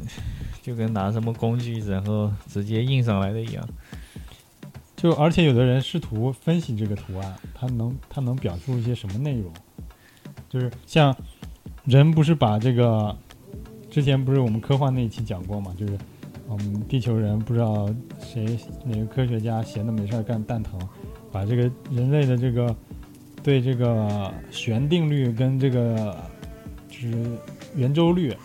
[0.63, 3.69] 就跟拿什么工具然后直接印上来的一样。
[4.97, 9.51] 就而且有的人试图分析这个图案，它能它能表述一些什么内容？
[10.49, 11.17] 就是像
[11.85, 13.17] 人不是把这个
[13.91, 15.75] 之前不是我们科幻那一期讲过嘛？
[15.79, 15.99] 就是
[16.47, 17.89] 我们地球人不知道
[18.21, 20.79] 谁哪个科学家闲的没事儿干蛋疼，
[21.33, 22.77] 把这个人类的这个
[23.43, 26.17] 对这个弦定律跟这个
[26.89, 27.39] 就是
[27.75, 28.37] 圆周率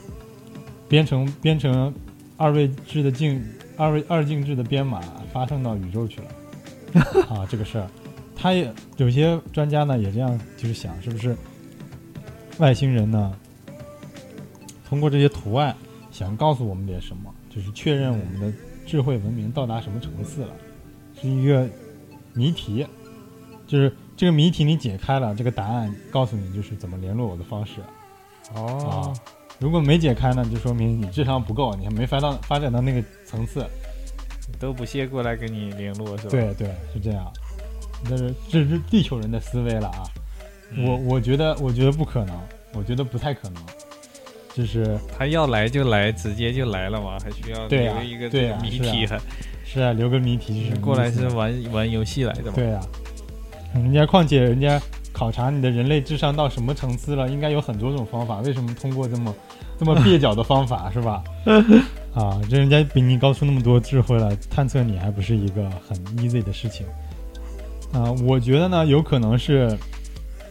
[0.88, 1.94] 编程编程
[2.38, 3.44] 二位制的进
[3.78, 5.02] 二位二进制的编码
[5.34, 6.28] 发送到宇宙去了。
[7.30, 7.90] 啊，这个事儿，
[8.36, 11.36] 他也有些专家呢也这样就是想，是不是
[12.58, 13.38] 外星人呢
[14.88, 15.76] 通过这些图案
[16.10, 20.52] 想告诉我们点什么，就是确认我们的智慧文明到达什么层次了，
[21.22, 21.68] 是一个
[22.34, 22.88] 谜题，
[23.68, 27.82] 就是这个谜题你解开了，这个答案告诉你就是怎么联络我的方式
[28.54, 29.14] 啊。
[29.60, 33.66] 如果没解开呢，就说明你智商不够，你还没发到发展到那个层次。
[34.60, 36.30] 都不屑过来跟你联络是吧？
[36.30, 37.32] 对对，是这样。
[38.08, 40.04] 但是这是地球人的思维了啊！
[40.72, 42.40] 嗯我我觉得我觉得不可能，
[42.74, 43.64] 我觉得不太可能。
[44.54, 49.20] 就是他要来就来，直接就来了嘛，还需要留一个对这个谜题还，
[49.66, 52.54] 是啊，留个谜题就是过来是玩玩游戏来的嘛？
[52.56, 52.82] 对啊，
[53.76, 54.82] 人家况且人家
[55.12, 59.34] 考察你的人类智商到什么层次了，应该有很多种方法，为什么通过这么
[59.78, 61.24] 这么蹩脚的方法是吧？
[62.14, 66.86] 啊，这人家比你高出那么多智慧了，探测你还不是一个很 easy 的事情
[67.92, 68.12] 啊？
[68.26, 69.78] 我觉得呢，有可能是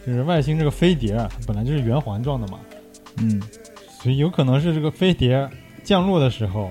[0.05, 2.59] 就是外星这个飞碟啊，它本来就是圆环状的嘛，
[3.17, 3.41] 嗯，
[3.99, 5.49] 所以有可能是这个飞碟
[5.83, 6.69] 降落的时候，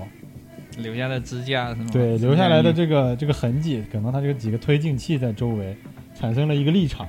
[0.77, 1.87] 留下的支架是吗？
[1.91, 5.75] 对留下来的这个这个痕迹，可能它这个几个推进器在周围
[6.25, 7.07] 产生了一个立场。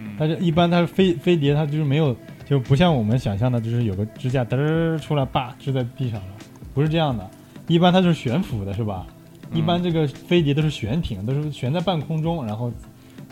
[0.00, 2.14] 嗯但是一般它飞飞碟它就是没有，
[2.44, 6.34] 就不像我们想象的，就是有个支架嘚儿出来，叭支在地上了，
[6.74, 7.28] 不是这样的。
[7.68, 9.06] 一般它就是悬浮的，是吧？
[9.50, 12.70] 嗯一般这个飞碟都是悬停，都是悬在半空中，然后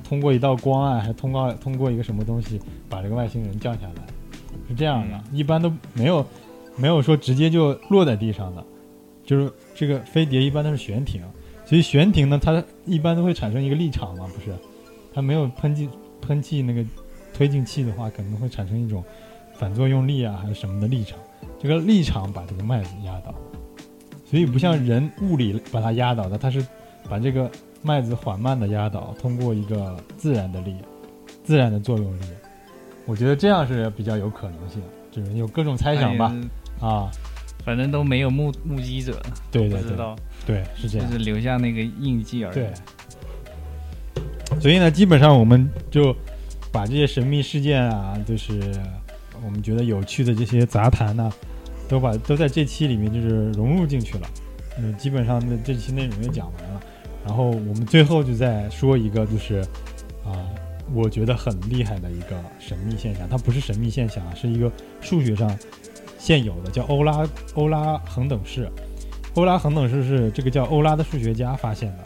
[0.02, 4.02] 通过一道光啊，还通过通过一个什么东西把这个外星人降下来，
[4.68, 6.26] 是这样的，一般都没有
[6.76, 8.64] 没有说直接就落在地上的，
[9.24, 11.20] 就是这个飞碟一般都是悬停，
[11.64, 14.56] 所以悬停呢，它一般都会产生一个立场嘛，不是？
[15.16, 15.88] 它没有喷气
[16.20, 16.84] 喷气那个
[17.32, 19.02] 推进器的话，可能会产生一种
[19.54, 21.18] 反作用力啊，还是什么的力场，
[21.58, 23.34] 这个力场把这个麦子压倒，
[24.26, 26.64] 所以不像人物理把它压倒的，它是
[27.08, 30.76] 把这个麦子缓慢的压倒，通过一个自然的力，
[31.42, 32.24] 自然的作用力，
[33.06, 36.36] 我觉得这样是比较有可能性，就是有各种猜想吧，
[36.78, 37.10] 啊，
[37.64, 39.18] 反正都没有目目击者，
[39.50, 39.96] 对对对
[40.46, 41.24] 对，是这样，就是。
[41.24, 42.54] 留下那个印记而已。
[42.54, 42.70] 对，
[44.60, 46.14] 所以呢，基本上我们就
[46.72, 48.60] 把这些神秘事件啊，就是
[49.44, 51.32] 我们觉得有趣的这些杂谈呢、
[51.88, 54.28] 都把都在这期里面就是融入进去了。
[54.78, 56.80] 嗯，基本上的这期内容也讲完了。
[57.24, 59.60] 然后我们最后就再说一个，就是
[60.24, 60.46] 啊、
[60.92, 64.70] 我觉得很厉害的一个神秘现象，它不是神秘现象啊，是一个
[65.00, 65.56] 数学上
[66.18, 68.68] 现有的，叫欧拉欧拉恒等式。
[69.34, 72.04] 欧拉恒等式是这个叫欧拉的数学家发现的，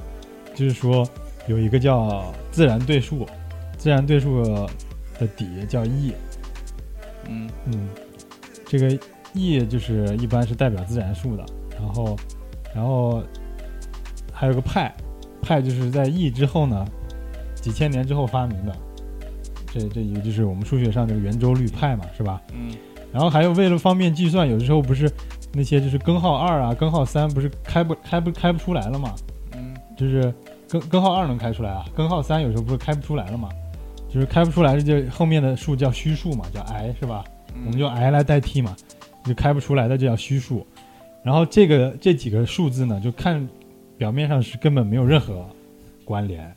[0.55, 1.09] 就是说
[1.47, 3.27] 有一个叫自然对数，
[3.77, 4.43] 自然对数
[5.19, 6.13] 的底叫 e，
[7.29, 7.49] 嗯。
[7.67, 7.89] 嗯，
[8.67, 8.99] 这个
[9.33, 11.45] e 就是一般是代表自然数的，
[11.79, 12.17] 然后，
[12.75, 13.23] 然后
[14.33, 14.95] 还有个派，
[15.43, 16.85] 派就是在 e 之后呢，
[17.55, 18.77] 几千年之后发明的，
[19.73, 22.41] 这这一个就是我们数学上这个圆周率派嘛，是吧？
[22.53, 22.73] 嗯。
[23.13, 25.11] 然后还有为了方便计算，有的时候不是
[25.53, 29.15] 那些就是根号二啊、根号三不是开不开不开不出来了嘛？
[29.57, 29.75] 嗯。
[29.97, 30.33] 就是
[30.71, 33.49] 根根号二能开出来啊，根号三有时候不是开不出来了嘛？
[34.09, 37.25] 就是开不出来，这就后面的数叫虚数嘛，叫 i 是吧？
[37.55, 38.77] 嗯，我们用 i 来代替嘛，
[39.25, 40.65] 就开不出来的就叫虚数。
[41.25, 43.49] 然后这个这几个数字呢，就看
[43.99, 45.45] 表面上是根本没有任何
[46.05, 46.55] 关联，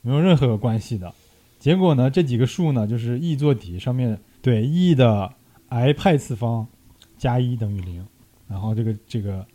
[0.00, 1.12] 没有任何关系的。
[1.58, 5.30] 结果呢，这几个数呢，就是 e 做底上面对 e 的
[5.68, 6.66] i 派次方
[7.16, 8.06] 加一等于零，
[8.48, 9.46] 然后这个这个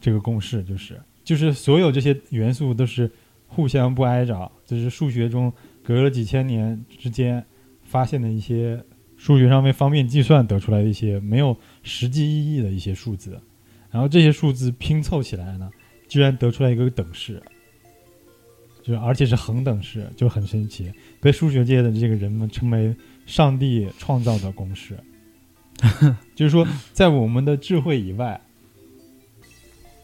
[0.00, 1.00] 这个公式就是
[1.30, 3.08] 就是所有这些元素都是
[3.46, 7.46] 互相不挨着，就是数学中隔了几千年之间
[7.84, 8.84] 发现的一些
[9.16, 13.40] 数学上面方便计算得出来的一些没有实际意义的一些数字，
[13.92, 15.70] 然后这些数字拼凑起来呢，
[16.08, 17.40] 居然得出来一个等式，
[18.82, 22.92] 就是而且是恒等式，就很神奇，被数学界的这个人们称为
[23.24, 24.98] 上帝创造的公式。
[26.34, 28.40] 就是说，在我们的智慧以外，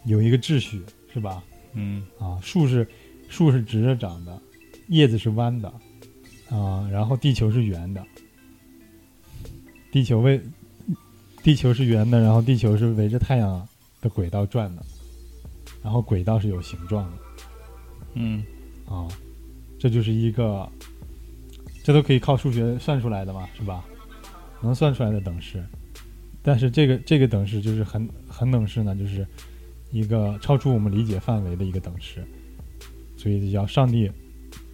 [0.04, 0.80] 有一个秩序，
[1.16, 1.42] 是吧？
[1.72, 2.86] 嗯啊，树是
[3.26, 4.38] 树是直着长的，
[4.88, 5.68] 叶子是弯的，
[6.50, 8.04] 啊，然后地球是圆的，
[9.90, 10.38] 地球为
[11.42, 13.66] 地球是圆的，然后地球是围着太阳
[14.02, 14.84] 的轨道转的，
[15.82, 17.16] 然后轨道是有形状的
[18.12, 18.44] 嗯
[18.84, 19.08] 啊，
[19.78, 20.70] 这就是一个，
[21.82, 23.82] 这都可以靠数学算出来的嘛，是吧？
[24.60, 25.64] 能算出来的等式，
[26.42, 29.26] 但是这个这个等式就是很很等式呢，就是
[29.90, 32.24] 一个超出我们理解范围的一个等式，
[33.16, 34.10] 所以就叫上帝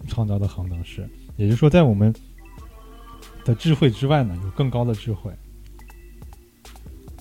[0.07, 1.07] 创造的恒等式。
[1.37, 2.13] 也就是说，在我们
[3.45, 5.31] 的智慧之外呢，有更高的智慧。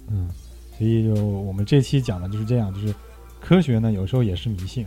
[0.08, 0.28] 嗯，
[0.76, 2.94] 所以就我们这期讲的就是这样，就是
[3.40, 4.84] 科学呢有时候也是迷信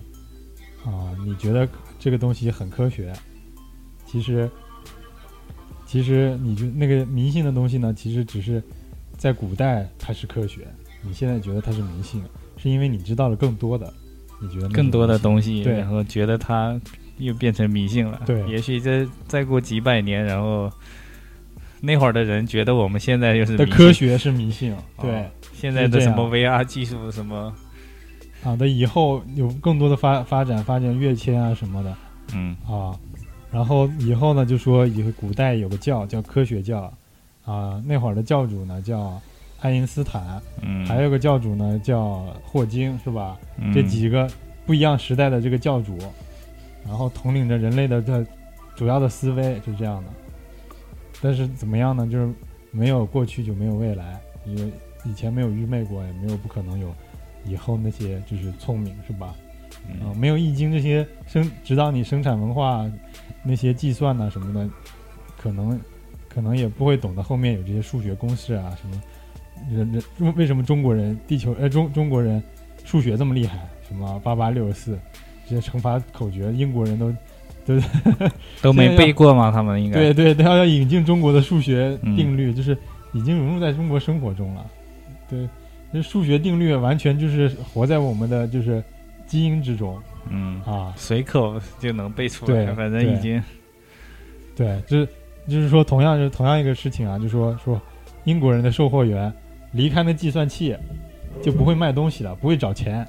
[0.86, 1.16] 啊。
[1.26, 1.68] 你觉得
[1.98, 3.12] 这个东西很科学，
[4.06, 4.50] 其实
[5.86, 8.62] 其实你就那个迷信的东西呢，其实只是
[9.18, 10.68] 在古代它是科学，
[11.02, 12.24] 你现在觉得它是迷信，
[12.66, 13.94] 是因为你知道了更多的，
[14.42, 16.80] 你觉得更多的东西，然后觉得它
[17.20, 18.20] 又变成迷信了。
[18.26, 18.44] 对。
[18.50, 20.72] 也许这再过几百年，然后
[21.80, 25.12] 那会儿的人觉得我们现在就是的科学是迷信，对。
[25.12, 27.54] 哦现在的什么 VR 技术什么，
[28.44, 31.96] 啊，的以后有更多的发发展，发展跃迁啊什么的。
[32.34, 32.56] 嗯。
[32.68, 32.94] 啊，
[33.52, 36.92] 然后以后呢，就说以后古代有个教叫科学教，
[37.46, 39.20] 啊，那会儿的教主呢叫
[39.66, 43.36] 爱因斯坦，嗯，还有个教主呢叫霍金，是吧？
[43.58, 44.30] 嗯这几个
[44.64, 45.98] 不一样时代的这个教主，
[46.86, 48.24] 然后统领着人类的这
[48.76, 50.10] 主要的思维，是这样的。
[51.20, 52.08] 但是怎么样呢？
[52.08, 52.32] 就是
[52.70, 54.72] 没有过去就没有未来，因为
[55.04, 56.94] 以前没有愚昧过，也没有不可能有
[57.44, 59.34] 以后那些就是聪明，是吧？
[60.00, 62.86] 啊、嗯没有易经这些生指导你生产文化
[63.42, 64.70] 那些计算呐、什么的，
[65.42, 65.82] 可能
[66.30, 69.02] 可能也不会懂得后面有这些数学公式啊什么。
[69.72, 72.42] 人人为什么中国人地球呃中中国人
[72.84, 73.60] 数学这么厉害？
[73.88, 74.98] 什么八八六十四
[75.48, 77.14] 这些乘法口诀，英国人都
[77.66, 77.80] 都
[78.62, 79.52] 都没背过吗？
[79.52, 82.78] 他们应该对对都要要引进中国的数学嗯定律，就是
[83.14, 84.66] 已经融入在中国生活中了。
[85.30, 85.48] 对，
[85.94, 88.84] 这数学定律完全就是活在我们的就是
[89.26, 90.00] 基因之中
[90.30, 90.94] 嗯，啊。
[90.96, 93.42] 随口就能背出对来，反正已经
[94.56, 95.08] 对，就是
[95.48, 97.80] 就是说，同样是同样一个事情啊，就说说
[98.24, 99.32] 英国人的售货员
[99.76, 100.76] 离开那计算器
[101.44, 103.06] 就不会卖东西了，不会找钱。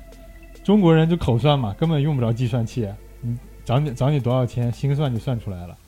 [0.64, 2.88] 中国人就口算嘛，根本用不着计算器，
[3.20, 5.78] 你找你找你多少钱，心算就算出来了。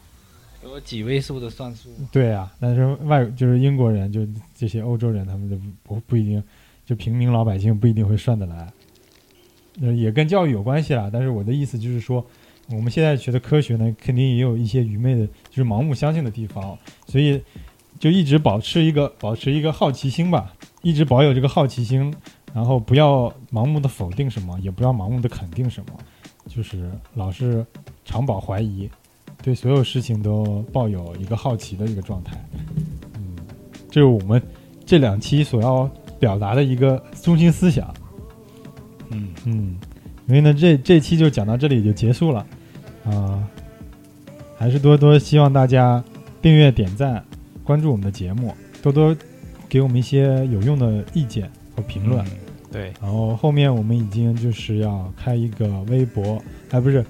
[0.62, 1.88] 有几位数的算术。
[2.12, 6.42] 对啊，但是外就是英国人，就这些欧洲人，他们就不不不一定，
[6.84, 8.70] 就平民老百姓不一定会算得来。
[9.74, 11.10] 那，也跟教育有关系啦。
[11.12, 12.24] 但是我的意思就是说，
[12.70, 17.40] 我们现在学的科学呢，肯定也有一些愚昧的，就是盲目相信的地方，所以
[17.98, 22.14] 就一直保持一个保持一个好奇心吧，一直保有这个好奇心，
[22.54, 25.92] 然后不要盲目的否定什么，也不要盲目的肯定什么，
[26.46, 27.64] 就是老是
[28.04, 28.88] 常保怀疑，
[29.42, 32.36] 对所有事情都抱有一个好奇的一个状态。
[33.14, 33.36] 嗯，
[33.90, 34.40] 这是我们
[34.86, 37.92] 这两期所要表达的一个中心思想。
[39.10, 39.76] 嗯，嗯，
[40.26, 42.46] 所以呢，这这期就讲到这里就结束了，
[43.04, 43.42] 啊、
[44.56, 46.02] 还是多多希望大家
[46.40, 47.24] 订阅、点赞、
[47.64, 49.16] 关注我们的节目，多多
[49.68, 52.24] 给我们一些有用的意见和评论。
[52.24, 52.30] 嗯
[52.70, 56.38] 对，然后后面我们已经就是要开一个微博，
[56.70, 57.02] 哎，不是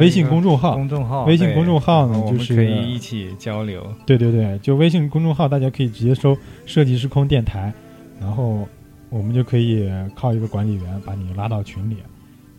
[0.00, 0.74] 微信公众号。
[0.74, 3.86] 公众号，微信公众号呢就是可以一起交流。
[4.04, 7.72] 对对对，就微信公众号，大家可以直接搜“设计师空电台”，
[8.20, 8.66] 然后
[9.08, 11.98] 我们就可以靠一个管理员把你拉到群里。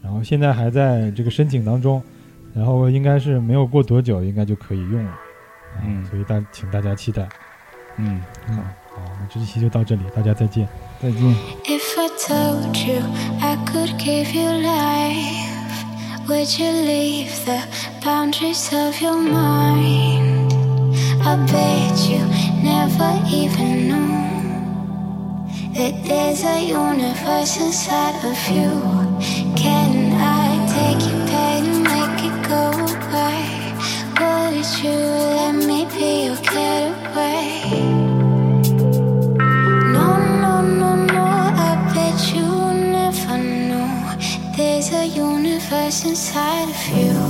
[0.01, 2.01] 然后现在还在这个申请当中，
[2.53, 5.11] 然后应该是没有过多久，应该就可以用了。
[5.11, 5.19] 啊
[5.85, 7.27] 嗯所以大请大家期待。
[7.97, 8.86] 嗯，嗯，好，那
[9.32, 10.68] 这期就到这里，大家再见。
[11.00, 11.20] 再见。
[11.64, 13.02] If I told you
[13.40, 17.62] I could give you life, would you leave the
[18.04, 20.52] boundaries of your mind?
[21.24, 22.20] I bet you
[22.62, 24.12] never even knew
[25.74, 28.70] that there's a universe inside of you.
[29.56, 32.70] Can I take your pain and make it go
[33.08, 33.72] away?
[34.18, 35.25] Would you
[46.07, 47.26] Inside of you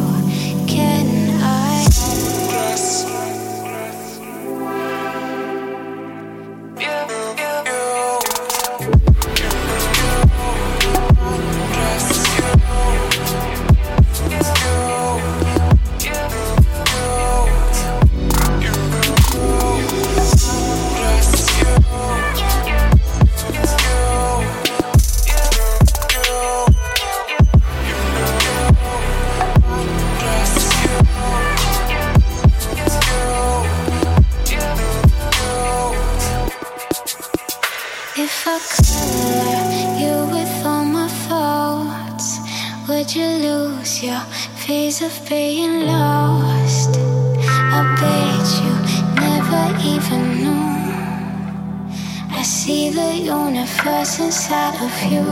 [53.88, 55.26] universe inside of you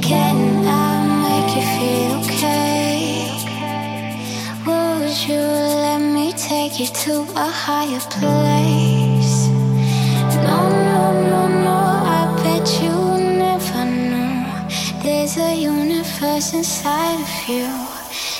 [0.00, 0.90] Can I
[1.24, 3.26] make you feel okay?
[4.66, 5.42] Would you
[5.86, 9.48] let me take you to a higher place?
[10.46, 10.58] No,
[10.90, 11.78] no, no, no,
[12.18, 12.94] I bet you
[13.46, 17.68] never knew There's a universe inside of you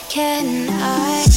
[0.08, 1.31] Can I?